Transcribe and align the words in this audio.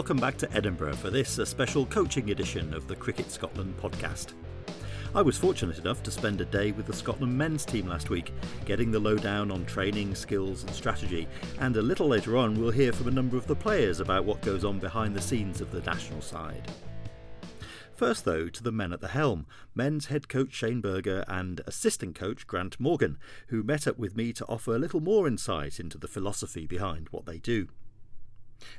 welcome 0.00 0.16
back 0.16 0.38
to 0.38 0.50
Edinburgh 0.54 0.94
for 0.94 1.10
this, 1.10 1.36
a 1.36 1.44
special 1.44 1.84
coaching 1.84 2.30
edition 2.30 2.72
of 2.72 2.88
the 2.88 2.96
Cricket 2.96 3.30
Scotland 3.30 3.74
podcast. 3.76 4.32
I 5.14 5.20
was 5.20 5.36
fortunate 5.36 5.78
enough 5.78 6.02
to 6.04 6.10
spend 6.10 6.40
a 6.40 6.46
day 6.46 6.72
with 6.72 6.86
the 6.86 6.94
Scotland 6.94 7.36
men's 7.36 7.66
team 7.66 7.86
last 7.86 8.08
week, 8.08 8.32
getting 8.64 8.90
the 8.90 8.98
lowdown 8.98 9.50
on 9.50 9.66
training, 9.66 10.14
skills, 10.14 10.62
and 10.62 10.72
strategy. 10.72 11.28
And 11.58 11.76
a 11.76 11.82
little 11.82 12.08
later 12.08 12.38
on, 12.38 12.58
we'll 12.58 12.70
hear 12.70 12.94
from 12.94 13.08
a 13.08 13.10
number 13.10 13.36
of 13.36 13.46
the 13.46 13.54
players 13.54 14.00
about 14.00 14.24
what 14.24 14.40
goes 14.40 14.64
on 14.64 14.78
behind 14.78 15.14
the 15.14 15.20
scenes 15.20 15.60
of 15.60 15.70
the 15.70 15.82
national 15.82 16.22
side. 16.22 16.72
First, 17.94 18.24
though, 18.24 18.48
to 18.48 18.62
the 18.62 18.72
men 18.72 18.94
at 18.94 19.02
the 19.02 19.08
helm 19.08 19.44
men's 19.74 20.06
head 20.06 20.30
coach 20.30 20.54
Shane 20.54 20.80
Burger 20.80 21.26
and 21.28 21.60
assistant 21.66 22.14
coach 22.14 22.46
Grant 22.46 22.80
Morgan, 22.80 23.18
who 23.48 23.62
met 23.62 23.86
up 23.86 23.98
with 23.98 24.16
me 24.16 24.32
to 24.32 24.46
offer 24.46 24.74
a 24.74 24.78
little 24.78 25.00
more 25.00 25.28
insight 25.28 25.78
into 25.78 25.98
the 25.98 26.08
philosophy 26.08 26.66
behind 26.66 27.08
what 27.10 27.26
they 27.26 27.36
do. 27.36 27.68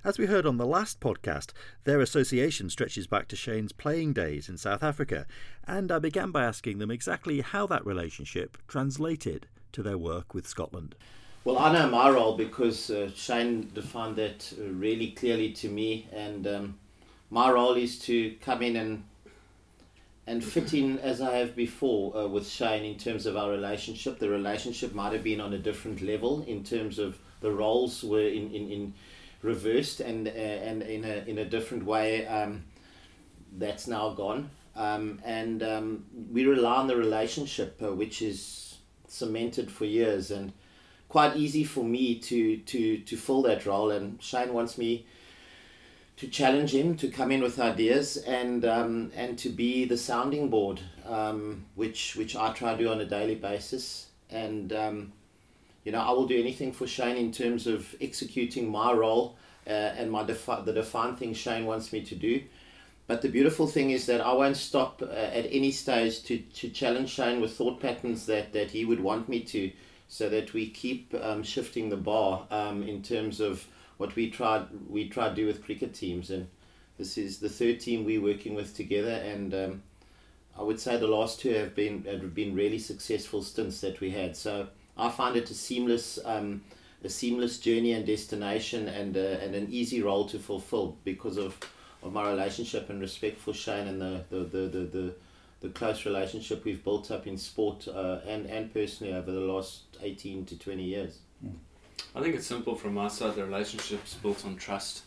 As 0.03 0.17
we 0.17 0.25
heard 0.25 0.45
on 0.45 0.57
the 0.57 0.65
last 0.65 0.99
podcast, 0.99 1.51
their 1.83 2.01
association 2.01 2.69
stretches 2.69 3.07
back 3.07 3.27
to 3.29 3.35
Shane's 3.35 3.71
playing 3.71 4.13
days 4.13 4.49
in 4.49 4.57
South 4.57 4.83
Africa, 4.83 5.25
and 5.67 5.91
I 5.91 5.99
began 5.99 6.31
by 6.31 6.43
asking 6.43 6.79
them 6.79 6.91
exactly 6.91 7.41
how 7.41 7.67
that 7.67 7.85
relationship 7.85 8.57
translated 8.67 9.47
to 9.73 9.83
their 9.83 9.97
work 9.97 10.33
with 10.33 10.47
Scotland. 10.47 10.95
Well, 11.43 11.57
I 11.57 11.73
know 11.73 11.89
my 11.89 12.09
role 12.09 12.37
because 12.37 12.91
uh, 12.91 13.09
Shane 13.15 13.71
defined 13.73 14.15
that 14.17 14.53
uh, 14.59 14.65
really 14.65 15.11
clearly 15.11 15.51
to 15.53 15.69
me, 15.69 16.07
and 16.13 16.45
um, 16.45 16.79
my 17.31 17.49
role 17.49 17.73
is 17.73 17.97
to 17.99 18.35
come 18.41 18.61
in 18.61 18.75
and 18.75 19.03
and 20.27 20.43
fit 20.43 20.73
in 20.73 20.99
as 20.99 21.19
I 21.19 21.35
have 21.37 21.55
before 21.55 22.15
uh, 22.15 22.27
with 22.27 22.47
Shane 22.47 22.85
in 22.85 22.97
terms 22.97 23.25
of 23.25 23.35
our 23.35 23.49
relationship. 23.49 24.19
The 24.19 24.29
relationship 24.29 24.93
might 24.93 25.13
have 25.13 25.23
been 25.23 25.41
on 25.41 25.53
a 25.53 25.57
different 25.57 26.01
level 26.01 26.43
in 26.43 26.63
terms 26.63 26.99
of 26.99 27.17
the 27.41 27.51
roles 27.51 28.03
were 28.03 28.21
in, 28.27 28.51
in, 28.51 28.69
in 28.69 28.93
reversed 29.41 29.99
and 29.99 30.27
uh, 30.27 30.31
and 30.31 30.81
in 30.83 31.03
a 31.03 31.23
in 31.27 31.37
a 31.37 31.45
different 31.45 31.85
way. 31.85 32.27
Um, 32.27 32.63
that's 33.57 33.85
now 33.85 34.13
gone, 34.13 34.49
um, 34.77 35.19
and 35.25 35.61
um, 35.61 36.05
we 36.31 36.45
rely 36.45 36.75
on 36.75 36.87
the 36.87 36.95
relationship, 36.95 37.81
uh, 37.83 37.91
which 37.93 38.21
is 38.21 38.77
cemented 39.07 39.69
for 39.69 39.83
years 39.83 40.31
and 40.31 40.53
quite 41.09 41.35
easy 41.35 41.65
for 41.65 41.83
me 41.83 42.15
to 42.15 42.57
to 42.57 42.99
to 42.99 43.17
fill 43.17 43.41
that 43.41 43.65
role. 43.65 43.91
And 43.91 44.21
Shane 44.23 44.53
wants 44.53 44.77
me 44.77 45.05
to 46.15 46.27
challenge 46.27 46.73
him 46.73 46.95
to 46.95 47.09
come 47.09 47.31
in 47.31 47.41
with 47.41 47.59
ideas 47.59 48.17
and 48.17 48.63
um, 48.63 49.11
and 49.15 49.37
to 49.39 49.49
be 49.49 49.85
the 49.85 49.97
sounding 49.97 50.49
board, 50.49 50.79
um, 51.05 51.65
which 51.75 52.15
which 52.15 52.35
I 52.35 52.53
try 52.53 52.73
to 52.73 52.83
do 52.83 52.89
on 52.89 53.01
a 53.01 53.05
daily 53.05 53.35
basis. 53.35 54.07
And 54.29 54.71
um, 54.71 55.13
you 55.83 55.91
know, 55.91 55.99
I 55.99 56.11
will 56.11 56.27
do 56.27 56.39
anything 56.39 56.71
for 56.71 56.87
Shane 56.87 57.17
in 57.17 57.31
terms 57.31 57.67
of 57.67 57.95
executing 57.99 58.69
my 58.69 58.93
role 58.93 59.37
uh, 59.67 59.69
and 59.69 60.11
my 60.11 60.23
defi- 60.23 60.63
the 60.65 60.73
defined 60.73 61.17
thing 61.17 61.33
Shane 61.33 61.65
wants 61.65 61.91
me 61.91 62.01
to 62.03 62.15
do. 62.15 62.43
But 63.07 63.21
the 63.21 63.29
beautiful 63.29 63.67
thing 63.67 63.89
is 63.89 64.05
that 64.05 64.21
I 64.21 64.33
won't 64.33 64.57
stop 64.57 65.01
uh, 65.01 65.11
at 65.11 65.45
any 65.49 65.71
stage 65.71 66.23
to, 66.23 66.37
to 66.37 66.69
challenge 66.69 67.09
Shane 67.09 67.41
with 67.41 67.57
thought 67.57 67.81
patterns 67.81 68.25
that, 68.27 68.53
that 68.53 68.71
he 68.71 68.85
would 68.85 69.01
want 69.01 69.27
me 69.27 69.41
to, 69.41 69.71
so 70.07 70.29
that 70.29 70.53
we 70.53 70.69
keep 70.69 71.13
um, 71.21 71.41
shifting 71.43 71.89
the 71.89 71.97
bar 71.97 72.45
um, 72.51 72.83
in 72.83 73.01
terms 73.01 73.39
of 73.39 73.65
what 73.97 74.15
we 74.15 74.29
try 74.29 74.65
we 74.89 75.09
try 75.09 75.29
to 75.29 75.35
do 75.35 75.45
with 75.45 75.63
cricket 75.63 75.93
teams. 75.93 76.29
And 76.29 76.47
this 76.97 77.17
is 77.17 77.39
the 77.39 77.49
third 77.49 77.79
team 77.79 78.05
we're 78.05 78.21
working 78.21 78.53
with 78.53 78.75
together, 78.75 79.09
and 79.11 79.53
um, 79.53 79.83
I 80.57 80.63
would 80.63 80.79
say 80.79 80.97
the 80.97 81.07
last 81.07 81.39
two 81.39 81.53
have 81.53 81.75
been 81.75 82.03
have 82.05 82.35
been 82.35 82.55
really 82.55 82.79
successful 82.79 83.41
stints 83.41 83.81
that 83.81 83.99
we 83.99 84.11
had. 84.11 84.35
So 84.37 84.67
I 85.01 85.09
find 85.09 85.35
it 85.35 85.49
a 85.49 85.53
seamless 85.55 86.19
um, 86.23 86.61
a 87.03 87.09
seamless 87.09 87.57
journey 87.57 87.93
and 87.93 88.05
destination 88.05 88.87
and 88.87 89.17
uh, 89.17 89.43
and 89.43 89.55
an 89.55 89.67
easy 89.71 90.01
role 90.01 90.25
to 90.27 90.37
fulfill 90.37 90.97
because 91.03 91.37
of, 91.37 91.57
of 92.03 92.13
my 92.13 92.29
relationship 92.29 92.89
and 92.89 93.01
respect 93.01 93.39
for 93.39 93.53
Shane 93.53 93.87
and 93.87 93.99
the 93.99 94.23
the, 94.29 94.39
the, 94.39 94.57
the, 94.67 94.79
the, 94.79 95.13
the 95.61 95.69
close 95.69 96.05
relationship 96.05 96.63
we've 96.63 96.83
built 96.83 97.09
up 97.09 97.25
in 97.25 97.37
sport 97.37 97.87
uh, 97.87 98.19
and, 98.27 98.45
and 98.45 98.71
personally 98.71 99.13
over 99.13 99.31
the 99.31 99.39
last 99.39 99.83
18 100.01 100.45
to 100.45 100.57
20 100.57 100.83
years. 100.83 101.19
I 102.15 102.21
think 102.21 102.35
it's 102.35 102.47
simple 102.47 102.75
from 102.75 102.95
my 102.95 103.07
side. 103.07 103.35
The 103.35 103.45
relationship's 103.45 104.15
built 104.15 104.45
on 104.45 104.55
trust. 104.55 105.03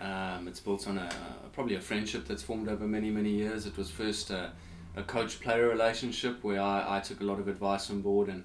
Um, 0.00 0.48
it's 0.48 0.60
built 0.60 0.88
on 0.88 0.98
a 0.98 1.10
probably 1.52 1.76
a 1.76 1.80
friendship 1.80 2.26
that's 2.26 2.42
formed 2.42 2.68
over 2.68 2.86
many 2.86 3.10
many 3.10 3.30
years. 3.30 3.64
It 3.64 3.78
was 3.78 3.90
first 3.90 4.30
a, 4.30 4.52
a 4.96 5.02
coach 5.02 5.40
player 5.40 5.68
relationship 5.68 6.42
where 6.44 6.60
I, 6.60 6.98
I 6.98 7.00
took 7.00 7.22
a 7.22 7.24
lot 7.24 7.38
of 7.38 7.48
advice 7.48 7.88
on 7.90 8.02
board 8.02 8.28
and 8.28 8.44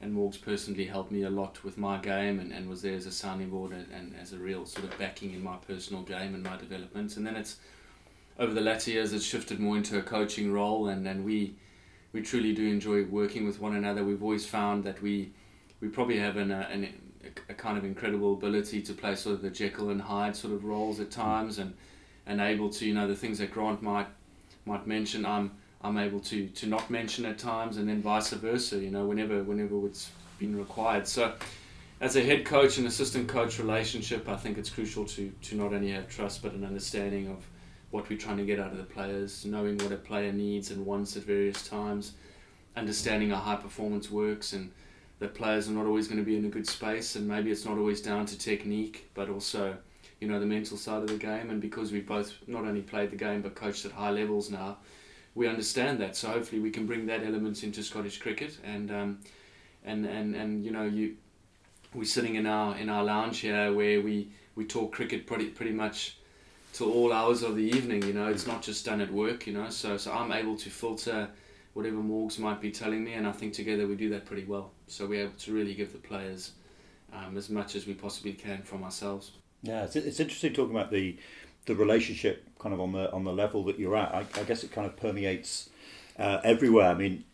and 0.00 0.14
Morgs 0.14 0.40
personally 0.40 0.84
helped 0.84 1.10
me 1.10 1.22
a 1.22 1.30
lot 1.30 1.64
with 1.64 1.78
my 1.78 1.98
game 1.98 2.38
and, 2.38 2.52
and 2.52 2.68
was 2.68 2.82
there 2.82 2.94
as 2.94 3.06
a 3.06 3.12
sounding 3.12 3.50
board 3.50 3.72
and, 3.72 3.86
and 3.92 4.14
as 4.20 4.32
a 4.32 4.38
real 4.38 4.66
sort 4.66 4.84
of 4.84 4.98
backing 4.98 5.32
in 5.32 5.42
my 5.42 5.56
personal 5.56 6.02
game 6.02 6.34
and 6.34 6.42
my 6.42 6.56
development. 6.56 7.16
And 7.16 7.26
then 7.26 7.36
it's 7.36 7.56
over 8.38 8.52
the 8.52 8.60
latter 8.60 8.90
years 8.90 9.12
it's 9.12 9.24
shifted 9.24 9.58
more 9.58 9.76
into 9.76 9.98
a 9.98 10.02
coaching 10.02 10.52
role 10.52 10.88
and, 10.88 11.06
and 11.06 11.24
we 11.24 11.54
we 12.12 12.22
truly 12.22 12.54
do 12.54 12.66
enjoy 12.66 13.04
working 13.04 13.46
with 13.46 13.60
one 13.60 13.74
another. 13.74 14.04
We've 14.04 14.22
always 14.22 14.46
found 14.46 14.84
that 14.84 15.00
we 15.02 15.32
we 15.80 15.88
probably 15.88 16.18
have 16.18 16.36
an, 16.36 16.50
uh, 16.50 16.68
an 16.70 16.88
a 17.48 17.54
kind 17.54 17.76
of 17.76 17.84
incredible 17.84 18.34
ability 18.34 18.80
to 18.82 18.92
play 18.92 19.14
sort 19.14 19.34
of 19.34 19.42
the 19.42 19.50
Jekyll 19.50 19.90
and 19.90 20.00
Hyde 20.00 20.36
sort 20.36 20.54
of 20.54 20.64
roles 20.64 21.00
at 21.00 21.10
times 21.10 21.58
and 21.58 21.74
and 22.26 22.40
able 22.40 22.70
to 22.70 22.86
you 22.86 22.94
know 22.94 23.06
the 23.08 23.14
things 23.14 23.38
that 23.38 23.50
Grant 23.50 23.82
might 23.82 24.08
might 24.64 24.86
mention. 24.86 25.24
I'm 25.24 25.52
I'm 25.82 25.98
able 25.98 26.20
to 26.20 26.48
to 26.48 26.66
not 26.66 26.90
mention 26.90 27.24
at 27.26 27.38
times, 27.38 27.76
and 27.76 27.88
then 27.88 28.02
vice 28.02 28.30
versa. 28.30 28.78
You 28.78 28.90
know, 28.90 29.06
whenever 29.06 29.42
whenever 29.42 29.86
it's 29.86 30.10
been 30.38 30.56
required. 30.56 31.06
So, 31.06 31.34
as 32.00 32.16
a 32.16 32.22
head 32.22 32.44
coach 32.44 32.78
and 32.78 32.86
assistant 32.86 33.28
coach 33.28 33.58
relationship, 33.58 34.28
I 34.28 34.36
think 34.36 34.58
it's 34.58 34.70
crucial 34.70 35.04
to 35.04 35.32
to 35.42 35.56
not 35.56 35.72
only 35.72 35.90
have 35.90 36.08
trust 36.08 36.42
but 36.42 36.52
an 36.52 36.64
understanding 36.64 37.28
of 37.28 37.46
what 37.90 38.08
we're 38.08 38.18
trying 38.18 38.38
to 38.38 38.44
get 38.44 38.58
out 38.58 38.72
of 38.72 38.78
the 38.78 38.84
players, 38.84 39.44
knowing 39.44 39.78
what 39.78 39.92
a 39.92 39.96
player 39.96 40.32
needs 40.32 40.70
and 40.70 40.84
wants 40.84 41.16
at 41.16 41.22
various 41.22 41.66
times, 41.68 42.12
understanding 42.76 43.30
how 43.30 43.36
high 43.36 43.56
performance 43.56 44.10
works, 44.10 44.52
and 44.52 44.72
that 45.18 45.34
players 45.34 45.68
are 45.68 45.72
not 45.72 45.86
always 45.86 46.08
going 46.08 46.18
to 46.18 46.24
be 46.24 46.36
in 46.36 46.44
a 46.44 46.48
good 46.48 46.66
space, 46.66 47.16
and 47.16 47.28
maybe 47.28 47.50
it's 47.50 47.64
not 47.64 47.78
always 47.78 48.00
down 48.00 48.26
to 48.26 48.38
technique, 48.38 49.08
but 49.14 49.28
also 49.28 49.76
you 50.20 50.26
know 50.26 50.40
the 50.40 50.46
mental 50.46 50.76
side 50.76 51.02
of 51.02 51.08
the 51.08 51.16
game. 51.16 51.50
And 51.50 51.60
because 51.60 51.92
we've 51.92 52.06
both 52.06 52.34
not 52.46 52.64
only 52.64 52.80
played 52.82 53.10
the 53.10 53.16
game 53.16 53.42
but 53.42 53.54
coached 53.54 53.84
at 53.84 53.92
high 53.92 54.10
levels 54.10 54.50
now 54.50 54.78
we 55.36 55.46
understand 55.46 56.00
that. 56.00 56.16
So 56.16 56.28
hopefully 56.28 56.60
we 56.60 56.70
can 56.70 56.86
bring 56.86 57.06
that 57.06 57.22
element 57.22 57.62
into 57.62 57.82
Scottish 57.84 58.18
cricket 58.18 58.58
and 58.64 58.90
um, 58.90 59.18
and 59.84 60.04
and 60.04 60.34
and 60.34 60.64
you 60.64 60.72
know 60.72 60.84
you 60.84 61.16
we're 61.94 62.04
sitting 62.04 62.34
in 62.34 62.46
our 62.46 62.76
in 62.76 62.88
our 62.88 63.04
lounge 63.04 63.38
here 63.40 63.72
where 63.72 64.00
we 64.00 64.30
we 64.56 64.64
talk 64.64 64.92
cricket 64.92 65.26
pretty 65.26 65.46
pretty 65.46 65.72
much 65.72 66.16
till 66.72 66.90
all 66.90 67.12
hours 67.12 67.42
of 67.42 67.54
the 67.54 67.62
evening. 67.62 68.02
You 68.02 68.14
know, 68.14 68.28
it's 68.28 68.46
not 68.46 68.62
just 68.62 68.84
done 68.84 69.00
at 69.00 69.12
work. 69.12 69.46
You 69.46 69.52
know, 69.52 69.68
so 69.68 69.96
so 69.98 70.12
I'm 70.12 70.32
able 70.32 70.56
to 70.56 70.70
filter 70.70 71.28
whatever 71.74 71.98
Morgs 71.98 72.38
might 72.38 72.60
be 72.60 72.70
telling 72.70 73.04
me, 73.04 73.12
and 73.12 73.26
I 73.26 73.32
think 73.32 73.52
together 73.52 73.86
we 73.86 73.94
do 73.94 74.08
that 74.08 74.24
pretty 74.24 74.44
well. 74.44 74.72
So 74.88 75.06
we're 75.06 75.24
able 75.24 75.38
to 75.38 75.52
really 75.52 75.74
give 75.74 75.92
the 75.92 75.98
players 75.98 76.52
um, 77.12 77.36
as 77.36 77.50
much 77.50 77.76
as 77.76 77.86
we 77.86 77.92
possibly 77.92 78.32
can 78.32 78.62
from 78.62 78.82
ourselves. 78.82 79.32
Yeah, 79.62 79.84
it's, 79.84 79.96
it's 79.96 80.18
interesting 80.18 80.54
talking 80.54 80.74
about 80.74 80.90
the 80.90 81.18
the 81.66 81.74
relationship 81.74 82.45
kind 82.58 82.74
of 82.74 82.80
on 82.80 82.92
the 82.92 83.10
on 83.12 83.24
the 83.24 83.32
level 83.32 83.64
that 83.64 83.78
you're 83.78 83.96
at. 83.96 84.14
I, 84.14 84.26
I 84.40 84.44
guess 84.44 84.64
it 84.64 84.72
kind 84.72 84.86
of 84.86 84.96
permeates 84.96 85.70
uh, 86.18 86.40
everywhere. 86.44 86.88
I 86.88 86.94
mean, 86.94 87.24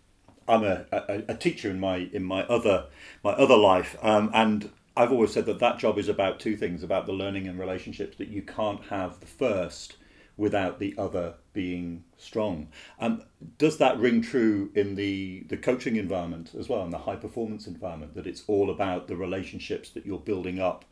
I'm 0.49 0.65
a, 0.65 0.87
a, 0.93 1.23
a, 1.29 1.35
teacher 1.35 1.71
in 1.71 1.81
my 1.81 2.09
in 2.13 2.25
my 2.25 2.45
other 2.45 2.87
my 3.23 3.33
other 3.33 3.57
life, 3.57 3.97
um, 4.03 4.31
and 4.35 4.71
I've 4.97 5.13
always 5.13 5.33
said 5.33 5.47
that 5.47 5.61
that 5.61 5.79
job 5.79 5.99
is 5.99 6.09
about 6.09 6.41
two 6.41 6.57
things: 6.57 6.83
about 6.83 7.07
the 7.07 7.13
learning 7.13 7.47
and 7.49 7.59
relationships. 7.59 8.17
That 8.17 8.29
you 8.29 8.43
can't 8.43 8.85
have 8.87 9.21
the 9.21 9.27
first 9.27 9.97
without 10.37 10.79
the 10.79 10.95
other 10.97 11.35
being 11.53 12.03
strong. 12.17 12.69
Um, 12.99 13.23
does 13.59 13.77
that 13.79 13.99
ring 13.99 14.23
true 14.23 14.71
in 14.75 14.97
the 14.97 15.45
the 15.49 15.57
coaching 15.57 15.97
environment 15.97 16.53
as 16.59 16.69
well, 16.69 16.85
in 16.85 16.91
the 16.91 16.99
high 16.99 17.17
performance 17.17 17.67
environment? 17.67 18.15
That 18.15 18.27
it's 18.27 18.43
all 18.47 18.71
about 18.71 19.09
the 19.09 19.17
relationships 19.17 19.91
that 19.91 20.05
you're 20.05 20.19
building 20.19 20.59
up 20.59 20.85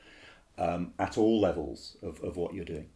um, 0.58 0.92
at 0.98 1.18
all 1.18 1.40
levels 1.40 1.96
of, 2.02 2.22
of 2.22 2.36
what 2.36 2.54
you're 2.54 2.64
doing. 2.64 2.86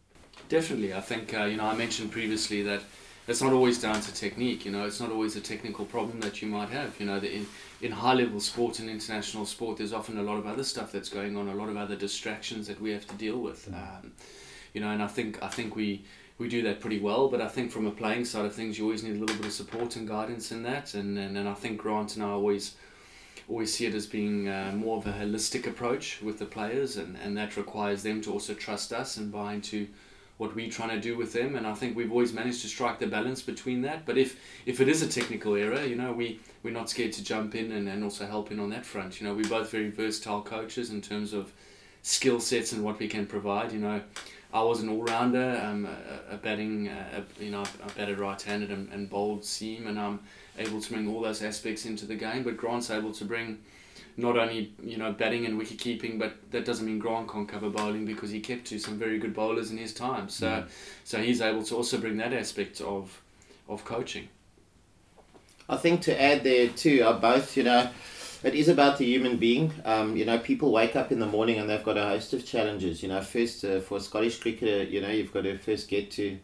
Definitely, 0.49 0.93
I 0.93 1.01
think 1.01 1.33
uh, 1.33 1.45
you 1.45 1.57
know 1.57 1.65
I 1.65 1.75
mentioned 1.75 2.11
previously 2.11 2.61
that 2.63 2.81
it's 3.27 3.41
not 3.41 3.53
always 3.53 3.81
down 3.81 3.99
to 4.01 4.13
technique. 4.13 4.65
You 4.65 4.71
know, 4.71 4.85
it's 4.85 4.99
not 4.99 5.11
always 5.11 5.35
a 5.35 5.41
technical 5.41 5.85
problem 5.85 6.19
that 6.19 6.41
you 6.41 6.47
might 6.47 6.69
have. 6.69 6.99
You 6.99 7.07
know, 7.07 7.17
in 7.17 7.47
in 7.81 7.91
high 7.91 8.13
level 8.13 8.39
sport 8.39 8.79
and 8.79 8.89
international 8.89 9.45
sport, 9.45 9.77
there's 9.77 9.93
often 9.93 10.17
a 10.17 10.23
lot 10.23 10.37
of 10.37 10.45
other 10.45 10.63
stuff 10.63 10.91
that's 10.91 11.09
going 11.09 11.35
on, 11.35 11.47
a 11.47 11.55
lot 11.55 11.69
of 11.69 11.77
other 11.77 11.95
distractions 11.95 12.67
that 12.67 12.79
we 12.79 12.91
have 12.91 13.07
to 13.07 13.15
deal 13.15 13.39
with. 13.39 13.69
Mm. 13.69 13.75
Um, 13.75 14.11
you 14.73 14.81
know, 14.81 14.91
and 14.91 15.01
I 15.01 15.07
think 15.07 15.41
I 15.41 15.47
think 15.47 15.75
we 15.75 16.05
we 16.37 16.47
do 16.49 16.61
that 16.63 16.79
pretty 16.79 16.99
well. 16.99 17.27
But 17.29 17.41
I 17.41 17.47
think 17.47 17.71
from 17.71 17.87
a 17.87 17.91
playing 17.91 18.25
side 18.25 18.45
of 18.45 18.53
things, 18.53 18.77
you 18.77 18.83
always 18.83 19.03
need 19.03 19.15
a 19.15 19.19
little 19.19 19.37
bit 19.37 19.45
of 19.45 19.53
support 19.53 19.95
and 19.95 20.07
guidance 20.07 20.51
in 20.51 20.61
that. 20.63 20.93
And 20.93 21.17
and, 21.17 21.37
and 21.37 21.49
I 21.49 21.55
think 21.55 21.81
Grant 21.81 22.15
and 22.15 22.23
I 22.23 22.29
always 22.29 22.75
always 23.47 23.73
see 23.73 23.85
it 23.85 23.93
as 23.93 24.05
being 24.05 24.47
uh, 24.47 24.71
more 24.75 24.97
of 24.97 25.07
a 25.07 25.13
holistic 25.13 25.67
approach 25.67 26.21
with 26.21 26.39
the 26.39 26.45
players, 26.45 26.97
and, 26.97 27.15
and 27.17 27.37
that 27.37 27.57
requires 27.57 28.03
them 28.03 28.21
to 28.21 28.31
also 28.31 28.53
trust 28.53 28.91
us 28.91 29.17
and 29.17 29.31
buy 29.31 29.53
into 29.53 29.87
what 30.37 30.55
we're 30.55 30.69
trying 30.69 30.89
to 30.89 30.99
do 30.99 31.17
with 31.17 31.33
them 31.33 31.55
and 31.55 31.65
I 31.65 31.73
think 31.73 31.95
we've 31.95 32.11
always 32.11 32.33
managed 32.33 32.61
to 32.63 32.67
strike 32.67 32.99
the 32.99 33.07
balance 33.07 33.41
between 33.41 33.81
that. 33.81 34.05
But 34.05 34.17
if 34.17 34.39
if 34.65 34.81
it 34.81 34.87
is 34.87 35.01
a 35.01 35.07
technical 35.07 35.55
error 35.55 35.83
you 35.83 35.95
know 35.95 36.11
we 36.11 36.39
we're 36.63 36.73
not 36.73 36.89
scared 36.89 37.13
to 37.13 37.23
jump 37.23 37.55
in 37.55 37.71
and, 37.71 37.87
and 37.87 38.03
also 38.03 38.25
help 38.25 38.51
in 38.51 38.59
on 38.59 38.69
that 38.69 38.85
front. 38.85 39.19
You 39.19 39.27
know 39.27 39.33
we're 39.33 39.49
both 39.49 39.71
very 39.71 39.89
versatile 39.89 40.41
coaches 40.41 40.89
in 40.89 41.01
terms 41.01 41.33
of 41.33 41.51
skill 42.01 42.39
sets 42.39 42.71
and 42.71 42.83
what 42.83 42.99
we 42.99 43.07
can 43.07 43.25
provide. 43.25 43.71
You 43.71 43.79
know 43.79 44.01
I 44.55 44.61
was 44.61 44.81
an 44.81 44.87
all 44.87 45.03
rounder, 45.03 45.61
um, 45.61 45.85
a, 45.85 46.35
a 46.35 46.37
batting, 46.37 46.87
uh, 46.87 47.21
a, 47.39 47.43
you 47.43 47.51
know, 47.51 47.63
I 47.63 47.87
batted 47.97 48.19
right 48.19 48.41
handed 48.41 48.71
and, 48.71 48.89
and 48.89 49.43
seam, 49.43 49.87
and 49.87 49.99
I'm 49.99 50.21
able 50.57 50.79
to 50.79 50.93
bring 50.93 51.09
all 51.09 51.19
those 51.19 51.43
aspects 51.43 51.85
into 51.85 52.05
the 52.05 52.15
game. 52.15 52.43
But 52.43 52.55
Grant's 52.55 52.89
able 52.89 53.11
to 53.11 53.25
bring 53.25 53.59
not 54.17 54.37
only 54.37 54.73
you 54.81 54.97
know 54.97 55.11
batting 55.11 55.45
and 55.45 55.57
wicket 55.57 55.79
keeping, 55.79 56.17
but 56.17 56.35
that 56.51 56.65
doesn't 56.65 56.85
mean 56.85 56.99
Grant 56.99 57.29
can't 57.29 57.47
cover 57.47 57.69
bowling 57.69 58.05
because 58.05 58.31
he 58.31 58.39
kept 58.39 58.65
to 58.67 58.79
some 58.79 58.97
very 58.97 59.19
good 59.19 59.33
bowlers 59.33 59.71
in 59.71 59.77
his 59.77 59.93
time. 59.93 60.29
So, 60.29 60.47
mm. 60.47 60.67
so 61.03 61.21
he's 61.21 61.41
able 61.41 61.63
to 61.63 61.75
also 61.75 61.97
bring 61.97 62.17
that 62.17 62.33
aspect 62.33 62.81
of 62.81 63.21
of 63.67 63.83
coaching. 63.85 64.29
I 65.67 65.77
think 65.77 66.01
to 66.01 66.21
add 66.21 66.43
there 66.43 66.69
too 66.69 67.03
are 67.03 67.19
both 67.19 67.57
you 67.57 67.63
know 67.63 67.89
it 68.45 68.53
is 68.53 68.69
about 68.69 68.99
the 68.99 69.05
human 69.05 69.37
being. 69.37 69.73
Um, 69.85 70.15
you 70.15 70.23
know, 70.23 70.37
people 70.37 70.71
wake 70.71 70.95
up 70.95 71.11
in 71.11 71.17
the 71.19 71.25
morning 71.25 71.57
and 71.57 71.67
they've 71.67 71.83
got 71.83 71.97
a 71.97 72.03
host 72.03 72.31
of 72.33 72.45
challenges. 72.45 73.01
You 73.01 73.09
know, 73.09 73.21
first 73.21 73.65
uh, 73.65 73.79
for 73.79 73.97
a 73.97 73.99
Scottish 73.99 74.39
cricketer, 74.39 74.83
you 74.83 75.01
know, 75.01 75.09
you've 75.09 75.33
got 75.33 75.45
to 75.45 75.57
first 75.57 75.87
get 75.87 76.11
to 76.11 76.37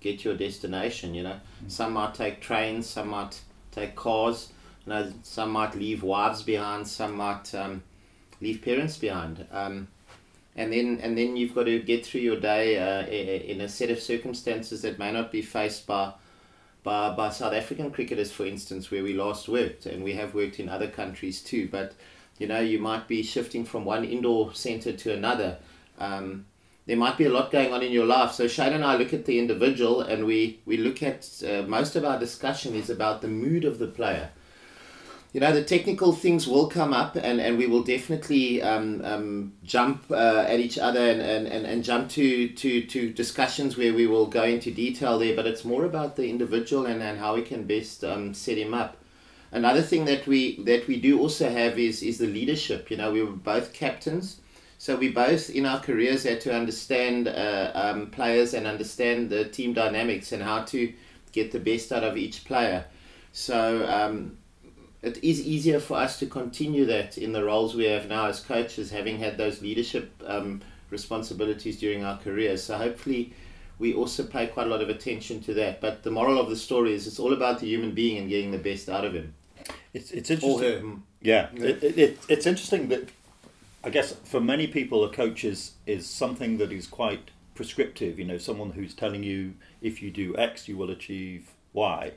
get 0.00 0.22
your 0.22 0.36
destination. 0.36 1.14
You 1.14 1.22
know, 1.22 1.40
mm. 1.64 1.70
some 1.70 1.94
might 1.94 2.14
take 2.14 2.42
trains, 2.42 2.88
some 2.88 3.08
might 3.08 3.40
take 3.70 3.96
cars. 3.96 4.50
You 4.86 4.92
know, 4.92 5.12
some 5.22 5.50
might 5.50 5.74
leave 5.74 6.02
wives 6.02 6.42
behind, 6.42 6.86
some 6.88 7.16
might 7.16 7.54
um, 7.54 7.82
leave 8.40 8.62
parents 8.62 8.96
behind. 8.96 9.46
Um, 9.52 9.88
and 10.56 10.72
then 10.72 11.00
and 11.02 11.16
then 11.16 11.36
you've 11.36 11.54
got 11.54 11.64
to 11.64 11.78
get 11.80 12.04
through 12.04 12.22
your 12.22 12.40
day 12.40 12.78
uh, 12.78 13.06
in 13.06 13.60
a 13.60 13.68
set 13.68 13.90
of 13.90 14.00
circumstances 14.00 14.82
that 14.82 14.98
may 14.98 15.12
not 15.12 15.30
be 15.30 15.42
faced 15.42 15.86
by 15.86 16.12
by, 16.82 17.14
by 17.14 17.30
South 17.30 17.52
African 17.52 17.90
cricketers, 17.90 18.32
for 18.32 18.46
instance, 18.46 18.90
where 18.90 19.02
we 19.02 19.12
last 19.12 19.48
worked, 19.48 19.86
and 19.86 20.02
we 20.02 20.14
have 20.14 20.34
worked 20.34 20.58
in 20.58 20.68
other 20.68 20.88
countries 20.88 21.42
too. 21.42 21.68
But 21.70 21.94
you 22.38 22.46
know, 22.46 22.60
you 22.60 22.78
might 22.78 23.06
be 23.06 23.22
shifting 23.22 23.64
from 23.64 23.84
one 23.84 24.04
indoor 24.04 24.54
center 24.54 24.92
to 24.92 25.12
another. 25.12 25.58
Um, 25.98 26.46
there 26.86 26.96
might 26.96 27.18
be 27.18 27.26
a 27.26 27.30
lot 27.30 27.52
going 27.52 27.72
on 27.72 27.82
in 27.82 27.92
your 27.92 28.06
life. 28.06 28.32
So 28.32 28.48
Shane 28.48 28.72
and 28.72 28.84
I 28.84 28.96
look 28.96 29.12
at 29.12 29.26
the 29.26 29.38
individual, 29.38 30.00
and 30.00 30.24
we 30.24 30.58
we 30.66 30.78
look 30.78 31.02
at 31.02 31.28
uh, 31.46 31.62
most 31.62 31.94
of 31.96 32.04
our 32.04 32.18
discussion 32.18 32.74
is 32.74 32.90
about 32.90 33.20
the 33.20 33.28
mood 33.28 33.64
of 33.64 33.78
the 33.78 33.86
player 33.86 34.30
you 35.32 35.40
know 35.40 35.52
the 35.52 35.62
technical 35.62 36.12
things 36.12 36.46
will 36.46 36.66
come 36.66 36.92
up 36.92 37.16
and, 37.16 37.40
and 37.40 37.56
we 37.56 37.66
will 37.66 37.82
definitely 37.82 38.62
um, 38.62 39.00
um, 39.04 39.52
jump 39.62 40.04
uh, 40.10 40.44
at 40.48 40.58
each 40.58 40.78
other 40.78 41.00
and, 41.00 41.20
and, 41.20 41.46
and, 41.46 41.66
and 41.66 41.84
jump 41.84 42.08
to, 42.10 42.48
to, 42.48 42.82
to 42.86 43.12
discussions 43.12 43.76
where 43.76 43.94
we 43.94 44.06
will 44.06 44.26
go 44.26 44.42
into 44.42 44.70
detail 44.70 45.18
there 45.18 45.36
but 45.36 45.46
it's 45.46 45.64
more 45.64 45.84
about 45.84 46.16
the 46.16 46.28
individual 46.28 46.86
and, 46.86 47.02
and 47.02 47.18
how 47.18 47.34
we 47.34 47.42
can 47.42 47.64
best 47.64 48.02
um, 48.04 48.34
set 48.34 48.58
him 48.58 48.74
up. 48.74 48.96
Another 49.52 49.82
thing 49.82 50.04
that 50.04 50.26
we 50.26 50.62
that 50.62 50.86
we 50.86 51.00
do 51.00 51.18
also 51.20 51.50
have 51.50 51.78
is 51.78 52.02
is 52.02 52.18
the 52.18 52.26
leadership. 52.26 52.88
You 52.88 52.96
know 52.96 53.10
we 53.10 53.20
were 53.22 53.32
both 53.32 53.72
captains 53.72 54.40
so 54.80 54.96
we 54.96 55.10
both 55.10 55.50
in 55.50 55.66
our 55.66 55.78
careers 55.78 56.22
had 56.22 56.40
to 56.40 56.54
understand 56.54 57.28
uh, 57.28 57.70
um, 57.74 58.06
players 58.06 58.54
and 58.54 58.66
understand 58.66 59.28
the 59.28 59.44
team 59.44 59.74
dynamics 59.74 60.32
and 60.32 60.42
how 60.42 60.62
to 60.72 60.90
get 61.32 61.52
the 61.52 61.60
best 61.60 61.92
out 61.92 62.02
of 62.02 62.16
each 62.16 62.46
player. 62.46 62.86
So 63.30 63.86
um, 63.86 64.38
it 65.02 65.22
is 65.24 65.40
easier 65.40 65.80
for 65.80 65.96
us 65.96 66.18
to 66.18 66.26
continue 66.26 66.84
that 66.86 67.16
in 67.16 67.32
the 67.32 67.44
roles 67.44 67.74
we 67.74 67.84
have 67.84 68.08
now 68.08 68.26
as 68.26 68.40
coaches, 68.40 68.90
having 68.90 69.18
had 69.18 69.38
those 69.38 69.62
leadership 69.62 70.12
um, 70.26 70.60
responsibilities 70.90 71.78
during 71.78 72.04
our 72.04 72.18
careers. 72.18 72.62
So 72.62 72.76
hopefully, 72.76 73.32
we 73.78 73.94
also 73.94 74.24
pay 74.24 74.46
quite 74.46 74.66
a 74.66 74.70
lot 74.70 74.82
of 74.82 74.90
attention 74.90 75.40
to 75.42 75.54
that. 75.54 75.80
But 75.80 76.02
the 76.02 76.10
moral 76.10 76.38
of 76.38 76.50
the 76.50 76.56
story 76.56 76.92
is 76.92 77.06
it's 77.06 77.18
all 77.18 77.32
about 77.32 77.60
the 77.60 77.66
human 77.66 77.92
being 77.92 78.18
and 78.18 78.28
getting 78.28 78.50
the 78.50 78.58
best 78.58 78.88
out 78.88 79.04
of 79.04 79.14
him. 79.14 79.34
It's 79.94 80.10
it's 80.10 80.30
interesting. 80.30 81.02
Yeah, 81.22 81.48
yeah. 81.54 81.64
It, 81.64 81.98
it, 81.98 82.18
it's 82.28 82.46
interesting 82.46 82.88
that 82.88 83.08
I 83.82 83.88
guess 83.88 84.12
for 84.24 84.40
many 84.40 84.66
people, 84.66 85.04
a 85.04 85.10
coach 85.10 85.44
is 85.44 85.72
is 85.86 86.08
something 86.08 86.58
that 86.58 86.72
is 86.72 86.86
quite 86.86 87.30
prescriptive. 87.54 88.18
You 88.18 88.26
know, 88.26 88.38
someone 88.38 88.72
who's 88.72 88.94
telling 88.94 89.22
you 89.22 89.54
if 89.80 90.02
you 90.02 90.10
do 90.10 90.36
X, 90.36 90.68
you 90.68 90.76
will 90.76 90.90
achieve 90.90 91.52
Y, 91.72 92.12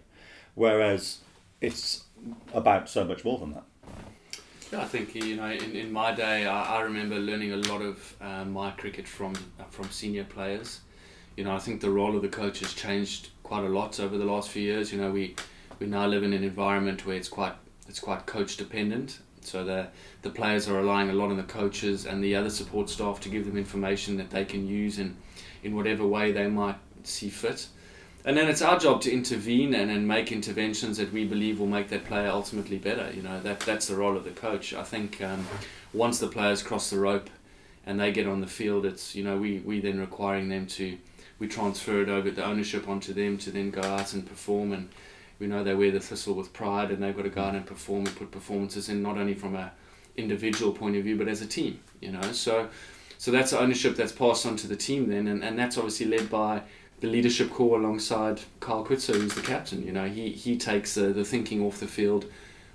whereas 0.56 1.20
it's 1.64 2.04
about 2.54 2.90
so 2.90 3.06
much 3.06 3.24
more 3.24 3.40
than 3.40 3.54
that. 3.54 3.64
Yeah, 4.72 4.82
I 4.82 4.86
think 4.86 5.16
you 5.16 5.38
know, 5.38 5.50
in, 5.50 5.76
in 5.76 5.92
my 5.92 6.14
day, 6.14 6.46
I, 6.46 6.78
I 6.78 6.82
remember 6.82 7.16
learning 7.16 7.54
a 7.54 7.58
lot 7.58 7.82
of 7.82 8.16
uh, 8.22 8.46
my 8.46 8.72
cricket 8.72 9.08
from 9.08 9.34
from 9.70 9.90
senior 9.90 10.26
players. 10.26 10.82
You 11.38 11.46
know, 11.46 11.56
I 11.56 11.60
think 11.60 11.82
the 11.82 11.90
role 11.90 12.16
of 12.16 12.22
the 12.22 12.28
coach 12.28 12.60
has 12.60 12.74
changed 12.74 13.30
quite 13.42 13.64
a 13.64 13.70
lot 13.70 14.00
over 14.00 14.18
the 14.18 14.26
last 14.26 14.50
few 14.50 14.62
years. 14.62 14.92
You 14.92 15.00
know, 15.00 15.12
we 15.12 15.36
we 15.80 15.88
now 15.88 16.06
live 16.06 16.24
in 16.24 16.34
an 16.34 16.44
environment 16.44 17.06
where 17.06 17.16
it's 17.16 17.30
quite 17.30 17.54
it's 17.88 18.00
quite 18.00 18.26
coach 18.26 18.58
dependent. 18.58 19.20
So 19.42 19.64
the 19.64 19.88
the 20.22 20.30
players 20.30 20.68
are 20.68 20.74
relying 20.74 21.10
a 21.10 21.14
lot 21.14 21.30
on 21.30 21.38
the 21.38 21.44
coaches 21.44 22.06
and 22.06 22.24
the 22.24 22.36
other 22.36 22.50
support 22.50 22.90
staff 22.90 23.20
to 23.22 23.30
give 23.30 23.46
them 23.46 23.58
information 23.58 24.18
that 24.18 24.32
they 24.32 24.46
can 24.46 24.68
use 24.68 25.00
in 25.00 25.16
in 25.64 25.76
whatever 25.76 26.06
way 26.06 26.32
they 26.32 26.48
might 26.48 26.78
see 27.04 27.30
fit 27.30 27.68
and 28.26 28.38
then 28.38 28.48
it's 28.48 28.62
our 28.62 28.80
job 28.80 29.02
to 29.02 29.12
intervene 29.12 29.74
and, 29.74 29.92
and 29.92 30.08
make 30.08 30.32
interventions 30.32 30.98
that 30.98 31.12
we 31.12 31.26
believe 31.26 31.60
will 31.60 31.68
make 31.68 31.90
that 31.90 32.06
player 32.06 32.30
ultimately 32.30 32.78
better. 32.78 33.12
You 33.14 33.22
know 33.22 33.40
that 33.42 33.60
that's 33.62 33.88
the 33.88 33.96
role 33.96 34.16
of 34.16 34.24
the 34.24 34.32
coach. 34.32 34.74
I 34.74 34.84
think 34.84 35.22
um, 35.22 35.46
once 35.94 36.20
the 36.20 36.28
players 36.28 36.64
cross 36.64 36.90
the 36.90 37.00
rope 37.00 37.30
and 37.86 38.00
they 38.00 38.12
get 38.12 38.28
on 38.28 38.40
the 38.40 38.48
field, 38.48 38.86
it's 38.86 39.14
you 39.16 39.24
know 39.24 39.38
we 39.38 39.60
we 39.60 39.82
then 39.82 40.00
requiring 40.00 40.50
them 40.50 40.68
to 40.68 40.98
we 41.40 41.48
transfer 41.48 42.02
it 42.02 42.10
over 42.10 42.32
the 42.32 42.46
ownership 42.46 42.88
onto 42.88 43.14
them 43.14 43.38
to 43.40 43.52
then 43.52 43.72
go 43.72 43.82
out 43.82 44.14
and 44.14 44.26
perform 44.26 44.72
and 44.72 44.90
we 45.40 45.48
know 45.48 45.64
they 45.64 45.76
wear 45.76 45.92
the 45.92 46.00
thistle 46.00 46.36
with 46.36 46.54
pride 46.54 46.92
and 46.92 47.04
they've 47.04 47.16
got 47.16 47.24
to 47.24 47.30
go 47.30 47.42
out 47.42 47.56
and 47.56 47.66
perform 47.66 48.06
and 48.06 48.16
put 48.16 48.32
performances 48.32 48.88
in 48.88 49.02
not 49.02 49.18
only 49.18 49.34
from 49.34 49.56
a 49.56 49.72
individual 50.16 50.72
point 50.72 50.96
of 50.96 51.04
view 51.04 51.18
but 51.18 51.28
as 51.28 51.42
a 51.42 51.46
team. 51.46 51.82
You 52.00 52.14
know 52.14 52.32
so 52.32 52.70
so 53.18 53.32
that's 53.32 53.52
the 53.52 53.60
ownership 53.60 53.98
that's 53.98 54.14
passed 54.14 54.46
on 54.46 54.56
to 54.58 54.68
the 54.68 54.78
team 54.78 55.10
then 55.10 55.28
and, 55.28 55.44
and 55.44 55.60
that's 55.60 55.78
obviously 55.78 56.06
led 56.06 56.30
by 56.30 56.62
the 57.04 57.10
leadership 57.10 57.50
core 57.50 57.78
alongside 57.78 58.40
Kyle 58.62 58.86
Coetzer, 58.86 59.16
who's 59.16 59.36
the 59.36 59.42
captain. 59.42 59.86
You 59.86 59.92
know, 59.92 60.08
he 60.08 60.30
he 60.30 60.58
takes 60.58 60.96
the, 60.96 61.08
the 61.08 61.26
thinking 61.26 61.62
off 61.62 61.82
the 61.82 61.86
field 61.86 62.26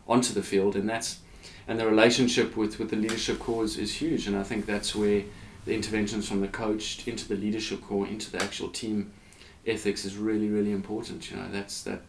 onto 0.06 0.34
the 0.34 0.42
field, 0.42 0.76
and 0.76 0.86
that's 0.86 1.20
and 1.66 1.80
the 1.80 1.86
relationship 1.86 2.54
with, 2.54 2.78
with 2.78 2.90
the 2.90 2.96
leadership 2.96 3.38
core 3.38 3.64
is, 3.64 3.78
is 3.78 3.94
huge. 3.94 4.26
And 4.26 4.36
I 4.36 4.42
think 4.42 4.66
that's 4.66 4.94
where 4.94 5.22
the 5.64 5.74
interventions 5.74 6.28
from 6.28 6.42
the 6.42 6.48
coach 6.48 7.08
into 7.08 7.26
the 7.26 7.36
leadership 7.36 7.80
core, 7.80 8.06
into 8.06 8.30
the 8.30 8.42
actual 8.42 8.68
team 8.68 9.12
ethics 9.66 10.04
is 10.04 10.18
really 10.18 10.50
really 10.50 10.72
important. 10.72 11.30
You 11.30 11.38
know, 11.38 11.48
that's 11.50 11.82
that. 11.84 12.02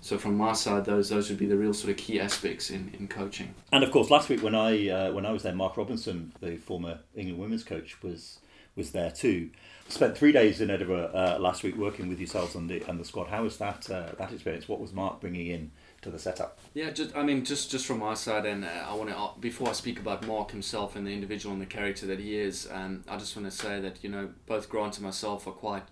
So 0.00 0.16
from 0.16 0.38
my 0.38 0.54
side, 0.54 0.86
those 0.86 1.10
those 1.10 1.28
would 1.28 1.38
be 1.38 1.44
the 1.44 1.58
real 1.58 1.74
sort 1.74 1.90
of 1.90 1.98
key 1.98 2.18
aspects 2.18 2.70
in, 2.70 2.94
in 2.98 3.08
coaching. 3.08 3.54
And 3.72 3.84
of 3.84 3.90
course, 3.90 4.08
last 4.08 4.30
week 4.30 4.42
when 4.42 4.54
I 4.54 4.88
uh, 4.88 5.12
when 5.12 5.26
I 5.26 5.32
was 5.32 5.42
there, 5.42 5.54
Mark 5.54 5.76
Robinson, 5.76 6.32
the 6.40 6.56
former 6.56 7.00
England 7.14 7.38
women's 7.38 7.62
coach, 7.62 8.02
was 8.02 8.38
was 8.78 8.92
there 8.92 9.10
too 9.10 9.50
spent 9.88 10.16
three 10.16 10.32
days 10.32 10.60
in 10.60 10.70
Edinburgh 10.70 11.10
uh, 11.14 11.38
last 11.40 11.62
week 11.62 11.76
working 11.76 12.08
with 12.08 12.18
yourselves 12.18 12.54
and 12.54 12.68
the 12.68 12.82
and 12.88 13.00
the 13.00 13.04
squad. 13.04 13.28
How 13.28 13.42
was 13.42 13.56
that 13.58 13.90
uh, 13.90 14.12
that 14.18 14.32
experience? 14.32 14.68
What 14.68 14.80
was 14.80 14.92
Mark 14.92 15.20
bringing 15.20 15.46
in 15.48 15.70
to 16.02 16.10
the 16.10 16.18
setup? 16.18 16.58
Yeah, 16.74 16.90
just 16.90 17.16
I 17.16 17.22
mean, 17.22 17.44
just 17.44 17.70
just 17.70 17.86
from 17.86 17.98
my 17.98 18.14
side, 18.14 18.46
and 18.46 18.64
uh, 18.64 18.86
I 18.88 18.94
want 18.94 19.10
to 19.10 19.16
uh, 19.16 19.30
before 19.40 19.68
I 19.68 19.72
speak 19.72 19.98
about 19.98 20.26
Mark 20.26 20.50
himself 20.50 20.94
and 20.94 21.06
the 21.06 21.12
individual 21.12 21.52
and 21.52 21.62
the 21.62 21.66
character 21.66 22.06
that 22.06 22.20
he 22.20 22.38
is, 22.38 22.68
um, 22.70 23.04
I 23.08 23.16
just 23.16 23.36
want 23.36 23.50
to 23.50 23.56
say 23.56 23.80
that 23.80 24.02
you 24.02 24.10
know 24.10 24.30
both 24.46 24.68
Grant 24.68 24.96
and 24.96 25.04
myself 25.04 25.46
are 25.46 25.52
quite 25.52 25.84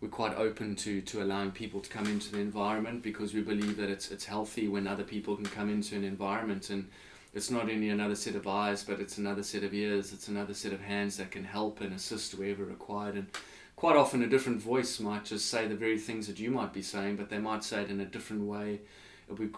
we're 0.00 0.08
quite 0.08 0.34
open 0.36 0.76
to, 0.76 1.02
to 1.02 1.22
allowing 1.22 1.50
people 1.50 1.78
to 1.78 1.90
come 1.90 2.06
into 2.06 2.32
the 2.32 2.38
environment 2.38 3.02
because 3.02 3.34
we 3.34 3.42
believe 3.42 3.76
that 3.76 3.90
it's 3.90 4.10
it's 4.10 4.24
healthy 4.24 4.66
when 4.66 4.86
other 4.86 5.04
people 5.04 5.36
can 5.36 5.46
come 5.46 5.70
into 5.70 5.94
an 5.94 6.04
environment 6.04 6.70
and 6.70 6.88
it's 7.32 7.50
not 7.50 7.70
only 7.70 7.88
another 7.90 8.16
set 8.16 8.34
of 8.34 8.48
eyes, 8.48 8.82
but 8.82 9.00
it's 9.00 9.18
another 9.18 9.42
set 9.42 9.62
of 9.62 9.72
ears, 9.72 10.12
it's 10.12 10.28
another 10.28 10.54
set 10.54 10.72
of 10.72 10.80
hands 10.80 11.16
that 11.16 11.30
can 11.30 11.44
help 11.44 11.80
and 11.80 11.92
assist 11.92 12.34
wherever 12.34 12.64
required. 12.64 13.14
And 13.14 13.28
quite 13.76 13.96
often, 13.96 14.22
a 14.22 14.26
different 14.26 14.60
voice 14.60 14.98
might 14.98 15.24
just 15.24 15.48
say 15.48 15.68
the 15.68 15.76
very 15.76 15.98
things 15.98 16.26
that 16.26 16.40
you 16.40 16.50
might 16.50 16.72
be 16.72 16.82
saying, 16.82 17.16
but 17.16 17.30
they 17.30 17.38
might 17.38 17.62
say 17.62 17.82
it 17.82 17.90
in 17.90 18.00
a 18.00 18.04
different 18.04 18.42
way. 18.42 18.80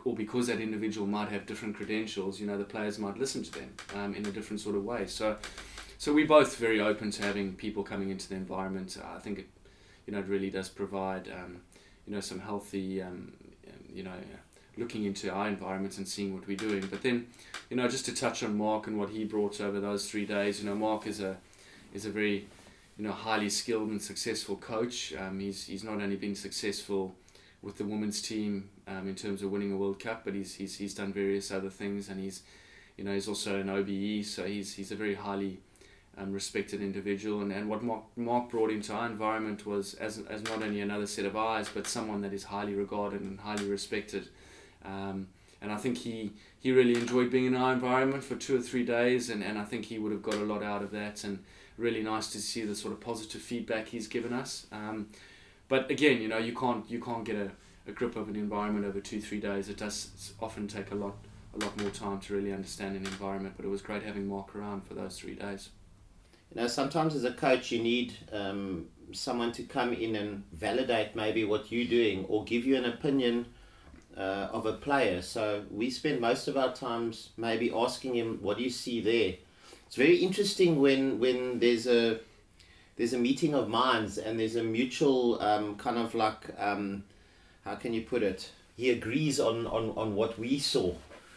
Or 0.04 0.14
because 0.14 0.48
that 0.48 0.60
individual 0.60 1.06
might 1.06 1.30
have 1.30 1.46
different 1.46 1.76
credentials, 1.76 2.38
you 2.38 2.46
know, 2.46 2.58
the 2.58 2.64
players 2.64 2.98
might 2.98 3.16
listen 3.16 3.42
to 3.42 3.50
them 3.52 3.74
um, 3.94 4.14
in 4.14 4.26
a 4.26 4.30
different 4.30 4.60
sort 4.60 4.76
of 4.76 4.84
way. 4.84 5.06
So, 5.06 5.38
so 5.96 6.12
we're 6.12 6.26
both 6.26 6.56
very 6.56 6.78
open 6.78 7.10
to 7.12 7.22
having 7.22 7.54
people 7.54 7.82
coming 7.82 8.10
into 8.10 8.28
the 8.28 8.34
environment. 8.34 8.98
I 9.02 9.18
think 9.18 9.38
it, 9.38 9.48
you 10.06 10.12
know, 10.12 10.18
it 10.18 10.26
really 10.26 10.50
does 10.50 10.68
provide, 10.68 11.28
um, 11.28 11.62
you 12.06 12.14
know, 12.14 12.20
some 12.20 12.38
healthy, 12.38 13.00
um, 13.00 13.32
you 13.90 14.02
know, 14.02 14.12
looking 14.76 15.04
into 15.04 15.30
our 15.30 15.48
environment 15.48 15.98
and 15.98 16.08
seeing 16.08 16.34
what 16.34 16.46
we're 16.46 16.56
doing. 16.56 16.86
But 16.90 17.02
then, 17.02 17.26
you 17.70 17.76
know, 17.76 17.88
just 17.88 18.06
to 18.06 18.14
touch 18.14 18.42
on 18.42 18.56
Mark 18.56 18.86
and 18.86 18.98
what 18.98 19.10
he 19.10 19.24
brought 19.24 19.60
over 19.60 19.80
those 19.80 20.10
three 20.10 20.26
days, 20.26 20.60
you 20.60 20.68
know, 20.68 20.74
Mark 20.74 21.06
is 21.06 21.20
a 21.20 21.36
is 21.92 22.06
a 22.06 22.10
very 22.10 22.46
you 22.96 23.04
know 23.04 23.12
highly 23.12 23.48
skilled 23.48 23.90
and 23.90 24.00
successful 24.00 24.56
coach. 24.56 25.14
Um, 25.14 25.40
he's 25.40 25.66
he's 25.66 25.84
not 25.84 26.00
only 26.00 26.16
been 26.16 26.34
successful 26.34 27.14
with 27.60 27.78
the 27.78 27.84
women's 27.84 28.20
team 28.20 28.68
um, 28.88 29.08
in 29.08 29.14
terms 29.14 29.42
of 29.42 29.50
winning 29.50 29.72
a 29.72 29.76
World 29.76 30.00
Cup, 30.00 30.24
but 30.24 30.34
he's, 30.34 30.54
he's 30.54 30.76
he's 30.76 30.94
done 30.94 31.12
various 31.12 31.50
other 31.50 31.70
things, 31.70 32.08
and 32.08 32.20
he's 32.20 32.42
you 32.96 33.04
know 33.04 33.12
he's 33.12 33.28
also 33.28 33.60
an 33.60 33.68
OBE, 33.68 34.24
so 34.24 34.44
he's 34.44 34.74
he's 34.74 34.90
a 34.90 34.96
very 34.96 35.14
highly 35.14 35.60
um, 36.18 36.32
respected 36.32 36.82
individual. 36.82 37.40
And, 37.40 37.52
and 37.52 37.68
what 37.68 37.82
Mark, 37.82 38.04
Mark 38.16 38.50
brought 38.50 38.70
into 38.70 38.92
our 38.92 39.06
environment 39.06 39.66
was 39.66 39.94
as, 39.94 40.18
as 40.28 40.42
not 40.44 40.62
only 40.62 40.80
another 40.80 41.06
set 41.06 41.24
of 41.24 41.36
eyes, 41.36 41.68
but 41.72 41.86
someone 41.86 42.20
that 42.22 42.32
is 42.32 42.44
highly 42.44 42.74
regarded 42.74 43.22
and 43.22 43.40
highly 43.40 43.68
respected. 43.68 44.28
Um, 44.84 45.28
and 45.60 45.70
I 45.70 45.76
think 45.76 45.98
he, 45.98 46.32
he 46.58 46.72
really 46.72 46.94
enjoyed 46.96 47.30
being 47.30 47.46
in 47.46 47.54
our 47.54 47.72
environment 47.72 48.24
for 48.24 48.34
two 48.34 48.56
or 48.56 48.60
three 48.60 48.84
days, 48.84 49.30
and, 49.30 49.42
and 49.42 49.58
I 49.58 49.64
think 49.64 49.84
he 49.84 49.98
would 49.98 50.10
have 50.10 50.22
got 50.22 50.34
a 50.34 50.44
lot 50.44 50.62
out 50.62 50.82
of 50.82 50.90
that. 50.90 51.22
And, 51.22 51.38
really 51.76 52.02
nice 52.02 52.28
to 52.28 52.40
see 52.40 52.62
the 52.62 52.74
sort 52.74 52.92
of 52.92 53.00
positive 53.00 53.40
feedback 53.40 53.88
he's 53.88 54.06
given 54.06 54.32
us. 54.32 54.66
Um, 54.72 55.08
but 55.68 55.90
again, 55.90 56.20
you 56.20 56.28
know, 56.28 56.38
you 56.38 56.54
can't 56.54 56.88
you 56.90 57.00
can't 57.00 57.24
get 57.24 57.36
a, 57.36 57.50
a 57.88 57.92
grip 57.92 58.16
of 58.16 58.28
an 58.28 58.36
environment 58.36 58.84
over 58.84 59.00
two 59.00 59.20
three 59.20 59.40
days. 59.40 59.68
It 59.68 59.78
does 59.78 60.34
often 60.40 60.68
take 60.68 60.90
a 60.90 60.94
lot 60.94 61.14
a 61.54 61.64
lot 61.64 61.78
more 61.80 61.90
time 61.90 62.18
to 62.20 62.34
really 62.34 62.52
understand 62.52 62.96
an 62.96 63.04
environment. 63.04 63.54
But 63.56 63.66
it 63.66 63.68
was 63.68 63.82
great 63.82 64.02
having 64.02 64.26
Mark 64.26 64.54
around 64.54 64.86
for 64.86 64.94
those 64.94 65.18
three 65.18 65.34
days. 65.34 65.70
You 66.54 66.60
know, 66.60 66.66
sometimes 66.66 67.14
as 67.14 67.24
a 67.24 67.32
coach, 67.32 67.72
you 67.72 67.82
need 67.82 68.12
um, 68.30 68.86
someone 69.12 69.52
to 69.52 69.62
come 69.62 69.94
in 69.94 70.16
and 70.16 70.44
validate 70.52 71.16
maybe 71.16 71.44
what 71.44 71.72
you're 71.72 71.88
doing 71.88 72.26
or 72.26 72.44
give 72.44 72.66
you 72.66 72.76
an 72.76 72.84
opinion 72.84 73.46
uh, 74.16 74.48
of 74.52 74.66
a 74.66 74.72
player. 74.72 75.22
So 75.22 75.64
we 75.70 75.90
spend 75.90 76.20
most 76.20 76.48
of 76.48 76.56
our 76.56 76.72
times 76.74 77.30
maybe 77.36 77.72
asking 77.72 78.14
him, 78.14 78.38
"What 78.42 78.58
do 78.58 78.64
you 78.64 78.70
see 78.70 79.00
there?" 79.00 79.34
It's 79.86 79.96
very 79.96 80.16
interesting 80.16 80.80
when 80.80 81.18
when 81.18 81.58
there's 81.58 81.86
a 81.86 82.20
there's 82.96 83.12
a 83.12 83.18
meeting 83.18 83.54
of 83.54 83.68
minds 83.68 84.18
and 84.18 84.38
there's 84.38 84.56
a 84.56 84.62
mutual 84.62 85.40
um, 85.42 85.76
kind 85.76 85.98
of 85.98 86.14
like 86.14 86.44
um, 86.58 87.04
how 87.64 87.74
can 87.74 87.94
you 87.94 88.02
put 88.02 88.22
it? 88.22 88.50
He 88.76 88.90
agrees 88.90 89.38
on, 89.38 89.66
on, 89.66 89.90
on 89.96 90.14
what 90.14 90.38
we 90.38 90.58
saw, 90.58 90.94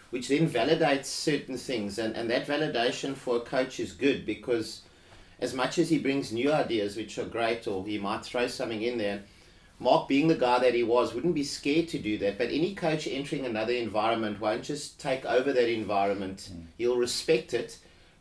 which 0.10 0.28
then 0.28 0.50
validates 0.50 1.06
certain 1.06 1.58
things, 1.58 2.00
and, 2.00 2.16
and 2.16 2.30
that 2.30 2.48
validation 2.48 3.16
for 3.16 3.38
a 3.38 3.42
coach 3.42 3.80
is 3.80 3.92
good 3.92 4.26
because 4.26 4.82
as 5.40 5.54
much 5.54 5.78
as 5.78 5.90
he 5.90 5.98
brings 5.98 6.32
new 6.32 6.52
ideas 6.52 6.96
which 6.96 7.18
are 7.18 7.26
great, 7.26 7.68
or 7.68 7.86
he 7.86 7.98
might 7.98 8.24
throw 8.24 8.48
something 8.48 8.82
in 8.82 8.98
there. 8.98 9.24
Mark, 9.80 10.08
being 10.08 10.28
the 10.28 10.36
guy 10.36 10.60
that 10.60 10.74
he 10.74 10.84
was, 10.84 11.14
wouldn't 11.14 11.36
be 11.36 11.44
scared 11.44 11.88
to 11.90 12.00
do 12.00 12.18
that. 12.20 12.38
But 12.38 12.50
any 12.50 12.74
coach 12.74 13.08
entering 13.08 13.46
another 13.46 13.74
environment 13.74 14.40
won't 14.40 14.64
just 14.64 15.00
take 15.00 15.26
over 15.26 15.52
that 15.52 15.70
environment. 15.70 16.50
Mm. 16.52 16.66
He'll 16.78 16.98
respect 16.98 17.54
it 17.54 17.78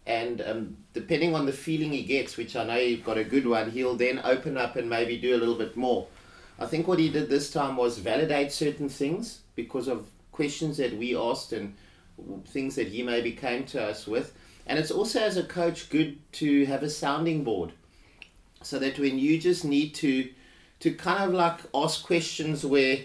and 0.07 0.43
um, 0.43 0.77
depending 0.93 1.35
on 1.35 1.47
the 1.47 1.53
feeling 1.53 1.93
he 1.93 2.03
gets, 2.03 2.37
which 2.37 2.57
I 2.57 2.65
know 2.65 2.77
you've 2.77 3.05
got 3.05 3.17
a 3.17 3.25
good 3.25 3.47
one, 3.47 3.71
he'll 3.71 3.97
then 3.97 4.21
open 4.23 4.59
up 4.59 4.77
and 4.77 4.89
maybe 4.89 5.17
do 5.17 5.35
a 5.35 5.39
little 5.39 5.55
bit 5.55 5.77
more. 5.77 6.07
I 6.59 6.67
think 6.67 6.87
what 6.87 6.99
he 6.99 7.09
did 7.09 7.31
this 7.31 7.51
time 7.51 7.77
was 7.77 7.99
validate 7.99 8.53
certain 8.53 8.89
things 8.89 9.41
because 9.55 9.89
of 9.89 10.07
questions 10.31 10.77
that 10.77 10.97
we 10.97 11.17
asked 11.17 11.53
and 11.53 11.75
things 12.47 12.75
that 12.77 12.89
he 12.89 13.03
maybe 13.03 13.33
came 13.33 13.65
to 13.67 13.83
us 13.83 14.07
with. 14.07 14.35
And 14.67 14.79
it's 14.79 14.91
also, 14.91 15.21
as 15.21 15.37
a 15.37 15.43
coach, 15.43 15.89
good 15.89 16.19
to 16.33 16.67
have 16.67 16.83
a 16.83 16.91
sounding 16.91 17.43
board 17.43 17.73
so 18.63 18.79
that 18.79 18.99
when 18.99 19.19
you 19.19 19.39
just 19.39 19.65
need 19.65 19.95
to 19.97 20.31
to 20.85 20.93
kind 20.93 21.25
of 21.25 21.33
like 21.33 21.61
ask 21.75 22.05
questions 22.05 22.63
where 22.63 22.99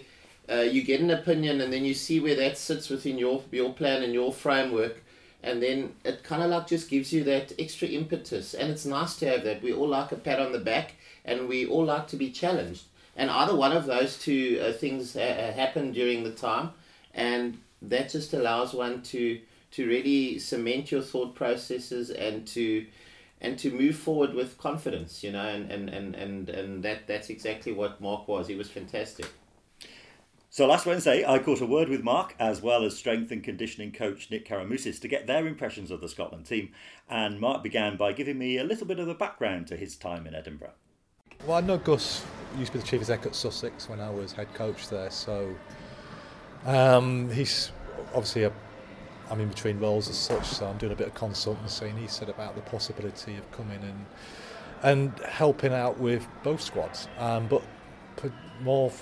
uh, 0.50 0.56
you 0.56 0.82
get 0.82 1.00
an 1.00 1.10
opinion 1.10 1.62
and 1.62 1.72
then 1.72 1.82
you 1.82 1.94
see 1.94 2.20
where 2.20 2.34
that 2.34 2.58
sits 2.58 2.90
within 2.90 3.16
your 3.16 3.42
your 3.50 3.72
plan 3.72 4.02
and 4.02 4.12
your 4.12 4.34
framework. 4.34 5.02
And 5.42 5.62
then 5.62 5.94
it 6.04 6.22
kind 6.22 6.42
of 6.42 6.50
like 6.50 6.66
just 6.66 6.90
gives 6.90 7.10
you 7.10 7.24
that 7.24 7.54
extra 7.58 7.88
impetus. 7.88 8.52
And 8.52 8.70
it's 8.70 8.84
nice 8.84 9.16
to 9.16 9.28
have 9.30 9.44
that. 9.44 9.62
We 9.62 9.72
all 9.72 9.88
like 9.88 10.12
a 10.12 10.16
pat 10.16 10.38
on 10.38 10.52
the 10.52 10.58
back 10.58 10.96
and 11.24 11.48
we 11.48 11.66
all 11.66 11.86
like 11.86 12.06
to 12.08 12.16
be 12.16 12.30
challenged. 12.30 12.84
And 13.16 13.30
either 13.30 13.56
one 13.56 13.72
of 13.72 13.86
those 13.86 14.18
two 14.18 14.60
uh, 14.62 14.72
things 14.72 15.16
uh, 15.16 15.54
happen 15.56 15.92
during 15.92 16.22
the 16.22 16.32
time. 16.32 16.72
And 17.14 17.56
that 17.80 18.10
just 18.10 18.34
allows 18.34 18.74
one 18.74 19.00
to 19.04 19.40
to 19.70 19.88
really 19.88 20.38
cement 20.38 20.92
your 20.92 21.00
thought 21.00 21.34
processes 21.34 22.10
and 22.10 22.46
to 22.48 22.84
and 23.40 23.58
to 23.58 23.70
move 23.70 23.96
forward 23.96 24.34
with 24.34 24.58
confidence 24.58 25.22
you 25.22 25.32
know 25.32 25.46
and 25.46 25.70
and 25.70 25.88
and 25.88 26.14
and, 26.14 26.48
and 26.48 26.82
that 26.82 27.06
that's 27.06 27.30
exactly 27.30 27.72
what 27.72 28.00
mark 28.00 28.28
was 28.28 28.48
he 28.48 28.54
was 28.54 28.70
fantastic 28.70 29.26
so 30.52 30.66
last 30.66 30.84
Wednesday, 30.84 31.24
I 31.24 31.38
caught 31.38 31.60
a 31.60 31.66
word 31.66 31.88
with 31.88 32.02
Mark 32.02 32.34
as 32.40 32.60
well 32.60 32.82
as 32.82 32.96
strength 32.96 33.30
and 33.30 33.40
conditioning 33.40 33.92
coach 33.92 34.32
Nick 34.32 34.48
Karamouzis 34.48 35.00
to 35.00 35.06
get 35.06 35.28
their 35.28 35.46
impressions 35.46 35.92
of 35.92 36.00
the 36.00 36.08
Scotland 36.08 36.44
team. 36.44 36.72
And 37.08 37.38
Mark 37.38 37.62
began 37.62 37.96
by 37.96 38.12
giving 38.12 38.36
me 38.36 38.58
a 38.58 38.64
little 38.64 38.84
bit 38.84 38.98
of 38.98 39.06
the 39.06 39.14
background 39.14 39.68
to 39.68 39.76
his 39.76 39.94
time 39.94 40.26
in 40.26 40.34
Edinburgh. 40.34 40.72
Well, 41.46 41.58
I 41.58 41.60
know 41.60 41.78
Gus 41.78 42.24
used 42.58 42.72
to 42.72 42.78
be 42.78 42.82
the 42.82 42.88
chief 42.88 43.00
exec 43.00 43.26
at 43.26 43.36
Sussex 43.36 43.88
when 43.88 44.00
I 44.00 44.10
was 44.10 44.32
head 44.32 44.52
coach 44.54 44.88
there, 44.88 45.12
so 45.12 45.54
um, 46.66 47.30
he's 47.30 47.70
obviously 48.08 48.42
a 48.42 48.52
I'm 49.30 49.40
in 49.40 49.48
between 49.48 49.78
roles 49.78 50.08
as 50.08 50.16
such, 50.16 50.46
so 50.46 50.66
I'm 50.66 50.78
doing 50.78 50.92
a 50.92 50.96
bit 50.96 51.06
of 51.06 51.14
consultancy. 51.14 51.88
And 51.88 51.98
he 51.98 52.08
said 52.08 52.28
about 52.28 52.56
the 52.56 52.62
possibility 52.62 53.36
of 53.36 53.50
coming 53.52 53.82
and 53.82 54.06
and 54.82 55.18
helping 55.20 55.74
out 55.74 55.98
with 55.98 56.26
both 56.42 56.60
squads, 56.62 57.06
um, 57.18 57.46
but 57.48 57.62
more 58.62 58.92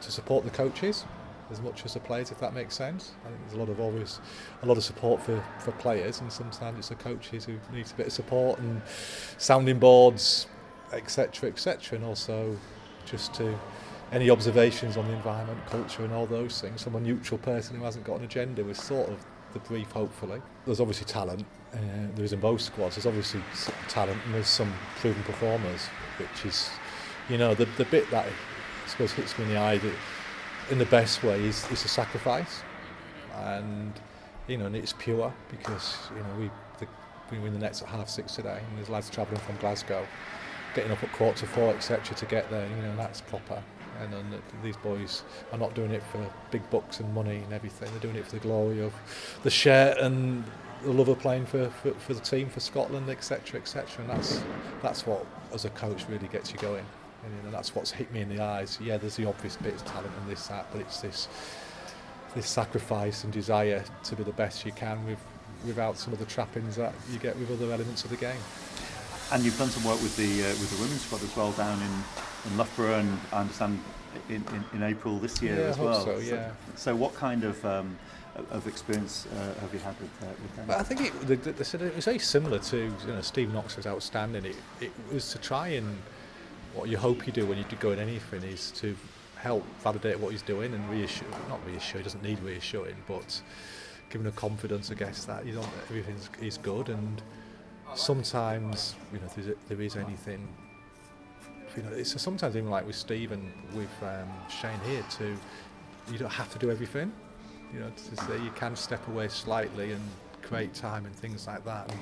to 0.00 0.12
support 0.12 0.44
the 0.44 0.50
coaches 0.50 1.04
as 1.50 1.60
much 1.60 1.84
as 1.84 1.94
the 1.94 2.00
players, 2.00 2.30
if 2.30 2.40
that 2.40 2.54
makes 2.54 2.74
sense. 2.74 3.12
I 3.24 3.28
think 3.28 3.40
there's 3.42 3.54
a 3.54 3.58
lot 3.58 3.68
of 3.68 3.80
always 3.80 4.20
a 4.62 4.66
lot 4.66 4.76
of 4.76 4.84
support 4.84 5.22
for, 5.22 5.42
for 5.60 5.72
players, 5.72 6.20
and 6.20 6.32
sometimes 6.32 6.78
it's 6.78 6.88
the 6.88 6.96
coaches 6.96 7.44
who 7.44 7.54
need 7.72 7.86
a 7.90 7.94
bit 7.94 8.08
of 8.08 8.12
support 8.12 8.58
and 8.58 8.82
sounding 9.38 9.78
boards, 9.78 10.48
etc., 10.92 11.48
etc., 11.48 11.98
and 11.98 12.04
also 12.04 12.56
just 13.04 13.32
to 13.34 13.56
any 14.12 14.30
observations 14.30 14.96
on 14.96 15.06
the 15.06 15.12
environment, 15.12 15.58
culture, 15.66 16.04
and 16.04 16.12
all 16.12 16.26
those 16.26 16.60
things 16.60 16.82
from 16.82 16.96
a 16.96 17.00
neutral 17.00 17.38
person 17.38 17.76
who 17.76 17.84
hasn't 17.84 18.04
got 18.04 18.18
an 18.18 18.24
agenda 18.24 18.62
was 18.64 18.78
sort 18.78 19.08
of 19.08 19.24
the 19.58 19.68
brief. 19.68 19.90
Hopefully, 19.92 20.40
there's 20.64 20.80
obviously 20.80 21.06
talent. 21.06 21.44
Uh, 21.74 21.78
there 22.14 22.24
is 22.24 22.32
in 22.32 22.40
both 22.40 22.60
squads. 22.60 22.96
There's 22.96 23.06
obviously 23.06 23.42
talent, 23.88 24.18
and 24.24 24.34
there's 24.34 24.48
some 24.48 24.72
proven 24.96 25.22
performers, 25.24 25.86
which 26.18 26.46
is, 26.46 26.70
you 27.28 27.38
know, 27.38 27.54
the 27.54 27.66
the 27.76 27.84
bit 27.86 28.10
that 28.10 28.26
I 28.26 28.88
suppose 28.88 29.12
hits 29.12 29.38
me 29.38 29.44
in 29.44 29.50
the 29.50 29.56
eye 29.58 29.78
that 29.78 29.94
in 30.70 30.78
the 30.78 30.86
best 30.86 31.22
way 31.22 31.44
is, 31.44 31.70
is 31.70 31.84
a 31.84 31.88
sacrifice 31.88 32.62
and 33.36 33.92
you 34.48 34.56
know 34.56 34.66
and 34.66 34.76
it's 34.76 34.92
pure 34.94 35.32
because 35.50 35.96
you 36.16 36.22
know 36.22 36.34
we 36.38 36.50
the, 36.78 36.86
we 37.30 37.38
win 37.38 37.52
the 37.52 37.58
nets 37.58 37.82
at 37.82 37.88
half 37.88 38.08
six 38.08 38.34
today 38.34 38.60
and 38.68 38.76
there's 38.76 38.88
lads 38.88 39.10
travelling 39.10 39.40
from 39.40 39.56
Glasgow 39.56 40.06
getting 40.74 40.90
up 40.90 41.02
at 41.02 41.12
quarter 41.12 41.46
four 41.46 41.74
etc 41.74 42.16
to 42.16 42.26
get 42.26 42.50
there 42.50 42.66
you 42.68 42.82
know 42.82 42.96
that's 42.96 43.20
proper 43.20 43.62
and 44.00 44.42
these 44.62 44.76
boys 44.78 45.22
are 45.52 45.58
not 45.58 45.74
doing 45.74 45.90
it 45.90 46.02
for 46.12 46.24
big 46.50 46.68
bucks 46.70 47.00
and 47.00 47.12
money 47.14 47.36
and 47.36 47.52
everything 47.52 47.90
they're 47.90 48.00
doing 48.00 48.16
it 48.16 48.24
for 48.24 48.32
the 48.32 48.40
glory 48.40 48.82
of 48.82 48.92
the 49.42 49.50
shirt 49.50 49.98
and 49.98 50.44
the 50.82 50.92
love 50.92 51.08
of 51.08 51.18
playing 51.18 51.46
for, 51.46 51.68
for, 51.70 51.92
for 51.92 52.14
the 52.14 52.20
team 52.20 52.48
for 52.48 52.60
Scotland 52.60 53.08
etc 53.08 53.60
etc 53.60 54.04
and 54.04 54.10
that's 54.10 54.42
that's 54.82 55.06
what 55.06 55.24
as 55.52 55.64
a 55.64 55.70
coach 55.70 56.06
really 56.08 56.28
gets 56.28 56.52
you 56.52 56.58
going 56.58 56.84
and 57.26 57.36
you 57.36 57.42
know, 57.42 57.50
that's 57.50 57.74
what's 57.74 57.90
hit 57.90 58.12
me 58.12 58.20
in 58.20 58.28
the 58.28 58.40
eyes. 58.40 58.78
Yeah, 58.80 58.96
there's 58.98 59.16
the 59.16 59.26
obvious 59.26 59.56
bits, 59.56 59.82
talent 59.82 60.12
and 60.20 60.30
this, 60.30 60.46
that, 60.46 60.66
but 60.72 60.80
it's 60.80 61.00
this 61.00 61.28
this 62.34 62.46
sacrifice 62.46 63.24
and 63.24 63.32
desire 63.32 63.82
to 64.04 64.14
be 64.14 64.22
the 64.22 64.32
best 64.32 64.66
you 64.66 64.72
can 64.72 65.04
with 65.06 65.18
without 65.66 65.96
some 65.96 66.12
of 66.12 66.18
the 66.18 66.24
trappings 66.26 66.76
that 66.76 66.92
you 67.10 67.18
get 67.18 67.36
with 67.38 67.50
other 67.50 67.72
elements 67.72 68.04
of 68.04 68.10
the 68.10 68.16
game. 68.16 68.38
And 69.32 69.42
you've 69.42 69.56
done 69.58 69.70
some 69.70 69.84
work 69.84 70.00
with 70.02 70.16
the 70.16 70.44
uh, 70.44 70.48
with 70.48 70.70
the 70.70 70.82
women's 70.82 71.02
squad 71.02 71.22
as 71.22 71.36
well 71.36 71.52
down 71.52 71.80
in, 71.80 72.04
in 72.46 72.58
Loughborough 72.58 72.98
and 72.98 73.18
I 73.32 73.40
understand 73.40 73.80
in, 74.28 74.36
in, 74.36 74.64
in 74.74 74.82
April 74.82 75.18
this 75.18 75.42
year 75.42 75.56
yeah, 75.56 75.62
as 75.62 75.78
well. 75.78 76.04
So, 76.04 76.18
yeah. 76.18 76.50
so, 76.50 76.54
so 76.76 76.96
what 76.96 77.14
kind 77.14 77.44
of 77.44 77.64
um, 77.64 77.96
of 78.50 78.66
experience 78.66 79.26
uh, 79.26 79.60
have 79.60 79.72
you 79.72 79.80
had 79.80 79.94
with, 80.00 80.22
uh, 80.22 80.26
with 80.42 80.56
them? 80.56 80.70
I 80.70 80.82
think 80.82 81.00
it, 81.00 81.20
the, 81.20 81.36
the, 81.36 81.52
the, 81.52 81.86
it 81.86 81.96
was 81.96 82.04
very 82.04 82.18
similar 82.18 82.58
to 82.58 82.76
you 82.76 83.12
know 83.12 83.20
Steve 83.20 83.52
Knox 83.52 83.76
was 83.76 83.86
outstanding. 83.86 84.44
It, 84.44 84.56
it 84.80 84.92
was 85.12 85.30
to 85.32 85.38
try 85.38 85.68
and 85.68 85.98
what 86.74 86.88
you 86.88 86.98
hope 86.98 87.26
you 87.26 87.32
do 87.32 87.46
when 87.46 87.58
you 87.58 87.64
go 87.80 87.92
in 87.92 87.98
anything 87.98 88.42
is 88.42 88.70
to 88.72 88.94
help 89.36 89.64
validate 89.80 90.18
what 90.18 90.32
he's 90.32 90.42
doing 90.42 90.74
and 90.74 90.90
reassure, 90.90 91.28
not 91.48 91.64
reassure, 91.66 91.98
he 91.98 92.04
doesn't 92.04 92.22
need 92.22 92.38
reassuring, 92.40 92.96
but 93.06 93.40
give 94.10 94.20
him 94.20 94.24
the 94.24 94.32
confidence, 94.32 94.90
I 94.90 94.94
guess, 94.94 95.24
that 95.24 95.46
you 95.46 95.54
know, 95.54 95.64
everything's 95.88 96.28
is 96.40 96.58
good. 96.58 96.88
And 96.88 97.22
sometimes, 97.94 98.94
you 99.12 99.18
know, 99.18 99.26
if 99.36 99.68
there 99.68 99.80
is 99.80 99.96
anything, 99.96 100.46
you 101.76 101.82
know, 101.82 101.90
it's 101.92 102.20
sometimes 102.20 102.56
even 102.56 102.70
like 102.70 102.86
with 102.86 102.96
Steve 102.96 103.32
and 103.32 103.52
with 103.74 103.90
um, 104.02 104.28
Shane 104.48 104.80
here, 104.86 105.04
too. 105.10 105.36
you 106.10 106.18
don't 106.18 106.32
have 106.32 106.52
to 106.52 106.58
do 106.58 106.70
everything. 106.70 107.12
You 107.72 107.80
know, 107.80 107.90
to 107.90 108.16
say 108.24 108.42
you 108.42 108.50
can 108.52 108.76
step 108.76 109.06
away 109.08 109.28
slightly 109.28 109.92
and 109.92 110.02
create 110.42 110.72
time 110.72 111.04
and 111.04 111.14
things 111.14 111.46
like 111.46 111.64
that. 111.64 111.90
And 111.90 112.00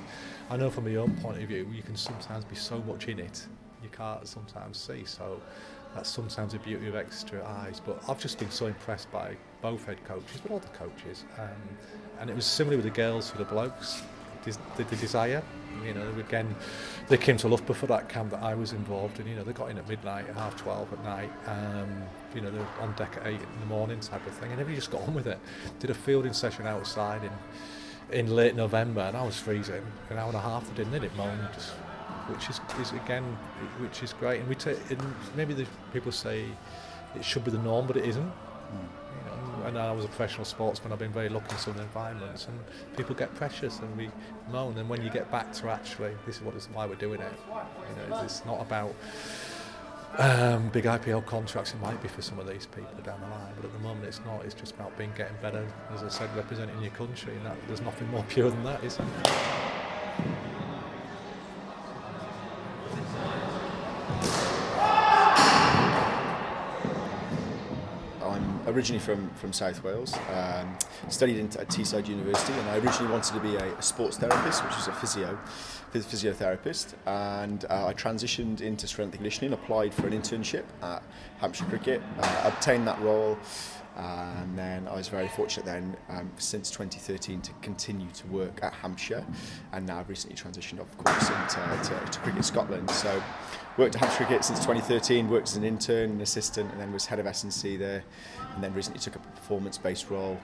I 0.49 0.57
know 0.57 0.69
from 0.69 0.85
my 0.85 0.95
own 0.95 1.15
point 1.17 1.41
of 1.41 1.47
view, 1.47 1.67
you 1.73 1.81
can 1.81 1.95
sometimes 1.95 2.45
be 2.45 2.55
so 2.55 2.79
much 2.83 3.07
in 3.07 3.19
it 3.19 3.47
you 3.85 3.89
can't 3.95 4.27
sometimes 4.27 4.77
see. 4.77 5.05
So 5.05 5.39
that's 5.93 6.09
sometimes 6.09 6.53
the 6.53 6.59
beauty 6.59 6.87
of 6.87 6.95
extra 6.95 7.45
eyes. 7.45 7.79
But 7.79 8.03
I've 8.09 8.19
just 8.19 8.39
been 8.39 8.51
so 8.51 8.65
impressed 8.65 9.11
by 9.11 9.37
both 9.61 9.85
head 9.85 10.03
coaches, 10.03 10.41
but 10.41 10.51
all 10.51 10.59
the 10.59 10.67
coaches. 10.69 11.23
Um, 11.37 11.49
and 12.19 12.29
it 12.29 12.35
was 12.35 12.45
similar 12.45 12.75
with 12.77 12.85
the 12.85 12.91
girls 12.91 13.29
for 13.29 13.37
the 13.37 13.45
blokes. 13.45 14.01
The, 14.45 14.83
desire, 14.95 15.41
you 15.83 15.93
know, 15.93 16.07
again, 16.19 16.55
they 17.09 17.17
came 17.17 17.37
to 17.37 17.47
Loughborough 17.47 17.75
for 17.75 17.87
that 17.87 18.09
camp 18.09 18.31
that 18.31 18.43
I 18.43 18.53
was 18.53 18.73
involved 18.73 19.19
in. 19.19 19.27
You 19.27 19.35
know, 19.35 19.43
they 19.43 19.53
got 19.53 19.69
in 19.71 19.77
at 19.77 19.87
midnight, 19.89 20.25
half 20.35 20.55
twelve 20.55 20.91
at 20.93 21.03
night. 21.03 21.31
Um, 21.47 22.03
you 22.33 22.41
know, 22.41 22.51
they're 22.51 22.67
on 22.79 22.93
deck 22.93 23.17
at 23.19 23.27
eight 23.27 23.41
in 23.41 23.59
the 23.59 23.65
morning, 23.65 23.99
type 23.99 24.25
of 24.27 24.33
thing, 24.33 24.51
and 24.51 24.59
everybody 24.61 24.75
just 24.75 24.91
got 24.91 25.01
on 25.01 25.13
with 25.13 25.27
it. 25.27 25.39
Did 25.79 25.89
a 25.89 25.93
fielding 25.95 26.33
session 26.33 26.67
outside 26.67 27.23
in 27.23 27.31
in 28.11 28.35
late 28.35 28.55
November, 28.55 29.01
and 29.01 29.17
I 29.17 29.23
was 29.23 29.37
freezing. 29.39 29.83
An 30.09 30.17
hour 30.17 30.27
and 30.27 30.37
a 30.37 30.41
half, 30.41 30.67
they 30.69 30.75
didn't 30.75 30.93
need 30.93 31.03
it 31.03 31.15
moan, 31.15 31.39
just 31.53 31.71
which 32.27 32.49
is, 32.49 32.59
is 32.79 32.91
again, 32.93 33.23
which 33.79 34.03
is 34.03 34.13
great. 34.13 34.39
And 34.39 34.49
we 34.49 34.55
take, 34.55 34.77
maybe 35.35 35.53
the 35.53 35.65
people 35.93 36.11
say 36.11 36.45
it 37.15 37.23
should 37.23 37.43
be 37.43 37.51
the 37.51 37.59
norm, 37.59 37.87
but 37.87 37.97
it 37.97 38.05
isn't. 38.05 38.31
You 39.17 39.61
know, 39.61 39.67
and 39.67 39.77
I 39.77 39.91
was 39.91 40.05
a 40.05 40.07
professional 40.07 40.45
sportsman. 40.45 40.93
I've 40.93 40.99
been 40.99 41.11
very 41.11 41.29
lucky 41.29 41.51
in 41.51 41.57
some 41.57 41.77
environments, 41.79 42.47
and 42.47 42.59
people 42.97 43.15
get 43.15 43.33
precious 43.35 43.79
and 43.79 43.95
we 43.97 44.09
moan. 44.51 44.77
And 44.77 44.89
when 44.89 45.01
you 45.03 45.09
get 45.09 45.31
back 45.31 45.51
to 45.53 45.69
actually, 45.69 46.11
this 46.25 46.37
is 46.37 46.41
what 46.41 46.55
is 46.55 46.67
why 46.73 46.85
we're 46.85 46.95
doing 46.95 47.21
it. 47.21 47.33
You 47.47 48.09
know, 48.09 48.21
it's 48.21 48.45
not 48.45 48.61
about 48.61 48.93
um, 50.17 50.69
big 50.69 50.85
IPL 50.85 51.25
contracts. 51.25 51.73
It 51.73 51.81
might 51.81 52.01
be 52.01 52.07
for 52.07 52.21
some 52.21 52.39
of 52.39 52.47
these 52.47 52.65
people 52.65 52.89
down 53.03 53.19
the 53.21 53.27
line, 53.27 53.53
but 53.55 53.65
at 53.65 53.73
the 53.73 53.79
moment 53.79 54.05
it's 54.05 54.21
not. 54.25 54.45
It's 54.45 54.55
just 54.55 54.75
about 54.75 54.97
being 54.97 55.11
getting 55.15 55.35
better. 55.41 55.65
As 55.93 56.03
I 56.03 56.09
said, 56.09 56.35
representing 56.35 56.79
your 56.81 56.91
country, 56.91 57.33
and 57.35 57.45
that, 57.45 57.57
there's 57.67 57.81
nothing 57.81 58.09
more 58.09 58.23
pure 58.29 58.49
than 58.49 58.63
that, 58.63 58.83
is 58.83 58.97
there? 58.97 60.54
Originally 68.75 68.99
from, 68.99 69.29
from 69.35 69.53
South 69.53 69.83
Wales, 69.83 70.13
um, 70.33 70.77
studied 71.09 71.37
in, 71.37 71.45
at 71.45 71.69
Teesside 71.69 72.07
University, 72.07 72.53
and 72.53 72.69
I 72.69 72.77
originally 72.77 73.11
wanted 73.11 73.33
to 73.33 73.39
be 73.39 73.55
a, 73.55 73.73
a 73.77 73.81
sports 73.81 74.17
therapist, 74.17 74.63
which 74.65 74.75
is 74.75 74.87
a 74.87 74.91
physio, 74.91 75.39
physiotherapist, 75.93 76.93
and 77.05 77.63
uh, 77.69 77.87
I 77.87 77.93
transitioned 77.93 78.59
into 78.61 78.85
strength 78.85 79.11
and 79.11 79.19
conditioning, 79.19 79.53
applied 79.53 79.93
for 79.93 80.07
an 80.07 80.13
internship 80.13 80.65
at 80.81 81.01
Hampshire 81.39 81.65
Cricket, 81.65 82.01
uh, 82.19 82.51
obtained 82.53 82.85
that 82.87 82.99
role, 83.01 83.37
and 83.95 84.57
then 84.57 84.87
I 84.87 84.95
was 84.95 85.07
very 85.07 85.27
fortunate 85.27 85.65
then 85.65 85.95
um, 86.09 86.29
since 86.37 86.69
2013 86.69 87.41
to 87.41 87.51
continue 87.61 88.09
to 88.11 88.27
work 88.27 88.59
at 88.61 88.73
Hampshire 88.73 89.25
and 89.71 89.85
now 89.85 89.99
I've 89.99 90.09
recently 90.09 90.35
transitioned 90.35 90.79
of 90.79 90.97
course 90.97 91.29
into 91.29 91.89
to, 91.89 92.11
to 92.11 92.19
Cricket 92.19 92.45
Scotland. 92.45 92.89
So 92.91 93.21
worked 93.77 93.95
at 93.95 94.01
Hampshire 94.01 94.25
Cricket 94.25 94.45
since 94.45 94.59
2013 94.59 95.29
worked 95.29 95.49
as 95.49 95.55
an 95.55 95.63
intern 95.63 96.11
and 96.11 96.21
assistant 96.21 96.71
and 96.71 96.79
then 96.79 96.91
was 96.91 97.05
head 97.05 97.19
of 97.19 97.27
S&C 97.27 97.77
there 97.77 98.03
and 98.53 98.63
then 98.63 98.73
recently 98.73 98.99
took 98.99 99.15
a 99.15 99.19
performance 99.19 99.77
based 99.77 100.09
role 100.09 100.37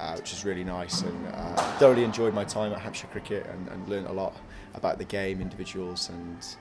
uh, 0.00 0.14
which 0.16 0.32
is 0.32 0.44
really 0.44 0.64
nice 0.64 1.02
and 1.02 1.26
uh, 1.34 1.56
thoroughly 1.78 2.04
enjoyed 2.04 2.34
my 2.34 2.44
time 2.44 2.72
at 2.72 2.78
Hampshire 2.80 3.06
Cricket 3.08 3.46
and, 3.46 3.68
and 3.68 3.88
learned 3.88 4.06
a 4.06 4.12
lot 4.12 4.36
about 4.74 4.98
the 4.98 5.04
game 5.04 5.40
individuals 5.40 6.08
and 6.08 6.56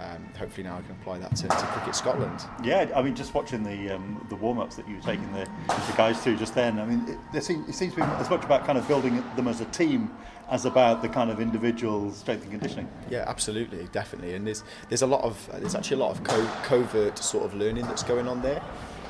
um, 0.00 0.28
hopefully 0.38 0.64
now 0.64 0.76
I 0.76 0.82
can 0.82 0.92
apply 0.92 1.18
that 1.18 1.36
to, 1.36 1.48
to 1.48 1.54
Cricket 1.54 1.94
Scotland. 1.94 2.40
Yeah, 2.62 2.90
I 2.94 3.02
mean, 3.02 3.14
just 3.14 3.34
watching 3.34 3.62
the 3.62 3.94
um, 3.94 4.24
the 4.28 4.36
warm 4.36 4.58
ups 4.58 4.76
that 4.76 4.88
you 4.88 4.96
were 4.96 5.02
taking 5.02 5.30
the, 5.32 5.48
the 5.68 5.94
guys 5.96 6.20
through 6.20 6.36
just 6.36 6.54
then. 6.54 6.78
I 6.78 6.84
mean, 6.84 7.08
it, 7.08 7.36
it, 7.36 7.44
seems, 7.44 7.68
it 7.68 7.74
seems 7.74 7.94
to 7.94 8.00
be 8.00 8.02
as 8.02 8.28
much 8.28 8.44
about 8.44 8.66
kind 8.66 8.78
of 8.78 8.86
building 8.88 9.22
them 9.36 9.48
as 9.48 9.60
a 9.60 9.66
team 9.66 10.10
as 10.50 10.66
about 10.66 11.00
the 11.00 11.08
kind 11.08 11.30
of 11.30 11.40
individual 11.40 12.10
strength 12.12 12.42
and 12.42 12.50
conditioning. 12.50 12.88
Yeah, 13.08 13.24
absolutely, 13.26 13.88
definitely. 13.92 14.34
And 14.34 14.46
there's 14.46 14.64
there's 14.88 15.02
a 15.02 15.06
lot 15.06 15.22
of 15.22 15.48
there's 15.52 15.74
actually 15.74 15.98
a 15.98 16.04
lot 16.04 16.10
of 16.10 16.24
co- 16.24 16.50
covert 16.64 17.18
sort 17.18 17.44
of 17.44 17.54
learning 17.54 17.86
that's 17.86 18.02
going 18.02 18.28
on 18.28 18.42
there. 18.42 18.62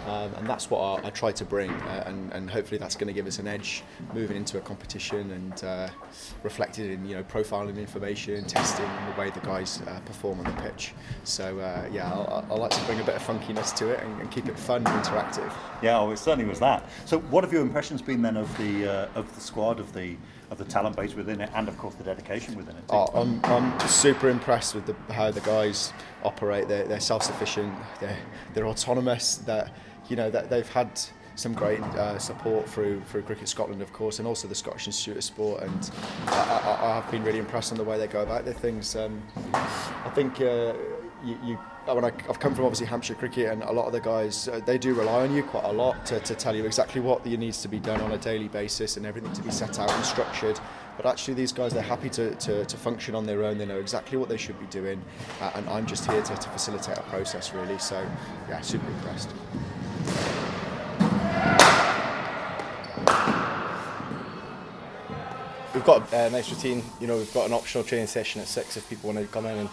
Um, 0.07 0.35
and 0.35 0.47
that's 0.47 0.71
what 0.71 0.81
I, 0.81 1.07
I 1.07 1.11
try 1.11 1.33
to 1.33 1.45
bring, 1.45 1.71
uh, 1.71 2.05
and, 2.07 2.33
and 2.33 2.51
hopefully 2.51 2.79
that's 2.79 2.95
going 2.95 3.07
to 3.07 3.13
give 3.13 3.27
us 3.27 3.39
an 3.39 3.47
edge 3.47 3.83
moving 4.13 4.37
into 4.37 4.59
a 4.59 4.61
competition 4.61 5.31
and 5.31 5.65
uh, 5.65 5.89
reflected 6.43 6.91
in 6.91 7.07
you 7.07 7.17
know 7.17 7.23
profiling 7.25 7.79
information, 7.79 8.45
testing, 8.45 8.89
the 9.13 9.21
way 9.21 9.31
the 9.31 9.41
guys 9.41 9.81
uh, 9.87 10.01
perform 10.01 10.41
on 10.41 10.45
the 10.45 10.63
pitch. 10.63 10.93
So 11.25 11.59
uh, 11.59 11.89
yeah, 11.91 12.13
I, 12.13 12.45
I 12.51 12.55
like 12.55 12.71
to 12.73 12.85
bring 12.85 13.01
a 13.01 13.05
bit 13.05 13.15
of 13.15 13.23
funkiness 13.23 13.75
to 13.77 13.91
it 13.91 14.01
and, 14.01 14.21
and 14.21 14.31
keep 14.31 14.47
it 14.47 14.59
fun 14.59 14.87
and 14.87 15.05
interactive. 15.05 15.53
Yeah, 15.83 15.99
well, 16.01 16.13
it 16.13 16.19
certainly 16.19 16.49
was 16.49 16.61
that. 16.61 16.89
So 17.07 17.21
what 17.21 17.45
have 17.45 17.53
your 17.53 17.63
impressions 17.63 18.03
been 18.03 18.21
then 18.21 18.37
of 18.37 18.55
the 18.59 18.87
uh, 18.87 19.09
of 19.15 19.35
the 19.35 19.41
squad 19.41 19.81
of 19.81 19.93
the 19.95 20.17
of 20.51 20.59
the 20.59 20.65
talent 20.65 20.97
base 20.97 21.15
within 21.15 21.41
it, 21.41 21.51
and 21.55 21.69
of 21.69 21.77
course 21.79 21.95
the 21.95 22.05
dedication 22.05 22.57
within 22.57 22.77
it. 22.77 22.85
Oh, 22.91 23.07
I'm, 23.15 23.41
I'm 23.45 23.79
super 23.89 24.29
impressed 24.29 24.75
with 24.75 24.87
the, 24.87 24.95
how 25.13 25.31
the 25.31 25.41
guys 25.41 25.93
operate. 26.23 26.69
They're, 26.69 26.85
they're 26.85 27.01
self-sufficient. 27.01 27.73
They're, 28.01 28.19
they're 28.53 28.67
autonomous. 28.67 29.37
That 29.37 29.73
you 30.09 30.17
know 30.17 30.31
that 30.31 30.51
they've 30.51 30.69
had 30.69 31.01
some 31.37 31.53
great 31.53 31.81
uh, 31.81 32.19
support 32.19 32.69
through 32.69 33.01
through 33.09 33.23
Cricket 33.23 33.49
Scotland, 33.49 33.83
of 33.83 33.93
course, 33.93 34.19
and 34.19 34.29
also 34.29 34.47
the 34.47 34.55
Scottish 34.55 34.87
Institute 34.87 35.17
of 35.17 35.25
Sport. 35.25 35.63
And 35.63 35.91
I, 36.27 36.79
I, 36.81 36.99
I've 36.99 37.11
been 37.11 37.25
really 37.25 37.39
impressed 37.39 37.73
on 37.73 37.79
the 37.79 37.85
way 37.85 37.99
they 37.99 38.07
go 38.07 38.23
about 38.23 38.45
their 38.45 38.55
things. 38.55 38.95
Um, 38.97 39.23
I 39.53 40.11
think 40.15 40.41
uh, 40.41 40.75
you, 41.25 41.39
you 41.45 41.59
when 41.87 42.05
I, 42.05 42.13
have 42.27 42.41
come 42.41 42.55
from 42.55 42.65
obviously 42.65 42.87
Hampshire 42.87 43.15
cricket, 43.15 43.53
and 43.53 43.63
a 43.63 43.73
lot 43.73 43.87
of 43.87 43.93
the 43.93 44.01
guys 44.01 44.49
uh, 44.49 44.61
they 44.65 44.79
do 44.79 44.95
rely 44.95 45.23
on 45.23 45.35
you 45.35 45.43
quite 45.43 45.65
a 45.65 45.73
lot 45.73 46.07
to, 46.07 46.21
to 46.21 46.35
tell 46.35 46.55
you 46.57 46.65
exactly 46.65 47.01
what 47.01 47.27
needs 47.27 47.61
to 47.63 47.69
be 47.69 47.79
done 47.79 48.01
on 48.01 48.13
a 48.13 48.19
daily 48.19 48.49
basis 48.49 48.97
and 48.97 49.05
everything 49.05 49.33
to 49.33 49.43
be 49.43 49.51
set 49.51 49.79
out 49.79 49.91
and 49.91 50.05
structured. 50.05 50.59
But 50.97 51.07
actually, 51.07 51.35
these 51.35 51.53
guys 51.53 51.75
they're 51.75 51.83
happy 51.83 52.09
to, 52.11 52.35
to, 52.37 52.65
to 52.65 52.77
function 52.77 53.15
on 53.15 53.27
their 53.27 53.45
own. 53.45 53.59
They 53.59 53.67
know 53.67 53.79
exactly 53.79 54.17
what 54.17 54.29
they 54.29 54.37
should 54.37 54.59
be 54.61 54.67
doing, 54.67 55.03
uh, 55.41 55.51
and 55.57 55.69
I'm 55.69 55.87
just 55.87 56.09
here 56.11 56.23
to, 56.23 56.35
to 56.35 56.49
facilitate 56.51 56.99
a 56.99 57.03
process 57.03 57.53
really. 57.53 57.79
So 57.79 58.07
yeah, 58.49 58.61
super 58.61 58.87
impressed. 58.87 59.31
We've 65.75 65.85
got 65.85 66.13
a 66.13 66.31
nice 66.31 66.51
routine. 66.51 66.85
You 67.01 67.09
know, 67.09 67.17
we've 67.17 67.35
got 67.35 67.47
an 67.47 67.53
optional 67.53 67.83
training 67.83 68.07
session 68.07 68.41
at 68.41 68.47
six 68.47 68.77
if 68.77 68.89
people 68.89 69.13
want 69.13 69.19
to 69.19 69.33
come 69.33 69.45
in, 69.47 69.59
and 69.59 69.69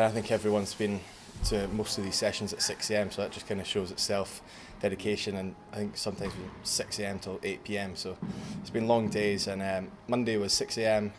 of 0.00 0.12
think 0.12 0.30
everyone's 0.30 0.74
been 0.74 1.00
to 1.46 1.68
most 1.68 1.98
of 1.98 2.04
these 2.04 2.14
sessions 2.14 2.52
at 2.52 2.62
6 2.62 2.90
a.m. 2.90 3.10
So 3.10 3.22
that 3.22 3.32
just 3.32 3.46
kind 3.46 3.60
of 3.60 3.66
shows 3.66 3.90
itself 3.90 4.42
dedication. 4.80 5.36
And 5.36 5.54
I 5.72 5.76
think 5.76 5.96
sometimes 5.96 6.32
6 6.62 6.98
a.m. 7.00 7.18
till 7.18 7.40
8 7.42 7.64
p.m. 7.64 7.96
So 7.96 8.16
it's 8.60 8.70
been 8.70 8.86
long 8.86 9.08
days. 9.08 9.46
And 9.46 9.62
um, 9.62 9.92
Monday 10.08 10.36
was 10.36 10.52
6 10.52 10.78
a.m. 10.78 11.12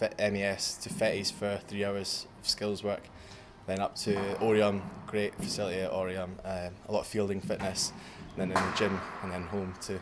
MES 0.00 0.78
to 0.78 0.88
Fettes 0.88 1.32
for 1.32 1.60
three 1.68 1.84
hours 1.84 2.26
of 2.40 2.48
skills 2.48 2.82
work 2.82 3.02
then 3.66 3.80
up 3.80 3.94
to 3.94 4.14
Oriam, 4.40 4.82
great 5.06 5.34
facility 5.36 5.80
at 5.80 5.92
Oriam, 5.92 6.30
um, 6.44 6.74
a 6.88 6.92
lot 6.92 7.00
of 7.00 7.06
fielding 7.06 7.40
fitness, 7.40 7.92
then 8.36 8.50
in 8.50 8.54
the 8.54 8.72
gym, 8.76 9.00
and 9.22 9.32
then 9.32 9.42
home 9.44 9.74
to 9.82 10.00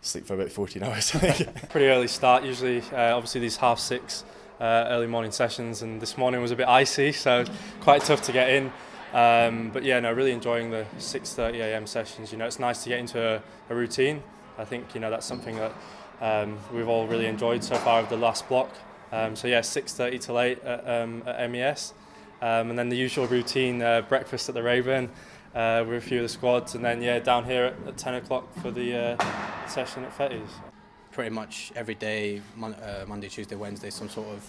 sleep 0.00 0.26
for 0.26 0.34
about 0.34 0.50
14 0.50 0.82
hours. 0.82 1.10
Pretty 1.12 1.86
early 1.86 2.08
start 2.08 2.44
usually, 2.44 2.82
uh, 2.92 3.16
obviously 3.16 3.40
these 3.40 3.56
half 3.56 3.78
six 3.78 4.24
uh, 4.60 4.86
early 4.88 5.06
morning 5.06 5.32
sessions, 5.32 5.82
and 5.82 6.00
this 6.00 6.18
morning 6.18 6.42
was 6.42 6.50
a 6.50 6.56
bit 6.56 6.68
icy, 6.68 7.12
so 7.12 7.44
quite 7.80 8.02
tough 8.02 8.22
to 8.22 8.32
get 8.32 8.50
in. 8.50 8.72
Um, 9.12 9.70
but 9.72 9.82
yeah, 9.82 9.98
no, 10.00 10.12
really 10.12 10.32
enjoying 10.32 10.70
the 10.70 10.86
6:30 10.98 11.60
a.m. 11.60 11.86
sessions. 11.86 12.30
You 12.30 12.38
know, 12.38 12.46
it's 12.46 12.58
nice 12.58 12.82
to 12.84 12.88
get 12.88 12.98
into 12.98 13.20
a, 13.20 13.42
a 13.72 13.74
routine. 13.74 14.22
I 14.58 14.64
think 14.64 14.94
you 14.94 15.00
know 15.00 15.10
that's 15.10 15.26
something 15.26 15.56
that 15.56 15.72
um, 16.20 16.58
we've 16.72 16.88
all 16.88 17.06
really 17.06 17.26
enjoyed 17.26 17.64
so 17.64 17.76
far 17.76 18.00
of 18.00 18.08
the 18.08 18.16
last 18.16 18.48
block. 18.48 18.70
Um, 19.12 19.34
so 19.34 19.48
yeah, 19.48 19.60
6:30 19.60 20.20
till 20.20 20.38
8 20.38 20.62
at, 20.62 20.88
um, 20.88 21.22
at 21.26 21.50
MES. 21.50 21.94
Um, 22.42 22.70
and 22.70 22.78
then 22.78 22.88
the 22.88 22.96
usual 22.96 23.26
routine 23.26 23.82
uh, 23.82 24.00
breakfast 24.02 24.48
at 24.48 24.54
the 24.54 24.62
Raven 24.62 25.10
uh, 25.54 25.84
with 25.86 25.98
a 25.98 26.00
few 26.00 26.18
of 26.18 26.22
the 26.22 26.28
squads, 26.28 26.74
and 26.74 26.84
then 26.84 27.02
yeah, 27.02 27.18
down 27.18 27.44
here 27.44 27.64
at, 27.64 27.88
at 27.88 27.98
10 27.98 28.14
o'clock 28.14 28.52
for 28.62 28.70
the 28.70 28.96
uh, 29.18 29.68
session 29.68 30.04
at 30.04 30.16
Fettes. 30.16 30.69
Pretty 31.12 31.30
much 31.30 31.72
every 31.74 31.96
day, 31.96 32.40
mon- 32.56 32.74
uh, 32.74 33.04
Monday, 33.06 33.28
Tuesday, 33.28 33.56
Wednesday, 33.56 33.90
some 33.90 34.08
sort 34.08 34.28
of 34.28 34.48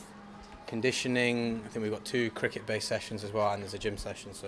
conditioning. 0.68 1.62
I 1.66 1.68
think 1.70 1.84
we've 1.84 1.92
got 1.92 2.06
two 2.06 2.30
cricket-based 2.32 2.88
sessions 2.88 3.24
as 3.24 3.32
well, 3.34 3.52
and 3.52 3.62
there's 3.62 3.74
a 3.74 3.80
gym 3.80 3.98
session. 3.98 4.34
So 4.34 4.48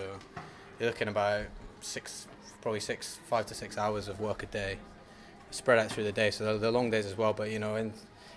you're 0.78 0.88
looking 0.88 1.08
about 1.08 1.46
six, 1.80 2.26
probably 2.62 2.80
six, 2.80 3.18
five 3.28 3.46
to 3.46 3.54
six 3.54 3.76
hours 3.76 4.08
of 4.08 4.20
work 4.20 4.42
a 4.42 4.46
day, 4.46 4.78
spread 5.50 5.78
out 5.78 5.90
through 5.90 6.04
the 6.04 6.12
day. 6.12 6.30
So 6.30 6.44
they're, 6.44 6.58
they're 6.58 6.70
long 6.70 6.90
days 6.90 7.04
as 7.04 7.18
well, 7.18 7.32
but 7.32 7.50
you 7.50 7.58
know, 7.58 7.76
in 7.76 7.92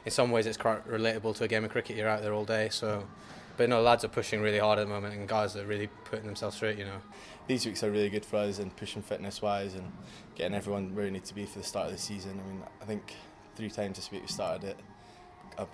in 0.05 0.11
some 0.11 0.31
ways, 0.31 0.45
it's 0.45 0.57
quite 0.57 0.87
relatable 0.87 1.35
to 1.35 1.43
a 1.43 1.47
game 1.47 1.63
of 1.63 1.71
cricket. 1.71 1.97
You're 1.97 2.09
out 2.09 2.21
there 2.21 2.33
all 2.33 2.45
day, 2.45 2.69
so 2.69 3.05
but 3.57 3.69
no, 3.69 3.81
lads 3.81 4.03
are 4.03 4.09
pushing 4.09 4.41
really 4.41 4.59
hard 4.59 4.79
at 4.79 4.87
the 4.87 4.93
moment, 4.93 5.15
and 5.15 5.27
guys 5.27 5.55
are 5.55 5.65
really 5.65 5.87
putting 6.05 6.25
themselves 6.25 6.57
through 6.57 6.69
it. 6.69 6.77
You 6.77 6.85
know, 6.85 7.01
these 7.47 7.65
weeks 7.65 7.83
are 7.83 7.91
really 7.91 8.09
good 8.09 8.25
for 8.25 8.37
us 8.37 8.59
and 8.59 8.75
pushing 8.75 9.01
fitness 9.01 9.41
wise 9.41 9.73
and 9.73 9.91
getting 10.35 10.55
everyone 10.55 10.95
where 10.95 11.05
we 11.05 11.11
need 11.11 11.25
to 11.25 11.35
be 11.35 11.45
for 11.45 11.59
the 11.59 11.65
start 11.65 11.87
of 11.87 11.91
the 11.91 11.97
season. 11.97 12.39
I 12.43 12.49
mean, 12.49 12.63
I 12.81 12.85
think 12.85 13.15
three 13.57 13.69
times 13.71 13.97
this 13.97 14.11
week 14.11 14.21
we 14.21 14.27
started 14.27 14.69
it. 14.69 14.77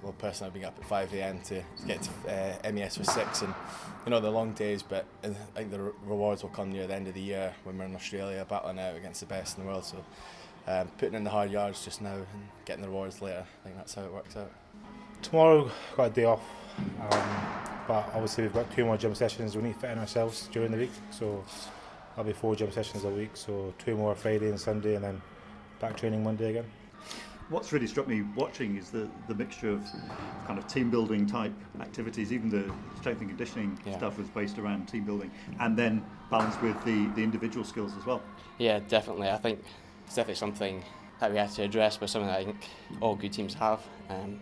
Well, 0.01 0.13
personally, 0.17 0.47
I've 0.47 0.53
been 0.53 0.63
up 0.63 0.77
at 0.79 0.85
5 0.87 1.13
a.m. 1.13 1.41
to, 1.41 1.61
get 1.85 2.01
to 2.03 2.63
uh, 2.65 2.71
MES 2.71 2.95
for 2.95 3.03
six, 3.03 3.41
and 3.41 3.53
you 4.05 4.11
know 4.11 4.21
the 4.21 4.31
long 4.31 4.53
days. 4.53 4.81
But 4.81 5.05
I 5.25 5.27
think 5.57 5.71
the 5.71 5.91
rewards 6.05 6.41
will 6.41 6.51
come 6.51 6.71
near 6.71 6.87
the 6.87 6.95
end 6.95 7.09
of 7.09 7.15
the 7.15 7.21
year 7.21 7.53
when 7.65 7.77
we're 7.77 7.83
in 7.83 7.95
Australia 7.95 8.45
battling 8.49 8.79
out 8.79 8.95
against 8.95 9.19
the 9.19 9.25
best 9.25 9.57
in 9.57 9.65
the 9.65 9.69
world. 9.69 9.83
So, 9.83 9.97
um, 10.67 10.87
putting 10.97 11.15
in 11.15 11.25
the 11.25 11.29
hard 11.29 11.51
yards 11.51 11.83
just 11.83 12.01
now 12.01 12.13
and 12.13 12.25
getting 12.63 12.81
the 12.81 12.87
rewards 12.87 13.21
later. 13.21 13.45
I 13.45 13.63
think 13.65 13.75
that's 13.75 13.93
how 13.93 14.05
it 14.05 14.13
works 14.13 14.37
out. 14.37 14.51
Tomorrow, 15.21 15.69
got 15.97 16.05
a 16.05 16.09
day 16.11 16.23
off. 16.23 16.43
Um, 16.77 17.63
but 17.85 18.09
obviously 18.13 18.45
we've 18.45 18.53
got 18.53 18.71
two 18.73 18.85
more 18.85 18.95
gym 18.95 19.13
sessions. 19.13 19.57
We 19.57 19.63
need 19.63 19.73
to 19.73 19.79
fit 19.79 19.89
in 19.91 19.99
ourselves 19.99 20.47
during 20.53 20.71
the 20.71 20.77
week, 20.77 20.91
so 21.11 21.43
I'll 22.15 22.23
be 22.23 22.31
four 22.31 22.55
gym 22.55 22.71
sessions 22.71 23.03
a 23.03 23.09
week. 23.09 23.31
So 23.33 23.73
two 23.77 23.97
more 23.97 24.15
Friday 24.15 24.47
and 24.47 24.59
Sunday, 24.59 24.95
and 24.95 25.03
then 25.03 25.21
back 25.81 25.97
training 25.97 26.23
Monday 26.23 26.51
again. 26.51 26.65
What's 27.53 27.71
really 27.71 27.85
struck 27.85 28.07
me 28.07 28.23
watching 28.35 28.77
is 28.77 28.89
the, 28.89 29.07
the 29.27 29.35
mixture 29.35 29.69
of 29.69 29.85
kind 30.47 30.57
of 30.57 30.65
team 30.65 30.89
building 30.89 31.27
type 31.27 31.53
activities, 31.81 32.33
even 32.33 32.49
the 32.49 32.73
strength 32.99 33.21
and 33.21 33.29
conditioning 33.29 33.77
yeah. 33.85 33.95
stuff 33.95 34.17
was 34.17 34.27
based 34.29 34.57
around 34.57 34.87
team 34.87 35.03
building, 35.03 35.29
and 35.59 35.77
then 35.77 36.03
balanced 36.31 36.59
with 36.63 36.83
the, 36.83 37.05
the 37.13 37.21
individual 37.21 37.63
skills 37.63 37.95
as 37.95 38.07
well. 38.07 38.23
Yeah, 38.57 38.79
definitely. 38.79 39.29
I 39.29 39.37
think 39.37 39.63
it's 40.07 40.15
definitely 40.15 40.39
something 40.39 40.83
that 41.19 41.31
we 41.31 41.37
have 41.37 41.53
to 41.53 41.61
address, 41.61 41.95
but 41.95 42.09
something 42.09 42.27
that 42.27 42.39
I 42.39 42.45
think 42.45 42.69
all 43.01 43.15
good 43.15 43.31
teams 43.31 43.53
have. 43.53 43.81
Um, 44.09 44.39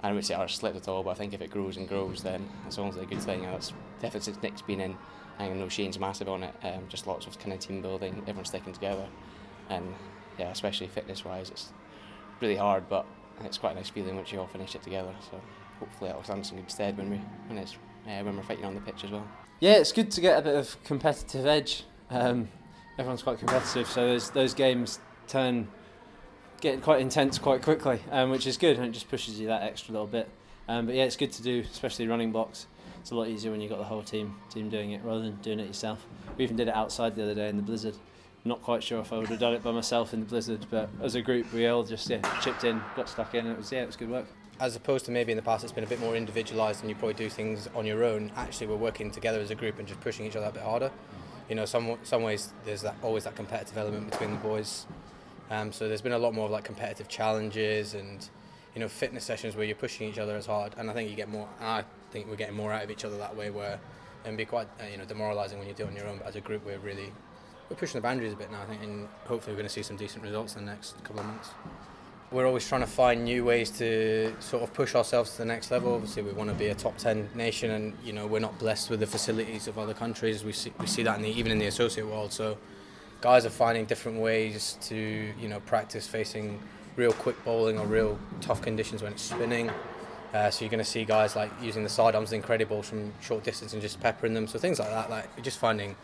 I 0.00 0.12
would 0.12 0.24
say 0.24 0.34
ours 0.34 0.54
slipped 0.54 0.76
at 0.76 0.86
all, 0.86 1.02
but 1.02 1.10
I 1.10 1.14
think 1.14 1.34
if 1.34 1.42
it 1.42 1.50
grows 1.50 1.78
and 1.78 1.88
grows, 1.88 2.22
then 2.22 2.48
it's 2.68 2.78
always 2.78 2.94
a 2.94 3.06
good 3.06 3.22
thing. 3.22 3.44
And 3.44 3.54
That's 3.54 3.72
definitely 4.00 4.20
since 4.20 4.40
Nick's 4.40 4.62
been 4.62 4.80
in. 4.80 4.96
I 5.40 5.48
know 5.48 5.68
Shane's 5.68 5.98
massive 5.98 6.28
on 6.28 6.44
it. 6.44 6.54
Um, 6.62 6.84
just 6.88 7.08
lots 7.08 7.26
of 7.26 7.36
kind 7.40 7.52
of 7.52 7.58
team 7.58 7.82
building, 7.82 8.18
everyone 8.20 8.44
sticking 8.44 8.72
together, 8.72 9.08
and 9.68 9.92
yeah, 10.38 10.50
especially 10.50 10.86
fitness 10.86 11.24
wise, 11.24 11.50
it's 11.50 11.72
really 12.40 12.56
hard, 12.56 12.88
but 12.88 13.06
it's 13.44 13.58
quite 13.58 13.72
a 13.72 13.74
nice 13.74 13.90
feeling 13.90 14.16
once 14.16 14.32
you 14.32 14.40
all 14.40 14.46
finish 14.46 14.74
it 14.74 14.82
together. 14.82 15.14
So 15.30 15.40
hopefully 15.80 16.08
that'll 16.08 16.24
stand 16.24 16.40
us 16.40 16.50
in 16.50 16.58
good 16.58 16.70
stead 16.70 16.96
when 16.96 17.10
we 17.10 17.16
when 17.48 17.58
it's 17.58 17.74
uh, 18.06 18.22
when 18.22 18.36
we're 18.36 18.42
fighting 18.42 18.64
on 18.64 18.74
the 18.74 18.80
pitch 18.80 19.04
as 19.04 19.10
well. 19.10 19.26
Yeah, 19.60 19.74
it's 19.74 19.92
good 19.92 20.10
to 20.12 20.20
get 20.20 20.38
a 20.38 20.42
bit 20.42 20.54
of 20.56 20.82
competitive 20.84 21.46
edge. 21.46 21.84
Um, 22.10 22.48
everyone's 22.98 23.22
quite 23.22 23.38
competitive, 23.38 23.86
so 23.86 24.08
those 24.08 24.30
those 24.30 24.54
games 24.54 25.00
turn 25.26 25.68
get 26.60 26.82
quite 26.82 27.00
intense 27.00 27.38
quite 27.38 27.62
quickly, 27.62 28.00
um, 28.10 28.30
which 28.30 28.46
is 28.46 28.56
good, 28.56 28.76
and 28.76 28.86
it 28.86 28.92
just 28.92 29.08
pushes 29.08 29.38
you 29.38 29.46
that 29.48 29.62
extra 29.62 29.92
little 29.92 30.06
bit. 30.06 30.28
Um, 30.68 30.86
but 30.86 30.94
yeah, 30.94 31.04
it's 31.04 31.16
good 31.16 31.32
to 31.32 31.42
do, 31.42 31.62
especially 31.70 32.06
running 32.08 32.32
blocks. 32.32 32.66
It's 33.00 33.10
a 33.10 33.14
lot 33.14 33.28
easier 33.28 33.50
when 33.50 33.60
you've 33.60 33.70
got 33.70 33.78
the 33.78 33.84
whole 33.84 34.02
team 34.02 34.34
team 34.48 34.70
doing 34.70 34.92
it 34.92 35.02
rather 35.04 35.20
than 35.20 35.36
doing 35.36 35.60
it 35.60 35.66
yourself. 35.66 36.06
We 36.38 36.44
even 36.44 36.56
did 36.56 36.68
it 36.68 36.74
outside 36.74 37.16
the 37.16 37.22
other 37.22 37.34
day 37.34 37.48
in 37.48 37.56
the 37.56 37.62
blizzard. 37.62 37.94
Not 38.46 38.60
quite 38.62 38.82
sure 38.82 39.00
if 39.00 39.10
I 39.10 39.16
would 39.16 39.28
have 39.28 39.38
done 39.38 39.54
it 39.54 39.62
by 39.62 39.70
myself 39.70 40.12
in 40.12 40.20
the 40.20 40.26
blizzard, 40.26 40.66
but 40.70 40.90
as 41.02 41.14
a 41.14 41.22
group, 41.22 41.50
we 41.54 41.66
all 41.66 41.82
just 41.82 42.10
yeah, 42.10 42.20
chipped 42.40 42.64
in, 42.64 42.82
got 42.94 43.08
stuck 43.08 43.34
in, 43.34 43.46
and 43.46 43.54
it 43.54 43.58
was 43.58 43.72
yeah, 43.72 43.82
it 43.82 43.86
was 43.86 43.96
good 43.96 44.10
work. 44.10 44.26
As 44.60 44.76
opposed 44.76 45.06
to 45.06 45.10
maybe 45.10 45.32
in 45.32 45.36
the 45.36 45.42
past, 45.42 45.64
it's 45.64 45.72
been 45.72 45.82
a 45.82 45.86
bit 45.86 45.98
more 45.98 46.14
individualised, 46.14 46.82
and 46.82 46.90
you 46.90 46.94
probably 46.94 47.14
do 47.14 47.30
things 47.30 47.70
on 47.74 47.86
your 47.86 48.04
own. 48.04 48.30
Actually, 48.36 48.66
we're 48.66 48.76
working 48.76 49.10
together 49.10 49.40
as 49.40 49.50
a 49.50 49.54
group 49.54 49.78
and 49.78 49.88
just 49.88 49.98
pushing 50.02 50.26
each 50.26 50.36
other 50.36 50.46
a 50.46 50.52
bit 50.52 50.62
harder. 50.62 50.90
You 51.48 51.54
know, 51.54 51.64
some 51.64 51.96
some 52.02 52.22
ways 52.22 52.52
there's 52.66 52.82
that 52.82 52.96
always 53.02 53.24
that 53.24 53.34
competitive 53.34 53.78
element 53.78 54.10
between 54.10 54.32
the 54.32 54.36
boys. 54.36 54.84
Um, 55.50 55.72
so 55.72 55.88
there's 55.88 56.02
been 56.02 56.12
a 56.12 56.18
lot 56.18 56.34
more 56.34 56.44
of 56.44 56.50
like 56.50 56.64
competitive 56.64 57.08
challenges 57.08 57.94
and 57.94 58.28
you 58.74 58.80
know 58.80 58.88
fitness 58.88 59.24
sessions 59.24 59.56
where 59.56 59.64
you're 59.64 59.74
pushing 59.74 60.06
each 60.06 60.18
other 60.18 60.36
as 60.36 60.44
hard, 60.44 60.74
and 60.76 60.90
I 60.90 60.92
think 60.92 61.08
you 61.08 61.16
get 61.16 61.30
more. 61.30 61.48
I 61.60 61.84
think 62.10 62.28
we're 62.28 62.36
getting 62.36 62.56
more 62.56 62.74
out 62.74 62.84
of 62.84 62.90
each 62.90 63.06
other 63.06 63.16
that 63.16 63.34
way. 63.34 63.48
Where 63.48 63.80
and 64.26 64.36
be 64.36 64.44
quite 64.44 64.68
uh, 64.80 64.84
you 64.90 64.98
know 64.98 65.04
demoralising 65.06 65.58
when 65.58 65.66
you 65.66 65.72
do 65.72 65.84
it 65.84 65.88
on 65.88 65.96
your 65.96 66.08
own. 66.08 66.18
But 66.18 66.26
as 66.26 66.36
a 66.36 66.42
group, 66.42 66.66
we're 66.66 66.78
really 66.78 67.10
we're 67.68 67.76
pushing 67.76 67.98
the 67.98 68.02
boundaries 68.02 68.32
a 68.32 68.36
bit 68.36 68.50
now. 68.50 68.62
I 68.62 68.66
think, 68.66 68.82
and 68.82 69.08
hopefully 69.26 69.52
we're 69.52 69.58
going 69.58 69.68
to 69.68 69.72
see 69.72 69.82
some 69.82 69.96
decent 69.96 70.22
results 70.22 70.56
in 70.56 70.64
the 70.64 70.72
next 70.72 71.02
couple 71.04 71.20
of 71.20 71.26
months. 71.26 71.50
We're 72.30 72.46
always 72.46 72.66
trying 72.66 72.80
to 72.80 72.86
find 72.86 73.24
new 73.24 73.44
ways 73.44 73.70
to 73.78 74.34
sort 74.40 74.62
of 74.62 74.72
push 74.72 74.94
ourselves 74.94 75.32
to 75.32 75.38
the 75.38 75.44
next 75.44 75.70
level. 75.70 75.94
Obviously, 75.94 76.22
we 76.22 76.32
want 76.32 76.50
to 76.50 76.56
be 76.56 76.66
a 76.66 76.74
top 76.74 76.96
ten 76.96 77.28
nation, 77.34 77.70
and 77.70 77.96
you 78.04 78.12
know 78.12 78.26
we're 78.26 78.40
not 78.40 78.58
blessed 78.58 78.90
with 78.90 79.00
the 79.00 79.06
facilities 79.06 79.68
of 79.68 79.78
other 79.78 79.94
countries. 79.94 80.44
We 80.44 80.52
see 80.52 80.72
we 80.78 80.86
see 80.86 81.02
that 81.04 81.16
in 81.16 81.22
the, 81.22 81.28
even 81.28 81.52
in 81.52 81.58
the 81.58 81.66
associate 81.66 82.06
world. 82.06 82.32
So 82.32 82.58
guys 83.20 83.46
are 83.46 83.50
finding 83.50 83.84
different 83.84 84.20
ways 84.20 84.76
to 84.82 84.96
you 85.40 85.48
know 85.48 85.60
practice 85.60 86.06
facing 86.06 86.60
real 86.96 87.12
quick 87.12 87.42
bowling 87.44 87.78
or 87.78 87.86
real 87.86 88.18
tough 88.40 88.62
conditions 88.62 89.02
when 89.02 89.12
it's 89.12 89.22
spinning. 89.22 89.70
Uh, 90.32 90.50
so 90.50 90.64
you're 90.64 90.70
going 90.70 90.82
to 90.82 90.84
see 90.84 91.04
guys 91.04 91.36
like 91.36 91.50
using 91.62 91.84
the 91.84 91.88
sidearms 91.88 92.32
incredible 92.32 92.82
from 92.82 93.12
short 93.20 93.44
distance 93.44 93.72
and 93.72 93.80
just 93.80 94.00
peppering 94.00 94.34
them. 94.34 94.48
So 94.48 94.58
things 94.58 94.80
like 94.80 94.90
that, 94.90 95.08
like 95.08 95.42
just 95.42 95.58
finding, 95.58 95.94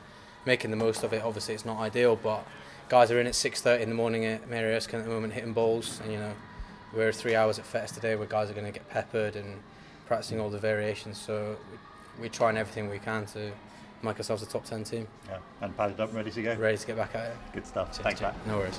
making 0.46 0.70
the 0.70 0.76
most 0.76 1.03
of 1.03 1.12
it. 1.12 1.22
Obviously, 1.22 1.55
it's 1.55 1.64
not 1.64 1.79
ideal, 1.79 2.16
but 2.16 2.46
guys 2.88 3.11
are 3.11 3.20
in 3.20 3.26
at 3.26 3.35
6:30 3.35 3.83
in 3.83 3.88
the 3.88 3.94
morning 3.94 4.24
at 4.24 4.48
Mary 4.48 4.74
Erskine 4.74 5.00
at 5.00 5.07
the 5.07 5.12
moment 5.12 5.33
hitting 5.33 5.53
balls, 5.53 6.00
and 6.03 6.12
you 6.12 6.18
know 6.18 6.33
we're 6.92 7.12
three 7.12 7.35
hours 7.35 7.59
at 7.59 7.64
Fettes 7.64 7.94
today 7.94 8.16
where 8.16 8.26
guys 8.26 8.50
are 8.50 8.55
going 8.55 8.66
to 8.66 8.72
get 8.72 8.88
peppered 8.88 9.37
and 9.37 9.61
practicing 10.07 10.40
all 10.40 10.50
the 10.50 10.59
variations. 10.59 11.18
So 11.18 11.57
we, 11.70 12.22
we're 12.22 12.31
trying 12.31 12.57
everything 12.57 12.90
we 12.90 12.98
can 12.98 13.26
to 13.26 13.53
make 14.03 14.16
ourselves 14.16 14.42
a 14.42 14.46
top 14.46 14.64
10 14.64 14.85
team. 14.85 15.07
Yeah, 15.29 15.38
and 15.61 15.76
padded 15.76 16.00
up, 16.00 16.12
ready 16.14 16.31
to 16.31 16.42
go. 16.42 16.55
Ready 16.57 16.79
to 16.79 16.87
get 16.87 16.96
back 16.96 17.14
at 17.14 17.26
it. 17.26 17.37
Good 17.53 17.66
stuff. 17.66 17.96
Thanks, 17.96 18.20
Matt. 18.20 18.35
No 18.46 18.59
worries. 18.59 18.79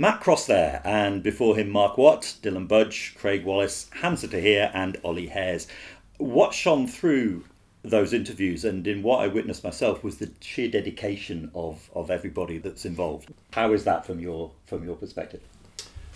Matt 0.00 0.22
Cross 0.22 0.46
there, 0.46 0.80
and 0.82 1.22
before 1.22 1.58
him 1.58 1.68
Mark 1.68 1.98
Watt, 1.98 2.22
Dylan 2.42 2.66
Budge, 2.66 3.14
Craig 3.18 3.44
Wallace, 3.44 3.90
Hamza 4.00 4.28
Tahir, 4.28 4.70
and 4.72 4.96
Oli 5.04 5.26
Hairs. 5.26 5.66
What 6.16 6.54
shone 6.54 6.86
through 6.86 7.44
those 7.82 8.14
interviews 8.14 8.64
and 8.64 8.86
in 8.86 9.02
what 9.02 9.20
I 9.20 9.26
witnessed 9.26 9.62
myself 9.62 10.02
was 10.02 10.16
the 10.16 10.30
sheer 10.40 10.70
dedication 10.70 11.50
of, 11.54 11.90
of 11.94 12.10
everybody 12.10 12.56
that's 12.56 12.86
involved. 12.86 13.34
How 13.52 13.74
is 13.74 13.84
that 13.84 14.06
from 14.06 14.20
your 14.20 14.52
from 14.64 14.84
your 14.84 14.96
perspective? 14.96 15.42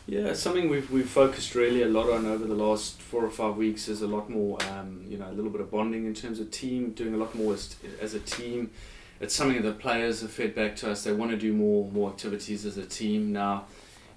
Yeah, 0.06 0.32
something 0.32 0.70
we've 0.70 0.90
we've 0.90 1.08
focused 1.08 1.54
really 1.54 1.82
a 1.82 1.88
lot 1.88 2.08
on 2.08 2.24
over 2.24 2.46
the 2.46 2.54
last 2.54 3.02
four 3.02 3.22
or 3.22 3.30
five 3.30 3.56
weeks. 3.56 3.88
Is 3.88 4.00
a 4.00 4.06
lot 4.06 4.30
more, 4.30 4.56
um, 4.70 5.04
you 5.06 5.18
know, 5.18 5.28
a 5.28 5.34
little 5.34 5.50
bit 5.50 5.60
of 5.60 5.70
bonding 5.70 6.06
in 6.06 6.14
terms 6.14 6.40
of 6.40 6.50
team, 6.50 6.92
doing 6.92 7.12
a 7.12 7.18
lot 7.18 7.34
more 7.34 7.52
as, 7.52 7.76
as 8.00 8.14
a 8.14 8.20
team. 8.20 8.70
It's 9.24 9.34
something 9.34 9.62
that 9.62 9.78
players 9.78 10.20
have 10.20 10.30
fed 10.30 10.54
back 10.54 10.76
to 10.76 10.90
us. 10.90 11.02
They 11.02 11.12
want 11.12 11.30
to 11.30 11.37
do 11.38 11.54
more 11.54 11.90
more 11.90 12.10
activities 12.10 12.66
as 12.66 12.76
a 12.76 12.84
team 12.84 13.32
now. 13.32 13.64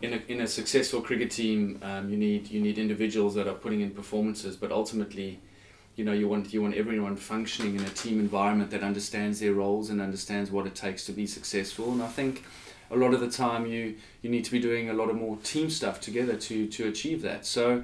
In 0.02 0.14
a, 0.14 0.22
in 0.28 0.42
a 0.42 0.48
successful 0.48 1.02
cricket 1.02 1.32
team, 1.32 1.80
um, 1.82 2.10
you 2.12 2.18
need 2.18 2.50
you 2.50 2.60
need 2.60 2.78
individuals 2.78 3.34
that 3.36 3.48
are 3.48 3.54
putting 3.54 3.80
in 3.80 3.92
performances, 3.92 4.58
but 4.58 4.70
ultimately, 4.70 5.40
you 5.96 6.04
know, 6.04 6.12
you 6.12 6.28
want 6.28 6.54
you 6.54 6.62
want 6.62 6.76
everyone 6.76 7.16
functioning 7.16 7.76
in 7.78 7.84
a 7.86 7.90
team 7.90 8.20
environment 8.20 8.70
that 8.72 8.84
understands 8.84 9.40
their 9.40 9.54
roles 9.54 9.90
and 9.90 10.02
understands 10.02 10.52
what 10.52 10.68
it 10.68 10.76
takes 10.76 11.06
to 11.06 11.14
be 11.14 11.26
successful. 11.26 11.94
And 11.94 12.04
I 12.04 12.08
think 12.08 12.44
a 12.92 12.98
lot 12.98 13.14
of 13.14 13.22
the 13.22 13.32
time 13.32 13.66
you 13.66 13.96
you 14.22 14.30
need 14.30 14.44
to 14.44 14.52
be 14.52 14.60
doing 14.60 14.90
a 14.90 14.94
lot 14.94 15.10
of 15.10 15.16
more 15.16 15.38
team 15.38 15.70
stuff 15.70 16.02
together 16.02 16.36
to 16.48 16.68
to 16.68 16.88
achieve 16.90 17.22
that. 17.22 17.46
So. 17.46 17.84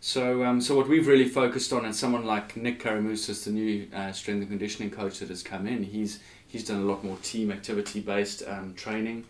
So, 0.00 0.44
um, 0.44 0.60
so 0.60 0.76
what 0.76 0.88
we've 0.88 1.06
really 1.06 1.28
focused 1.28 1.72
on, 1.72 1.84
and 1.84 1.94
someone 1.94 2.24
like 2.24 2.56
Nick 2.56 2.82
Karamouzis, 2.82 3.44
the 3.44 3.50
new 3.50 3.88
uh, 3.94 4.12
strength 4.12 4.40
and 4.40 4.48
conditioning 4.48 4.90
coach 4.90 5.18
that 5.20 5.28
has 5.30 5.42
come 5.42 5.66
in, 5.66 5.82
he's 5.82 6.20
he's 6.46 6.64
done 6.64 6.82
a 6.82 6.84
lot 6.84 7.02
more 7.02 7.16
team 7.22 7.50
activity 7.50 8.00
based 8.00 8.42
um, 8.46 8.74
training. 8.74 9.24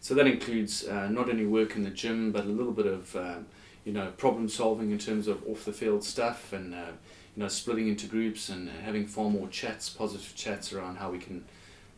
So 0.00 0.14
that 0.14 0.26
includes 0.26 0.86
uh, 0.86 1.08
not 1.08 1.28
only 1.28 1.46
work 1.46 1.76
in 1.76 1.84
the 1.84 1.90
gym, 1.90 2.32
but 2.32 2.44
a 2.44 2.48
little 2.48 2.72
bit 2.72 2.86
of 2.86 3.16
um, 3.16 3.46
you 3.84 3.92
know 3.92 4.12
problem 4.16 4.48
solving 4.48 4.90
in 4.90 4.98
terms 4.98 5.26
of 5.26 5.42
off 5.48 5.64
the 5.64 5.72
field 5.72 6.04
stuff, 6.04 6.52
and 6.52 6.74
uh, 6.74 6.92
you 7.34 7.42
know 7.42 7.48
splitting 7.48 7.88
into 7.88 8.06
groups 8.06 8.50
and 8.50 8.68
having 8.68 9.06
far 9.06 9.30
more 9.30 9.48
chats, 9.48 9.88
positive 9.88 10.34
chats 10.36 10.72
around 10.72 10.96
how 10.96 11.10
we 11.10 11.18
can 11.18 11.44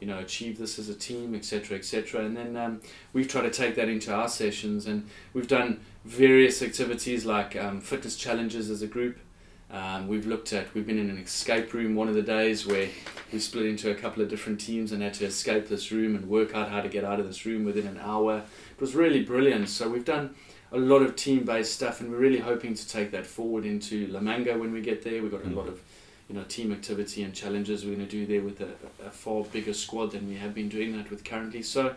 you 0.00 0.06
know 0.06 0.18
achieve 0.18 0.58
this 0.58 0.78
as 0.78 0.88
a 0.88 0.94
team, 0.94 1.35
etc., 1.35 1.76
etc. 1.76 2.24
And 2.24 2.37
then 2.37 2.56
um, 2.56 2.80
we've 3.12 3.28
tried 3.28 3.42
to 3.42 3.50
take 3.50 3.74
that 3.76 3.88
into 3.88 4.12
our 4.12 4.28
sessions, 4.28 4.87
and 4.87 5.08
we've 5.35 5.48
done 5.48 5.80
various 6.04 6.62
activities 6.62 7.24
like 7.24 7.56
um, 7.56 7.80
fitness 7.80 8.16
challenges 8.16 8.70
as 8.70 8.82
a 8.82 8.86
group. 8.86 9.18
Um, 9.70 10.06
we've 10.06 10.26
looked 10.26 10.52
at, 10.52 10.72
we've 10.74 10.86
been 10.86 10.98
in 10.98 11.08
an 11.08 11.18
escape 11.18 11.72
room 11.72 11.94
one 11.94 12.08
of 12.08 12.14
the 12.14 12.22
days 12.22 12.66
where 12.66 12.88
we 13.32 13.38
split 13.38 13.64
into 13.64 13.90
a 13.90 13.94
couple 13.94 14.22
of 14.22 14.28
different 14.28 14.60
teams 14.60 14.92
and 14.92 15.02
had 15.02 15.14
to 15.14 15.24
escape 15.24 15.68
this 15.68 15.90
room 15.90 16.14
and 16.14 16.28
work 16.28 16.54
out 16.54 16.68
how 16.68 16.82
to 16.82 16.88
get 16.90 17.04
out 17.04 17.18
of 17.18 17.26
this 17.26 17.46
room 17.46 17.64
within 17.64 17.86
an 17.86 17.98
hour. 17.98 18.42
It 18.72 18.80
was 18.80 18.94
really 18.94 19.22
brilliant. 19.22 19.70
So 19.70 19.88
we've 19.88 20.04
done 20.04 20.34
a 20.72 20.78
lot 20.78 21.00
of 21.02 21.16
team 21.16 21.44
based 21.44 21.72
stuff 21.72 22.00
and 22.00 22.10
we're 22.10 22.18
really 22.18 22.40
hoping 22.40 22.74
to 22.74 22.88
take 22.88 23.10
that 23.12 23.26
forward 23.26 23.64
into 23.64 24.08
La 24.08 24.20
Manga 24.20 24.58
when 24.58 24.72
we 24.72 24.82
get 24.82 25.02
there. 25.02 25.22
We've 25.22 25.30
got 25.30 25.44
a 25.44 25.50
lot 25.50 25.68
of 25.68 25.80
you 26.28 26.34
know 26.34 26.44
team 26.44 26.72
activity 26.72 27.22
and 27.22 27.34
challenges 27.34 27.84
we're 27.84 27.96
going 27.96 28.06
to 28.06 28.10
do 28.10 28.26
there 28.26 28.42
with 28.42 28.60
a, 28.60 28.70
a 29.06 29.10
far 29.10 29.44
bigger 29.44 29.74
squad 29.74 30.12
than 30.12 30.28
we 30.28 30.36
have 30.36 30.54
been 30.54 30.68
doing 30.68 30.96
that 30.96 31.10
with 31.10 31.24
currently. 31.24 31.62
So 31.62 31.94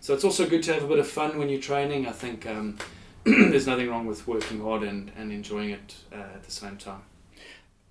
so 0.00 0.12
it's 0.12 0.24
also 0.24 0.46
good 0.46 0.62
to 0.64 0.74
have 0.74 0.82
a 0.82 0.86
bit 0.86 0.98
of 0.98 1.08
fun 1.08 1.38
when 1.38 1.48
you're 1.48 1.60
training. 1.60 2.06
I 2.06 2.12
think 2.12 2.46
um, 2.46 2.76
there's 3.50 3.66
nothing 3.66 3.88
wrong 3.88 4.06
with 4.06 4.26
working 4.26 4.60
hard 4.60 4.82
and, 4.82 5.10
and 5.16 5.32
enjoying 5.32 5.70
it 5.70 5.96
uh, 6.12 6.16
at 6.16 6.42
the 6.42 6.50
same 6.50 6.76
time. 6.76 7.02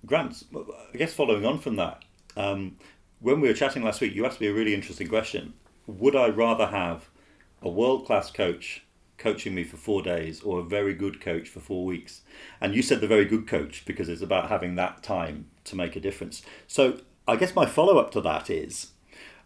Grant, 0.06 0.44
I 0.54 0.96
guess 0.96 1.12
following 1.12 1.44
on 1.44 1.58
from 1.58 1.74
that, 1.76 2.04
um, 2.36 2.76
when 3.18 3.40
we 3.40 3.48
were 3.48 3.54
chatting 3.54 3.82
last 3.82 4.00
week, 4.00 4.14
you 4.14 4.24
asked 4.26 4.40
me 4.40 4.46
a 4.46 4.54
really 4.54 4.74
interesting 4.74 5.08
question. 5.08 5.54
Would 5.88 6.14
I 6.14 6.28
rather 6.28 6.66
have 6.66 7.08
a 7.60 7.68
world 7.68 8.06
class 8.06 8.30
coach 8.30 8.84
coaching 9.18 9.56
me 9.56 9.64
for 9.64 9.76
four 9.76 10.02
days 10.02 10.40
or 10.42 10.60
a 10.60 10.64
very 10.64 10.94
good 10.94 11.20
coach 11.20 11.48
for 11.48 11.58
four 11.58 11.84
weeks? 11.84 12.22
And 12.60 12.74
you 12.74 12.82
said 12.82 13.00
the 13.00 13.08
very 13.08 13.24
good 13.24 13.48
coach 13.48 13.84
because 13.86 14.08
it's 14.08 14.22
about 14.22 14.50
having 14.50 14.76
that 14.76 15.02
time 15.02 15.46
to 15.64 15.74
make 15.74 15.96
a 15.96 16.00
difference. 16.00 16.42
So 16.68 17.00
I 17.26 17.34
guess 17.34 17.56
my 17.56 17.66
follow 17.66 17.98
up 17.98 18.12
to 18.12 18.20
that 18.20 18.50
is 18.50 18.92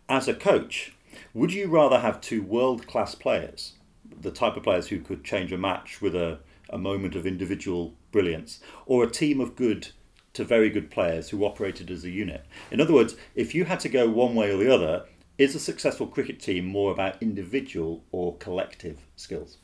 as 0.06 0.28
a 0.28 0.34
coach, 0.34 0.92
would 1.32 1.52
you 1.52 1.68
rather 1.68 2.00
have 2.00 2.20
two 2.20 2.42
world 2.42 2.86
class 2.86 3.14
players, 3.14 3.72
the 4.20 4.30
type 4.30 4.56
of 4.56 4.62
players 4.62 4.88
who 4.88 5.00
could 5.00 5.24
change 5.24 5.52
a 5.52 5.58
match 5.58 6.00
with 6.00 6.14
a, 6.14 6.38
a 6.70 6.78
moment 6.78 7.14
of 7.14 7.26
individual 7.26 7.94
brilliance, 8.12 8.60
or 8.86 9.04
a 9.04 9.10
team 9.10 9.40
of 9.40 9.56
good 9.56 9.88
to 10.34 10.44
very 10.44 10.70
good 10.70 10.90
players 10.90 11.30
who 11.30 11.44
operated 11.44 11.90
as 11.90 12.04
a 12.04 12.10
unit? 12.10 12.44
In 12.70 12.80
other 12.80 12.94
words, 12.94 13.16
if 13.34 13.54
you 13.54 13.64
had 13.64 13.80
to 13.80 13.88
go 13.88 14.08
one 14.08 14.34
way 14.34 14.52
or 14.52 14.58
the 14.58 14.72
other, 14.72 15.06
is 15.38 15.54
a 15.54 15.60
successful 15.60 16.06
cricket 16.06 16.40
team 16.40 16.66
more 16.66 16.90
about 16.90 17.22
individual 17.22 18.04
or 18.10 18.36
collective 18.36 18.98
skills? 19.16 19.58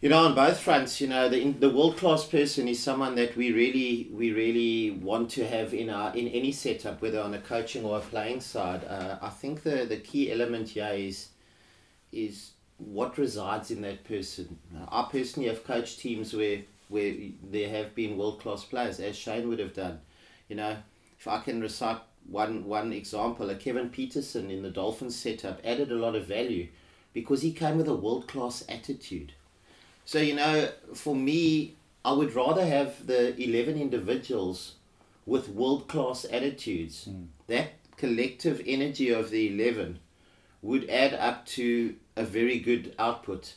You 0.00 0.08
know, 0.08 0.24
on 0.24 0.34
both 0.34 0.58
fronts, 0.58 1.00
you 1.00 1.06
know, 1.06 1.28
the 1.28 1.52
the 1.52 1.70
world 1.70 1.96
class 1.96 2.24
person 2.26 2.66
is 2.66 2.82
someone 2.82 3.14
that 3.14 3.36
we 3.36 3.52
really 3.52 4.10
we 4.12 4.32
really 4.32 4.90
want 4.90 5.30
to 5.30 5.46
have 5.46 5.72
in 5.72 5.90
our 5.90 6.12
in 6.16 6.26
any 6.26 6.50
setup, 6.50 7.00
whether 7.00 7.20
on 7.20 7.34
a 7.34 7.38
coaching 7.38 7.84
or 7.84 7.98
a 7.98 8.00
playing 8.00 8.40
side. 8.40 8.84
Uh, 8.84 9.18
I 9.22 9.28
think 9.28 9.62
the 9.62 9.84
the 9.84 9.98
key 9.98 10.32
element 10.32 10.70
here 10.70 10.90
is 10.92 11.28
is 12.10 12.50
what 12.86 13.18
resides 13.18 13.70
in 13.70 13.82
that 13.82 14.04
person. 14.04 14.58
I 14.88 15.06
personally 15.10 15.48
have 15.48 15.64
coached 15.64 16.00
teams 16.00 16.32
where 16.34 16.60
where 16.88 17.14
there 17.50 17.70
have 17.70 17.94
been 17.94 18.18
world 18.18 18.40
class 18.40 18.64
players, 18.64 19.00
as 19.00 19.16
Shane 19.16 19.48
would 19.48 19.58
have 19.58 19.74
done. 19.74 20.00
You 20.48 20.56
know, 20.56 20.76
if 21.18 21.26
I 21.26 21.40
can 21.40 21.60
recite 21.60 21.98
one 22.28 22.64
one 22.64 22.92
example, 22.92 23.50
a 23.50 23.54
Kevin 23.54 23.90
Pietersen 23.90 24.50
in 24.50 24.62
the 24.62 24.70
Dolphins 24.70 25.16
setup 25.16 25.60
added 25.64 25.90
a 25.90 25.96
lot 25.96 26.14
of 26.14 26.26
value 26.26 26.68
because 27.12 27.42
he 27.42 27.52
came 27.52 27.78
with 27.78 27.88
a 27.88 27.94
world 27.94 28.28
class 28.28 28.64
attitude. 28.68 29.32
So 30.04 30.18
you 30.18 30.34
know, 30.34 30.68
for 30.94 31.14
me, 31.14 31.76
I 32.04 32.12
would 32.12 32.34
rather 32.34 32.66
have 32.66 33.06
the 33.06 33.40
11 33.40 33.80
individuals 33.80 34.74
with 35.24 35.48
world 35.48 35.88
class 35.88 36.26
attitudes. 36.30 37.08
Mm. 37.08 37.26
That 37.46 37.72
collective 37.96 38.60
energy 38.66 39.10
of 39.10 39.30
the 39.30 39.48
11 39.54 40.00
would 40.60 40.88
add 40.90 41.14
up 41.14 41.46
to 41.46 41.94
a 42.16 42.24
very 42.24 42.58
good 42.58 42.94
output. 42.98 43.54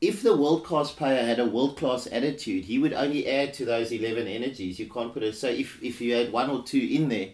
If 0.00 0.22
the 0.22 0.36
world 0.36 0.64
class 0.64 0.92
player 0.92 1.24
had 1.24 1.38
a 1.38 1.46
world 1.46 1.76
class 1.76 2.06
attitude, 2.06 2.64
he 2.64 2.78
would 2.78 2.92
only 2.92 3.26
add 3.26 3.54
to 3.54 3.64
those 3.64 3.92
11 3.92 4.26
energies. 4.26 4.78
You 4.78 4.88
can't 4.88 5.12
put 5.12 5.22
it. 5.22 5.34
So 5.36 5.48
if, 5.48 5.82
if 5.82 6.00
you 6.00 6.14
had 6.14 6.32
one 6.32 6.50
or 6.50 6.62
two 6.62 6.86
in 6.90 7.08
there, 7.08 7.30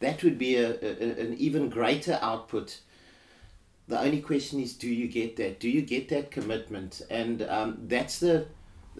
that 0.00 0.22
would 0.24 0.38
be 0.38 0.56
a, 0.56 0.70
a, 0.70 1.20
an 1.20 1.34
even 1.34 1.68
greater 1.68 2.18
output. 2.22 2.80
The 3.88 4.00
only 4.00 4.20
question 4.20 4.60
is, 4.60 4.72
do 4.72 4.88
you 4.88 5.08
get 5.08 5.36
that? 5.36 5.60
Do 5.60 5.68
you 5.68 5.82
get 5.82 6.08
that 6.08 6.30
commitment? 6.30 7.02
And 7.10 7.42
um, 7.42 7.78
that's 7.86 8.18
the 8.18 8.46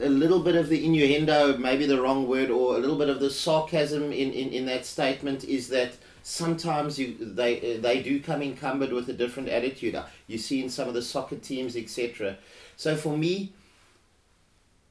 a 0.01 0.09
little 0.09 0.41
bit 0.41 0.57
of 0.57 0.69
the 0.69 0.85
innuendo, 0.85 1.57
maybe 1.57 1.87
the 1.87 2.01
wrong 2.01 2.29
word, 2.29 2.51
or 2.51 2.77
a 2.77 2.79
little 2.79 2.99
bit 2.99 3.09
of 3.09 3.21
the 3.21 3.31
sarcasm 3.31 4.05
in, 4.13 4.33
in, 4.33 4.51
in 4.51 4.67
that 4.67 4.85
statement 4.85 5.45
is 5.45 5.69
that 5.69 5.97
sometimes 6.29 6.99
you 6.99 7.17
they 7.21 7.77
they 7.77 8.03
do 8.03 8.21
come 8.21 8.43
encumbered 8.43 8.93
with 8.93 9.09
a 9.09 9.13
different 9.13 9.49
attitude. 9.49 9.97
You 10.27 10.39
see 10.39 10.61
in 10.61 10.69
some 10.69 10.89
of 10.89 10.95
the 10.95 11.03
soccer 11.03 11.37
teams, 11.37 11.77
etc. 11.77 12.37
So 12.77 12.97
for 12.97 13.17
me, 13.17 13.53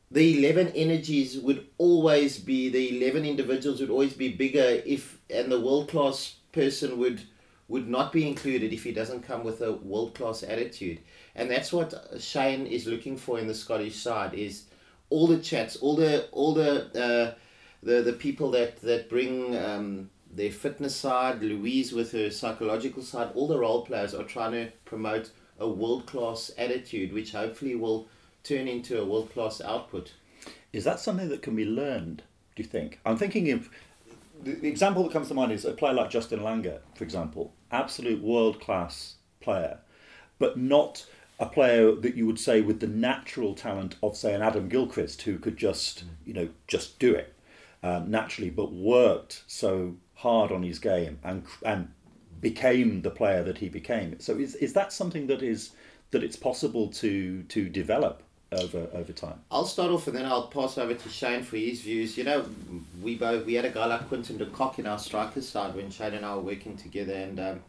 the 0.09 0.37
eleven 0.39 0.69
energies 0.69 1.37
would 1.37 1.67
always 1.77 2.39
be 2.39 2.69
the 2.69 2.97
eleven 2.97 3.25
individuals 3.25 3.81
would 3.81 3.89
always 3.89 4.13
be 4.13 4.29
bigger 4.29 4.81
if 4.85 5.19
and 5.29 5.51
the 5.51 5.59
world 5.59 5.89
class 5.89 6.35
person 6.53 6.97
would 6.99 7.21
would 7.67 7.89
not 7.89 8.13
be 8.13 8.25
included 8.25 8.71
if 8.71 8.85
he 8.85 8.93
doesn't 8.93 9.23
come 9.23 9.43
with 9.43 9.59
a 9.59 9.73
world 9.73 10.15
class 10.15 10.41
attitude. 10.41 10.99
And 11.35 11.51
that's 11.51 11.73
what 11.73 11.93
Shane 12.17 12.65
is 12.65 12.87
looking 12.87 13.17
for 13.17 13.39
in 13.39 13.47
the 13.47 13.55
Scottish 13.55 13.95
side 13.95 14.35
is 14.35 14.67
all 15.09 15.27
the 15.27 15.39
chats, 15.39 15.75
all 15.75 15.97
the 15.97 16.29
all 16.31 16.53
the 16.53 16.85
uh, 16.97 17.33
the 17.83 18.01
the 18.03 18.13
people 18.13 18.51
that 18.51 18.81
that 18.83 19.09
bring 19.09 19.57
um, 19.57 20.09
their 20.35 20.51
fitness 20.51 20.95
side, 20.95 21.41
Louise 21.41 21.93
with 21.93 22.11
her 22.11 22.29
psychological 22.29 23.03
side, 23.03 23.29
all 23.33 23.47
the 23.47 23.57
role 23.57 23.85
players 23.85 24.13
are 24.13 24.23
trying 24.23 24.51
to 24.51 24.71
promote 24.83 25.31
a 25.59 25.67
world 25.67 26.05
class 26.05 26.51
attitude, 26.57 27.13
which 27.13 27.31
hopefully 27.31 27.75
will 27.75 28.07
turn 28.43 28.67
into 28.67 28.99
a 28.99 29.05
world 29.05 29.31
class 29.31 29.61
output. 29.61 30.13
Is 30.73 30.83
that 30.83 30.99
something 30.99 31.29
that 31.29 31.41
can 31.41 31.55
be 31.55 31.65
learned? 31.65 32.23
Do 32.55 32.63
you 32.63 32.69
think? 32.69 32.99
I'm 33.05 33.17
thinking 33.17 33.51
of 33.51 33.69
the, 34.43 34.67
example 34.67 35.03
that 35.03 35.13
comes 35.13 35.29
to 35.29 35.33
mind 35.33 35.51
is 35.51 35.65
a 35.65 35.71
player 35.71 35.93
like 35.93 36.09
Justin 36.09 36.39
Langer, 36.39 36.79
for 36.95 37.03
example, 37.03 37.53
absolute 37.71 38.21
world 38.21 38.59
class 38.59 39.15
player, 39.39 39.79
but 40.37 40.57
not 40.57 41.05
a 41.39 41.45
player 41.45 41.93
that 41.95 42.15
you 42.15 42.25
would 42.25 42.39
say 42.39 42.61
with 42.61 42.79
the 42.79 42.87
natural 42.87 43.53
talent 43.53 43.95
of 44.01 44.15
say 44.15 44.33
an 44.33 44.41
Adam 44.41 44.69
Gilchrist 44.69 45.21
who 45.23 45.37
could 45.37 45.57
just 45.57 46.05
you 46.25 46.33
know 46.33 46.49
just 46.67 46.99
do 46.99 47.13
it 47.13 47.33
um, 47.83 48.09
naturally, 48.09 48.49
but 48.49 48.71
worked 48.71 49.43
so 49.47 49.95
hard 50.25 50.51
on 50.51 50.63
his 50.63 50.79
game 50.79 51.19
and 51.23 51.43
and 51.63 51.87
became 52.41 53.01
the 53.03 53.11
player 53.11 53.43
that 53.43 53.59
he 53.59 53.69
became. 53.69 54.19
So 54.19 54.31
is 54.45 54.55
is 54.55 54.73
that 54.73 54.91
something 54.91 55.27
that 55.27 55.41
is 55.43 55.71
that 56.11 56.23
it's 56.23 56.35
possible 56.35 56.87
to 57.01 57.43
to 57.43 57.69
develop 57.69 58.23
over 58.51 58.87
over 58.93 59.13
time? 59.13 59.39
I'll 59.51 59.71
start 59.77 59.91
off 59.91 60.07
and 60.07 60.15
then 60.17 60.25
I'll 60.25 60.47
pass 60.47 60.77
over 60.79 60.95
to 60.95 61.09
Shane 61.09 61.43
for 61.43 61.57
his 61.57 61.81
views. 61.81 62.17
You 62.17 62.23
know, 62.23 62.45
we 63.03 63.15
both 63.15 63.45
we 63.45 63.53
had 63.53 63.65
a 63.65 63.69
guy 63.69 63.85
like 63.85 64.07
Quinton 64.07 64.37
de 64.37 64.47
Kock 64.47 64.79
in 64.79 64.87
our 64.87 64.99
strikers 64.99 65.47
side 65.47 65.75
when 65.75 65.91
Shane 65.91 66.15
and 66.15 66.25
I 66.25 66.35
were 66.35 66.41
working 66.53 66.75
together, 66.75 67.13
and 67.13 67.39
um, 67.39 67.63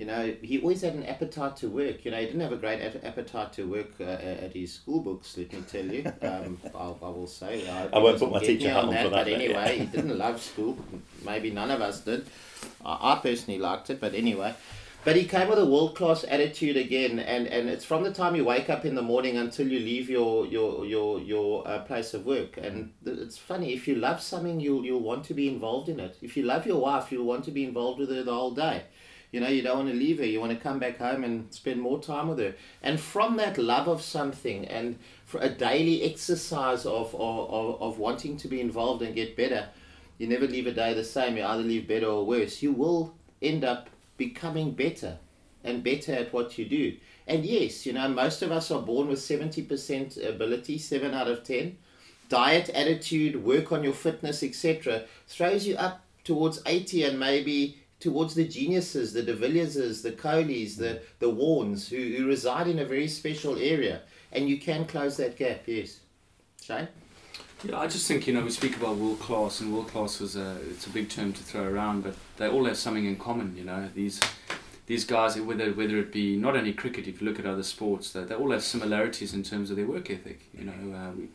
you 0.00 0.06
know 0.06 0.34
he 0.40 0.58
always 0.62 0.80
had 0.80 0.94
an 0.94 1.04
appetite 1.04 1.56
to 1.58 1.68
work. 1.68 2.06
You 2.06 2.10
know, 2.10 2.16
he 2.16 2.24
didn't 2.24 2.40
have 2.40 2.52
a 2.52 2.56
great 2.56 2.80
appetite 3.04 3.52
to 3.52 3.70
work 3.70 3.90
uh, 4.00 4.04
at 4.04 4.54
his 4.54 4.72
school 4.72 5.00
books. 5.00 5.36
Let 5.36 5.52
me 5.52 5.60
tell 5.70 5.84
you, 5.84 6.10
um, 6.22 6.58
I'll, 6.74 6.98
I 7.02 7.08
will 7.08 7.26
say. 7.26 7.68
I, 7.68 7.88
I 7.92 7.98
won't 7.98 8.18
put 8.18 8.32
my 8.32 8.38
teacher 8.38 8.70
hat 8.70 8.84
on, 8.84 8.94
that, 8.94 9.04
for 9.04 9.10
that. 9.10 9.26
But 9.26 9.28
anyway, 9.28 9.78
he 9.80 9.86
didn't 9.96 10.16
love 10.16 10.40
school. 10.40 10.78
Maybe 11.22 11.50
none 11.50 11.70
of 11.70 11.82
us 11.82 12.00
did. 12.00 12.26
I, 12.82 13.12
I 13.12 13.20
personally 13.22 13.60
liked 13.60 13.90
it, 13.90 14.00
but 14.00 14.14
anyway. 14.14 14.54
But 15.04 15.16
he 15.16 15.24
came 15.24 15.48
with 15.48 15.58
a 15.58 15.66
world 15.66 15.96
class 15.96 16.24
attitude 16.24 16.78
again, 16.78 17.18
and, 17.18 17.46
and 17.46 17.68
it's 17.68 17.84
from 17.84 18.02
the 18.02 18.12
time 18.12 18.36
you 18.36 18.44
wake 18.44 18.70
up 18.70 18.86
in 18.86 18.94
the 18.94 19.02
morning 19.02 19.36
until 19.36 19.68
you 19.68 19.80
leave 19.80 20.08
your 20.08 20.46
your 20.46 20.86
your 20.86 21.20
your 21.20 21.68
uh, 21.68 21.80
place 21.80 22.14
of 22.14 22.24
work. 22.24 22.56
And 22.56 22.92
it's 23.04 23.36
funny 23.36 23.74
if 23.74 23.86
you 23.86 23.96
love 23.96 24.22
something, 24.22 24.60
you'll 24.60 24.82
you'll 24.82 25.00
want 25.00 25.24
to 25.24 25.34
be 25.34 25.46
involved 25.46 25.90
in 25.90 26.00
it. 26.00 26.16
If 26.22 26.38
you 26.38 26.44
love 26.44 26.66
your 26.66 26.80
wife, 26.80 27.12
you'll 27.12 27.26
want 27.26 27.44
to 27.44 27.50
be 27.50 27.64
involved 27.64 27.98
with 28.00 28.10
her 28.10 28.22
the 28.22 28.32
whole 28.32 28.52
day. 28.52 28.84
You 29.32 29.40
know, 29.40 29.48
you 29.48 29.62
don't 29.62 29.78
want 29.78 29.90
to 29.90 29.94
leave 29.94 30.18
her. 30.18 30.24
You 30.24 30.40
want 30.40 30.52
to 30.52 30.58
come 30.58 30.78
back 30.78 30.98
home 30.98 31.22
and 31.22 31.52
spend 31.54 31.80
more 31.80 32.00
time 32.00 32.28
with 32.28 32.38
her. 32.38 32.54
And 32.82 32.98
from 32.98 33.36
that 33.36 33.58
love 33.58 33.86
of 33.86 34.02
something 34.02 34.66
and 34.66 34.98
for 35.24 35.40
a 35.40 35.48
daily 35.48 36.02
exercise 36.02 36.84
of 36.84 37.14
of, 37.14 37.50
of, 37.50 37.82
of 37.82 37.98
wanting 37.98 38.36
to 38.38 38.48
be 38.48 38.60
involved 38.60 39.02
and 39.02 39.14
get 39.14 39.36
better, 39.36 39.68
you 40.18 40.26
never 40.26 40.46
leave 40.46 40.66
a 40.66 40.72
day 40.72 40.94
the 40.94 41.04
same. 41.04 41.36
You 41.36 41.44
either 41.44 41.62
leave 41.62 41.86
better 41.86 42.06
or 42.06 42.26
worse. 42.26 42.62
You 42.62 42.72
will 42.72 43.14
end 43.40 43.64
up 43.64 43.88
becoming 44.16 44.72
better 44.72 45.18
and 45.64 45.84
better 45.84 46.12
at 46.12 46.32
what 46.32 46.58
you 46.58 46.66
do. 46.66 46.96
And 47.26 47.44
yes, 47.44 47.86
you 47.86 47.92
know, 47.92 48.08
most 48.08 48.42
of 48.42 48.50
us 48.50 48.70
are 48.70 48.82
born 48.82 49.08
with 49.08 49.20
70% 49.20 50.28
ability, 50.28 50.78
7 50.78 51.14
out 51.14 51.28
of 51.28 51.44
10. 51.44 51.76
Diet, 52.28 52.68
attitude, 52.70 53.44
work 53.44 53.72
on 53.72 53.84
your 53.84 53.92
fitness, 53.92 54.42
etc., 54.42 55.04
throws 55.26 55.66
you 55.66 55.76
up 55.76 56.04
towards 56.24 56.62
80 56.66 57.04
and 57.04 57.18
maybe 57.18 57.78
towards 58.00 58.34
the 58.34 58.48
geniuses, 58.48 59.12
the 59.12 59.22
De 59.22 59.34
the 59.34 60.14
Coleys, 60.16 60.76
the, 60.76 61.02
the 61.18 61.30
Warnes, 61.30 61.88
who, 61.88 62.16
who 62.16 62.26
reside 62.26 62.66
in 62.66 62.78
a 62.78 62.84
very 62.84 63.06
special 63.06 63.56
area. 63.56 64.00
And 64.32 64.48
you 64.48 64.58
can 64.58 64.86
close 64.86 65.16
that 65.18 65.36
gap, 65.36 65.62
yes. 65.66 66.00
Shane? 66.62 66.88
Yeah, 67.62 67.78
I 67.78 67.86
just 67.86 68.08
think 68.08 68.26
you 68.26 68.32
know 68.32 68.42
we 68.42 68.50
speak 68.50 68.76
about 68.76 68.96
world 68.96 69.20
class, 69.20 69.60
and 69.60 69.72
world 69.72 69.88
class 69.88 70.20
is 70.22 70.34
a 70.34 70.56
it's 70.70 70.86
a 70.86 70.90
big 70.90 71.10
term 71.10 71.34
to 71.34 71.42
throw 71.42 71.64
around, 71.64 72.02
but 72.04 72.14
they 72.38 72.48
all 72.48 72.64
have 72.64 72.78
something 72.78 73.04
in 73.04 73.16
common. 73.16 73.54
You 73.54 73.64
know 73.64 73.86
these 73.94 74.18
these 74.86 75.04
guys, 75.04 75.38
whether 75.38 75.70
whether 75.72 75.98
it 75.98 76.10
be 76.10 76.36
not 76.36 76.56
only 76.56 76.72
cricket, 76.72 77.06
if 77.06 77.20
you 77.20 77.28
look 77.28 77.38
at 77.38 77.44
other 77.44 77.62
sports, 77.62 78.12
they, 78.12 78.24
they 78.24 78.34
all 78.34 78.50
have 78.50 78.62
similarities 78.62 79.34
in 79.34 79.42
terms 79.42 79.70
of 79.70 79.76
their 79.76 79.86
work 79.86 80.10
ethic. 80.10 80.40
You 80.56 80.64
know, 80.64 81.12
we, 81.18 81.28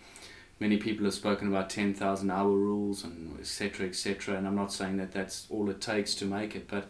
many 0.60 0.78
people 0.78 1.06
have 1.06 1.14
spoken 1.14 1.48
about 1.48 1.70
ten 1.70 1.94
thousand 1.94 2.32
hour 2.32 2.50
rules 2.50 3.04
and 3.04 3.40
etc. 3.40 3.88
etc. 3.88 4.38
And 4.38 4.48
I'm 4.48 4.56
not 4.56 4.72
saying 4.72 4.98
that 4.98 5.12
that's 5.12 5.48
all 5.50 5.70
it 5.70 5.82
takes 5.82 6.16
to 6.16 6.26
make 6.26 6.56
it, 6.56 6.68
but 6.68 6.88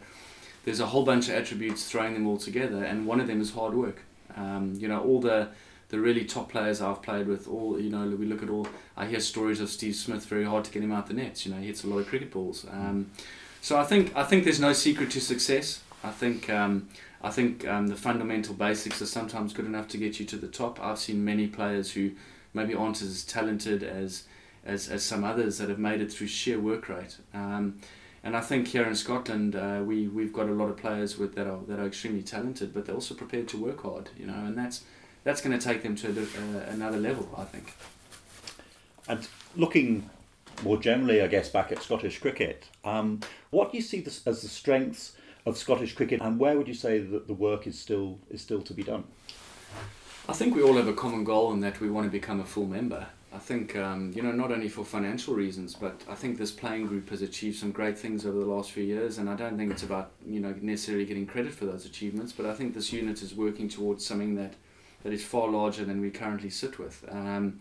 there's 0.63 0.79
a 0.79 0.87
whole 0.87 1.05
bunch 1.05 1.29
of 1.29 1.35
attributes 1.35 1.85
throwing 1.85 2.13
them 2.13 2.27
all 2.27 2.37
together, 2.37 2.83
and 2.83 3.05
one 3.05 3.19
of 3.19 3.27
them 3.27 3.41
is 3.41 3.53
hard 3.53 3.73
work. 3.75 4.01
Um, 4.35 4.75
you 4.77 4.87
know, 4.87 5.01
all 5.01 5.21
the 5.21 5.49
the 5.89 5.99
really 5.99 6.25
top 6.25 6.51
players 6.51 6.81
I've 6.81 7.01
played 7.01 7.27
with, 7.27 7.47
all 7.47 7.79
you 7.79 7.89
know, 7.89 8.05
we 8.07 8.25
look 8.25 8.41
at 8.41 8.49
all. 8.49 8.67
I 8.97 9.05
hear 9.05 9.19
stories 9.19 9.61
of 9.61 9.69
Steve 9.69 9.95
Smith. 9.95 10.25
Very 10.25 10.43
hard 10.43 10.65
to 10.65 10.71
get 10.71 10.83
him 10.83 10.91
out 10.91 11.07
the 11.07 11.13
nets. 11.13 11.45
You 11.45 11.53
know, 11.53 11.59
he 11.59 11.67
hits 11.67 11.83
a 11.83 11.87
lot 11.87 11.99
of 11.99 12.07
cricket 12.07 12.31
balls. 12.31 12.65
Um, 12.71 13.11
so 13.61 13.77
I 13.77 13.83
think 13.83 14.15
I 14.15 14.23
think 14.23 14.43
there's 14.43 14.59
no 14.59 14.73
secret 14.73 15.11
to 15.11 15.21
success. 15.21 15.81
I 16.03 16.11
think 16.11 16.49
um, 16.49 16.89
I 17.21 17.29
think 17.29 17.67
um, 17.67 17.87
the 17.87 17.95
fundamental 17.95 18.53
basics 18.55 19.01
are 19.01 19.07
sometimes 19.07 19.53
good 19.53 19.65
enough 19.65 19.87
to 19.89 19.97
get 19.97 20.19
you 20.19 20.25
to 20.27 20.37
the 20.37 20.47
top. 20.47 20.79
I've 20.81 20.99
seen 20.99 21.23
many 21.23 21.47
players 21.47 21.91
who 21.91 22.11
maybe 22.55 22.73
aren't 22.73 23.01
as 23.01 23.23
talented 23.23 23.83
as 23.83 24.23
as, 24.65 24.89
as 24.89 25.03
some 25.03 25.23
others 25.23 25.59
that 25.59 25.69
have 25.69 25.77
made 25.77 26.01
it 26.01 26.11
through 26.11 26.27
sheer 26.27 26.59
work 26.59 26.89
rate. 26.89 27.17
Um, 27.35 27.79
and 28.23 28.35
I 28.35 28.41
think 28.41 28.69
here 28.69 28.83
in 28.83 28.95
Scotland, 28.95 29.55
uh, 29.55 29.83
we 29.85 30.07
we've 30.07 30.33
got 30.33 30.47
a 30.49 30.51
lot 30.51 30.69
of 30.69 30.77
players 30.77 31.17
with 31.19 31.35
that 31.35 31.45
are 31.45 31.59
that 31.67 31.79
are 31.79 31.85
extremely 31.85 32.23
talented, 32.23 32.73
but 32.73 32.85
they're 32.85 32.95
also 32.95 33.13
prepared 33.13 33.47
to 33.49 33.57
work 33.57 33.83
hard. 33.83 34.09
You 34.17 34.25
know, 34.25 34.33
and 34.33 34.57
that's 34.57 34.83
that's 35.23 35.41
going 35.41 35.57
to 35.57 35.63
take 35.63 35.83
them 35.83 35.95
to 35.97 36.07
uh, 36.09 36.59
another 36.69 36.97
level, 36.97 37.29
I 37.37 37.43
think. 37.43 37.73
And 39.07 39.27
looking 39.55 40.09
more 40.63 40.77
generally, 40.77 41.21
I 41.21 41.27
guess, 41.27 41.49
back 41.49 41.71
at 41.71 41.83
Scottish 41.83 42.19
cricket, 42.19 42.69
um, 42.83 43.19
what 43.51 43.71
do 43.71 43.77
you 43.77 43.83
see 43.83 44.01
this, 44.01 44.25
as 44.25 44.41
the 44.41 44.47
strengths 44.47 45.13
of 45.45 45.57
Scottish 45.57 45.93
cricket, 45.93 46.21
and 46.21 46.39
where 46.39 46.57
would 46.57 46.67
you 46.67 46.73
say 46.73 46.99
that 46.99 47.27
the 47.27 47.33
work 47.33 47.67
is 47.67 47.77
still 47.77 48.17
is 48.31 48.41
still 48.41 48.61
to 48.63 48.73
be 48.73 48.81
done? 48.81 49.03
I 50.27 50.33
think 50.33 50.55
we 50.55 50.63
all 50.63 50.75
have 50.75 50.87
a 50.87 50.93
common 50.93 51.23
goal 51.23 51.53
in 51.53 51.59
that 51.61 51.79
we 51.79 51.89
want 51.89 52.07
to 52.07 52.11
become 52.11 52.39
a 52.39 52.45
full 52.45 52.65
member. 52.65 53.05
I 53.31 53.37
think, 53.37 53.75
um, 53.75 54.11
you 54.15 54.23
know, 54.23 54.31
not 54.31 54.51
only 54.51 54.69
for 54.69 54.83
financial 54.83 55.35
reasons, 55.35 55.75
but 55.75 56.01
I 56.09 56.15
think 56.15 56.37
this 56.37 56.51
playing 56.51 56.87
group 56.87 57.09
has 57.09 57.21
achieved 57.21 57.59
some 57.59 57.71
great 57.71 57.97
things 57.97 58.25
over 58.25 58.39
the 58.39 58.45
last 58.45 58.71
few 58.71 58.83
years, 58.83 59.19
and 59.19 59.29
I 59.29 59.35
don't 59.35 59.55
think 59.55 59.71
it's 59.71 59.83
about, 59.83 60.11
you 60.25 60.39
know, 60.39 60.55
necessarily 60.61 61.05
getting 61.05 61.27
credit 61.27 61.53
for 61.53 61.65
those 61.65 61.85
achievements, 61.85 62.31
but 62.31 62.47
I 62.47 62.53
think 62.53 62.73
this 62.73 62.91
unit 62.91 63.21
is 63.21 63.35
working 63.35 63.69
towards 63.69 64.05
something 64.05 64.35
that 64.35 64.53
that 65.03 65.13
is 65.13 65.23
far 65.23 65.49
larger 65.49 65.85
than 65.85 66.01
we 66.01 66.09
currently 66.09 66.49
sit 66.49 66.79
with. 66.79 67.05
Um, 67.11 67.59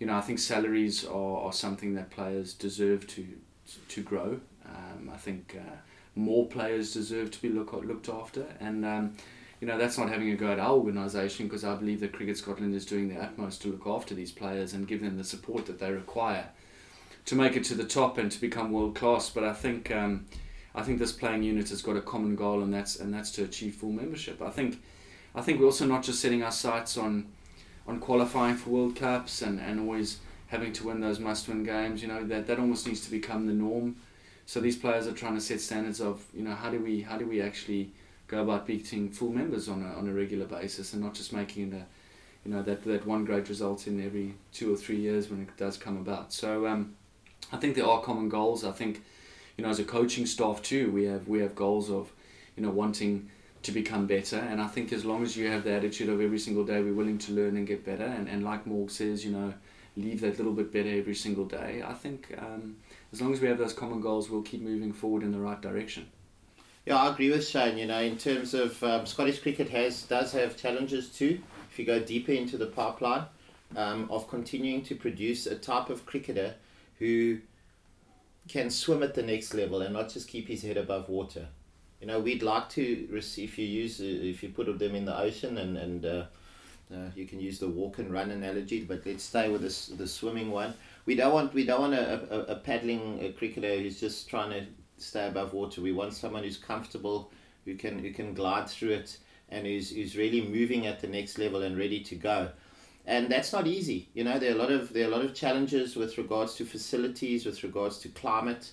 you 0.00 0.06
know, 0.06 0.16
I 0.16 0.22
think 0.22 0.40
salaries 0.40 1.04
are, 1.04 1.40
are 1.42 1.52
something 1.52 1.94
that 1.94 2.10
players 2.10 2.54
deserve 2.54 3.06
to 3.08 3.26
to 3.88 4.02
grow. 4.02 4.40
Um, 4.66 5.10
I 5.12 5.16
think 5.16 5.56
uh, 5.56 5.76
more 6.16 6.48
players 6.48 6.92
deserve 6.92 7.30
to 7.30 7.42
be 7.42 7.50
look, 7.50 7.72
looked 7.72 8.08
after, 8.08 8.46
and 8.58 8.84
um, 8.84 9.12
you 9.60 9.66
know 9.66 9.78
that's 9.78 9.98
not 9.98 10.08
having 10.08 10.30
a 10.30 10.36
go 10.36 10.52
at 10.52 10.58
our 10.58 10.72
organisation 10.72 11.46
because 11.46 11.64
I 11.64 11.74
believe 11.74 12.00
that 12.00 12.12
Cricket 12.12 12.38
Scotland 12.38 12.74
is 12.74 12.86
doing 12.86 13.08
their 13.08 13.22
utmost 13.22 13.62
to 13.62 13.68
look 13.68 13.86
after 13.86 14.14
these 14.14 14.32
players 14.32 14.72
and 14.72 14.88
give 14.88 15.02
them 15.02 15.16
the 15.16 15.24
support 15.24 15.66
that 15.66 15.78
they 15.78 15.92
require 15.92 16.48
to 17.26 17.34
make 17.34 17.56
it 17.56 17.64
to 17.64 17.74
the 17.74 17.84
top 17.84 18.18
and 18.18 18.30
to 18.32 18.40
become 18.40 18.72
world 18.72 18.94
class. 18.94 19.30
But 19.30 19.44
I 19.44 19.52
think 19.52 19.90
um, 19.90 20.26
I 20.74 20.82
think 20.82 20.98
this 20.98 21.12
playing 21.12 21.42
unit 21.42 21.68
has 21.70 21.82
got 21.82 21.96
a 21.96 22.00
common 22.00 22.36
goal, 22.36 22.62
and 22.62 22.72
that's 22.72 22.96
and 22.98 23.12
that's 23.12 23.30
to 23.32 23.44
achieve 23.44 23.74
full 23.74 23.92
membership. 23.92 24.40
I 24.42 24.50
think 24.50 24.82
I 25.34 25.42
think 25.42 25.60
we're 25.60 25.66
also 25.66 25.86
not 25.86 26.02
just 26.02 26.20
setting 26.20 26.42
our 26.42 26.52
sights 26.52 26.96
on 26.96 27.28
on 27.86 27.98
qualifying 27.98 28.56
for 28.56 28.70
World 28.70 28.96
Cups 28.96 29.42
and, 29.42 29.60
and 29.60 29.80
always 29.80 30.18
having 30.48 30.72
to 30.72 30.86
win 30.86 31.00
those 31.00 31.18
must-win 31.20 31.64
games. 31.64 32.02
You 32.02 32.08
know 32.08 32.24
that 32.24 32.46
that 32.46 32.58
almost 32.58 32.86
needs 32.86 33.00
to 33.02 33.10
become 33.10 33.46
the 33.46 33.52
norm. 33.52 33.96
So 34.46 34.60
these 34.60 34.76
players 34.76 35.06
are 35.06 35.12
trying 35.12 35.34
to 35.36 35.40
set 35.40 35.60
standards 35.60 36.00
of 36.00 36.24
you 36.34 36.42
know 36.42 36.54
how 36.54 36.70
do 36.70 36.80
we 36.80 37.02
how 37.02 37.16
do 37.16 37.26
we 37.26 37.40
actually 37.40 37.92
go 38.30 38.42
about 38.42 38.66
beating 38.66 39.10
full 39.10 39.32
members 39.32 39.68
on 39.68 39.82
a 39.82 39.98
on 39.98 40.08
a 40.08 40.12
regular 40.12 40.46
basis 40.46 40.92
and 40.92 41.02
not 41.02 41.14
just 41.14 41.32
making 41.32 41.72
a 41.74 41.84
you 42.44 42.52
know 42.52 42.62
that 42.62 42.84
that 42.84 43.06
one 43.06 43.24
great 43.24 43.48
result 43.48 43.86
in 43.86 44.04
every 44.04 44.34
two 44.52 44.72
or 44.72 44.76
three 44.76 44.96
years 44.96 45.28
when 45.28 45.42
it 45.42 45.56
does 45.56 45.76
come 45.76 45.96
about. 45.96 46.32
So 46.32 46.66
um, 46.66 46.94
I 47.52 47.56
think 47.56 47.74
there 47.74 47.86
are 47.86 48.00
common 48.00 48.28
goals. 48.28 48.64
I 48.64 48.72
think 48.72 49.02
you 49.56 49.64
know 49.64 49.70
as 49.70 49.80
a 49.80 49.84
coaching 49.84 50.26
staff 50.26 50.62
too 50.62 50.90
we 50.90 51.04
have 51.04 51.28
we 51.28 51.40
have 51.40 51.54
goals 51.54 51.90
of 51.90 52.12
you 52.56 52.62
know 52.62 52.70
wanting 52.70 53.28
to 53.62 53.72
become 53.72 54.06
better 54.06 54.38
and 54.38 54.58
I 54.58 54.68
think 54.68 54.90
as 54.90 55.04
long 55.04 55.22
as 55.22 55.36
you 55.36 55.48
have 55.50 55.64
the 55.64 55.72
attitude 55.72 56.08
of 56.08 56.18
every 56.18 56.38
single 56.38 56.64
day 56.64 56.80
we're 56.80 56.94
willing 56.94 57.18
to 57.18 57.32
learn 57.32 57.58
and 57.58 57.66
get 57.66 57.84
better 57.84 58.04
and, 58.04 58.26
and 58.26 58.42
like 58.42 58.66
Morg 58.66 58.90
says 58.90 59.22
you 59.22 59.32
know 59.32 59.52
leave 59.96 60.22
that 60.22 60.38
little 60.38 60.54
bit 60.54 60.72
better 60.72 60.88
every 60.88 61.14
single 61.14 61.44
day 61.44 61.82
I 61.86 61.92
think 61.92 62.34
um, 62.38 62.76
as 63.12 63.20
long 63.20 63.34
as 63.34 63.40
we 63.42 63.48
have 63.48 63.58
those 63.58 63.74
common 63.74 64.00
goals 64.00 64.30
we'll 64.30 64.40
keep 64.40 64.62
moving 64.62 64.94
forward 64.94 65.22
in 65.22 65.32
the 65.32 65.40
right 65.40 65.60
direction. 65.60 66.06
Yeah, 66.86 66.96
I 66.96 67.12
agree 67.12 67.30
with 67.30 67.46
Shane. 67.46 67.76
You 67.76 67.86
know, 67.86 68.00
in 68.00 68.16
terms 68.16 68.54
of 68.54 68.82
um, 68.82 69.06
Scottish 69.06 69.40
cricket 69.40 69.68
has 69.68 70.02
does 70.04 70.32
have 70.32 70.56
challenges 70.56 71.10
too. 71.10 71.40
If 71.70 71.78
you 71.78 71.84
go 71.84 72.00
deeper 72.00 72.32
into 72.32 72.56
the 72.56 72.66
pipeline 72.66 73.26
um, 73.76 74.08
of 74.10 74.28
continuing 74.28 74.82
to 74.84 74.94
produce 74.94 75.46
a 75.46 75.56
type 75.56 75.90
of 75.90 76.06
cricketer 76.06 76.54
who 76.98 77.38
can 78.48 78.70
swim 78.70 79.02
at 79.02 79.14
the 79.14 79.22
next 79.22 79.54
level 79.54 79.82
and 79.82 79.92
not 79.92 80.08
just 80.08 80.26
keep 80.28 80.48
his 80.48 80.62
head 80.62 80.76
above 80.76 81.08
water. 81.08 81.46
You 82.00 82.06
know, 82.06 82.18
we'd 82.18 82.42
like 82.42 82.68
to 82.70 83.06
receive. 83.10 83.50
If 83.50 83.58
you 83.58 83.66
use, 83.66 84.00
uh, 84.00 84.04
if 84.04 84.42
you 84.42 84.48
put 84.48 84.78
them 84.78 84.94
in 84.94 85.04
the 85.04 85.16
ocean, 85.16 85.58
and 85.58 85.76
and 85.76 86.06
uh, 86.06 86.24
uh, 86.92 87.10
you 87.14 87.26
can 87.26 87.40
use 87.40 87.58
the 87.58 87.68
walk 87.68 87.98
and 87.98 88.10
run 88.10 88.30
analogy, 88.30 88.84
but 88.84 89.04
let's 89.04 89.22
stay 89.22 89.50
with 89.50 89.60
this 89.60 89.88
the 89.88 90.08
swimming 90.08 90.50
one. 90.50 90.72
We 91.04 91.14
don't 91.14 91.34
want 91.34 91.52
we 91.52 91.66
don't 91.66 91.80
want 91.80 91.94
a, 91.94 92.34
a, 92.34 92.38
a 92.52 92.56
paddling 92.56 93.22
a 93.22 93.32
cricketer 93.32 93.76
who's 93.78 94.00
just 94.00 94.30
trying 94.30 94.50
to 94.50 94.66
stay 95.02 95.26
above 95.28 95.52
water. 95.52 95.80
We 95.80 95.92
want 95.92 96.14
someone 96.14 96.42
who's 96.42 96.56
comfortable, 96.56 97.30
who 97.64 97.74
can 97.74 97.98
who 97.98 98.12
can 98.12 98.34
glide 98.34 98.68
through 98.68 98.90
it, 98.90 99.18
and 99.48 99.66
who's 99.66 99.90
who's 99.90 100.16
really 100.16 100.42
moving 100.42 100.86
at 100.86 101.00
the 101.00 101.08
next 101.08 101.38
level 101.38 101.62
and 101.62 101.76
ready 101.76 102.00
to 102.00 102.14
go. 102.14 102.50
And 103.06 103.30
that's 103.30 103.52
not 103.52 103.66
easy. 103.66 104.08
You 104.14 104.24
know, 104.24 104.38
there 104.38 104.52
are 104.52 104.54
a 104.54 104.58
lot 104.58 104.70
of 104.70 104.92
there 104.92 105.04
are 105.04 105.12
a 105.12 105.16
lot 105.16 105.24
of 105.24 105.34
challenges 105.34 105.96
with 105.96 106.18
regards 106.18 106.54
to 106.56 106.64
facilities, 106.64 107.46
with 107.46 107.62
regards 107.62 107.98
to 107.98 108.08
climate, 108.08 108.72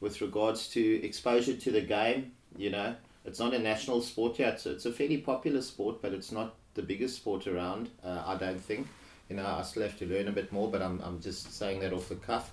with 0.00 0.20
regards 0.20 0.68
to 0.70 1.04
exposure 1.04 1.54
to 1.54 1.70
the 1.70 1.80
game. 1.80 2.32
You 2.56 2.70
know, 2.70 2.94
it's 3.24 3.38
not 3.38 3.54
a 3.54 3.58
national 3.58 4.02
sport 4.02 4.38
yet. 4.38 4.60
So 4.60 4.70
it's 4.70 4.86
a 4.86 4.92
fairly 4.92 5.18
popular 5.18 5.62
sport, 5.62 6.02
but 6.02 6.12
it's 6.12 6.32
not 6.32 6.54
the 6.74 6.82
biggest 6.82 7.16
sport 7.16 7.46
around. 7.46 7.90
Uh, 8.04 8.22
I 8.26 8.36
don't 8.36 8.60
think. 8.60 8.86
You 9.28 9.36
know, 9.36 9.46
I 9.46 9.62
still 9.62 9.82
have 9.82 9.98
to 9.98 10.06
learn 10.06 10.28
a 10.28 10.32
bit 10.32 10.52
more, 10.52 10.70
but 10.70 10.82
I'm 10.82 11.00
I'm 11.02 11.20
just 11.20 11.52
saying 11.52 11.80
that 11.80 11.92
off 11.92 12.08
the 12.08 12.16
cuff 12.16 12.52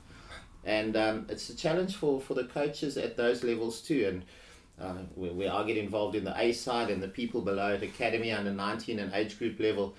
and 0.65 0.97
um, 0.97 1.25
it's 1.30 1.49
a 1.49 1.56
challenge 1.56 1.95
for, 1.95 2.19
for 2.19 2.34
the 2.34 2.45
coaches 2.45 2.97
at 2.97 3.15
those 3.15 3.43
levels 3.43 3.82
too. 3.82 4.06
And 4.08 4.23
uh, 4.80 5.04
where, 5.13 5.32
where 5.32 5.54
I 5.54 5.63
get 5.63 5.78
involved 5.78 6.15
in 6.15 6.23
the 6.23 6.38
A 6.38 6.51
side 6.51 6.89
and 6.89 7.01
the 7.01 7.08
people 7.08 7.41
below 7.41 7.75
at 7.75 7.84
academy 7.84 8.32
under 8.32 8.51
19 8.51 8.99
and 8.99 9.13
age 9.13 9.38
group 9.38 9.60
level 9.60 9.95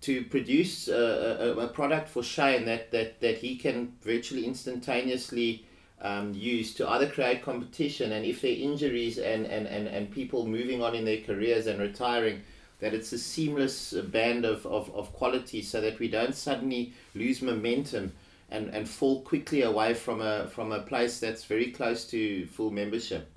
to 0.00 0.24
produce 0.24 0.88
a, 0.88 1.54
a, 1.56 1.58
a 1.58 1.68
product 1.68 2.08
for 2.08 2.22
Shane 2.22 2.64
that, 2.66 2.90
that, 2.90 3.20
that 3.20 3.38
he 3.38 3.56
can 3.56 3.94
virtually 4.02 4.44
instantaneously 4.44 5.64
um, 6.00 6.32
use 6.34 6.74
to 6.74 6.88
either 6.88 7.08
create 7.08 7.42
competition 7.42 8.12
and 8.12 8.24
if 8.24 8.40
there 8.40 8.52
are 8.52 8.54
injuries 8.54 9.18
and, 9.18 9.46
and, 9.46 9.66
and, 9.66 9.88
and 9.88 10.10
people 10.10 10.46
moving 10.46 10.82
on 10.82 10.94
in 10.94 11.04
their 11.04 11.20
careers 11.22 11.66
and 11.66 11.80
retiring, 11.80 12.42
that 12.80 12.94
it's 12.94 13.12
a 13.12 13.18
seamless 13.18 13.92
band 13.92 14.44
of, 14.44 14.64
of, 14.66 14.94
of 14.94 15.12
quality 15.12 15.62
so 15.62 15.80
that 15.80 15.98
we 15.98 16.06
don't 16.06 16.34
suddenly 16.34 16.92
lose 17.16 17.42
momentum 17.42 18.12
and, 18.50 18.68
and 18.74 18.88
fall 18.88 19.22
quickly 19.22 19.62
away 19.62 19.94
from 19.94 20.20
a 20.20 20.48
from 20.48 20.72
a 20.72 20.80
place 20.80 21.20
that's 21.20 21.44
very 21.44 21.70
close 21.70 22.04
to 22.06 22.46
full 22.46 22.70
membership. 22.70 23.30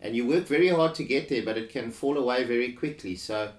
And 0.00 0.14
you 0.14 0.26
work 0.26 0.46
very 0.46 0.68
hard 0.68 0.94
to 0.96 1.04
get 1.04 1.28
there, 1.28 1.42
but 1.44 1.56
it 1.56 1.70
can 1.70 1.90
fall 1.90 2.18
away 2.18 2.44
very 2.44 2.72
quickly. 2.72 3.16
So, 3.16 3.52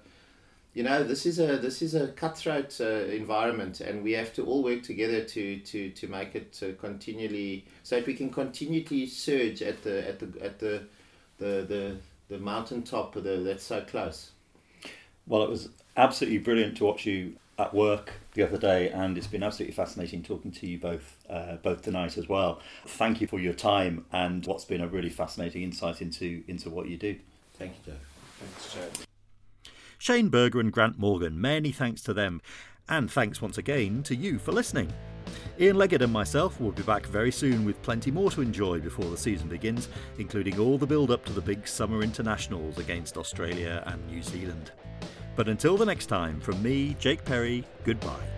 you 0.72 0.84
know, 0.84 1.02
this 1.02 1.26
is 1.26 1.40
a 1.40 1.56
this 1.56 1.82
is 1.82 1.94
a 1.94 2.08
cutthroat 2.08 2.80
uh, 2.80 2.84
environment, 2.84 3.80
and 3.80 4.04
we 4.04 4.12
have 4.12 4.32
to 4.34 4.44
all 4.44 4.62
work 4.62 4.82
together 4.82 5.24
to 5.24 5.58
to, 5.58 5.90
to 5.90 6.06
make 6.08 6.34
it 6.34 6.60
uh, 6.62 6.80
continually 6.80 7.66
so 7.82 7.96
that 7.96 8.06
we 8.06 8.14
can 8.14 8.30
continually 8.30 9.06
surge 9.06 9.62
at 9.62 9.82
the 9.82 10.08
at 10.08 10.18
the 10.20 10.44
at 10.44 10.58
the 10.58 10.84
the 11.38 11.64
the, 11.68 11.96
the 12.28 12.38
mountaintop 12.38 13.14
the, 13.14 13.20
that's 13.20 13.64
so 13.64 13.80
close. 13.80 14.30
Well, 15.26 15.42
it 15.42 15.50
was 15.50 15.68
absolutely 15.96 16.38
brilliant 16.38 16.76
to 16.78 16.84
watch 16.84 17.06
you 17.06 17.34
at 17.58 17.74
work 17.74 18.12
the 18.38 18.46
other 18.46 18.56
day, 18.56 18.88
and 18.90 19.18
it's 19.18 19.26
been 19.26 19.42
absolutely 19.42 19.74
fascinating 19.74 20.22
talking 20.22 20.52
to 20.52 20.66
you 20.66 20.78
both 20.78 21.16
uh, 21.28 21.56
both 21.56 21.82
tonight 21.82 22.16
as 22.16 22.28
well. 22.28 22.60
Thank 22.86 23.20
you 23.20 23.26
for 23.26 23.40
your 23.40 23.52
time 23.52 24.06
and 24.12 24.46
what's 24.46 24.64
been 24.64 24.80
a 24.80 24.86
really 24.86 25.10
fascinating 25.10 25.62
insight 25.62 26.00
into 26.00 26.44
into 26.46 26.70
what 26.70 26.88
you 26.88 26.96
do. 26.96 27.16
Thank 27.58 27.72
you, 27.72 27.92
Joe. 27.92 27.98
Thanks, 28.38 28.74
Joe. 28.74 29.72
Shane 29.98 30.28
Burger 30.28 30.60
and 30.60 30.72
Grant 30.72 30.98
Morgan, 30.98 31.40
many 31.40 31.72
thanks 31.72 32.00
to 32.02 32.14
them, 32.14 32.40
and 32.88 33.10
thanks 33.10 33.42
once 33.42 33.58
again 33.58 34.04
to 34.04 34.14
you 34.14 34.38
for 34.38 34.52
listening. 34.52 34.92
Ian 35.60 35.76
Leggett 35.76 36.02
and 36.02 36.12
myself 36.12 36.60
will 36.60 36.70
be 36.70 36.84
back 36.84 37.04
very 37.06 37.32
soon 37.32 37.64
with 37.64 37.82
plenty 37.82 38.12
more 38.12 38.30
to 38.30 38.40
enjoy 38.40 38.78
before 38.78 39.10
the 39.10 39.16
season 39.16 39.48
begins, 39.48 39.88
including 40.18 40.60
all 40.60 40.78
the 40.78 40.86
build 40.86 41.10
up 41.10 41.24
to 41.24 41.32
the 41.32 41.40
big 41.40 41.66
summer 41.66 42.02
internationals 42.02 42.78
against 42.78 43.18
Australia 43.18 43.82
and 43.86 44.06
New 44.06 44.22
Zealand. 44.22 44.70
But 45.38 45.46
until 45.46 45.76
the 45.76 45.86
next 45.86 46.06
time, 46.06 46.40
from 46.40 46.60
me, 46.64 46.96
Jake 46.98 47.24
Perry, 47.24 47.62
goodbye. 47.84 48.37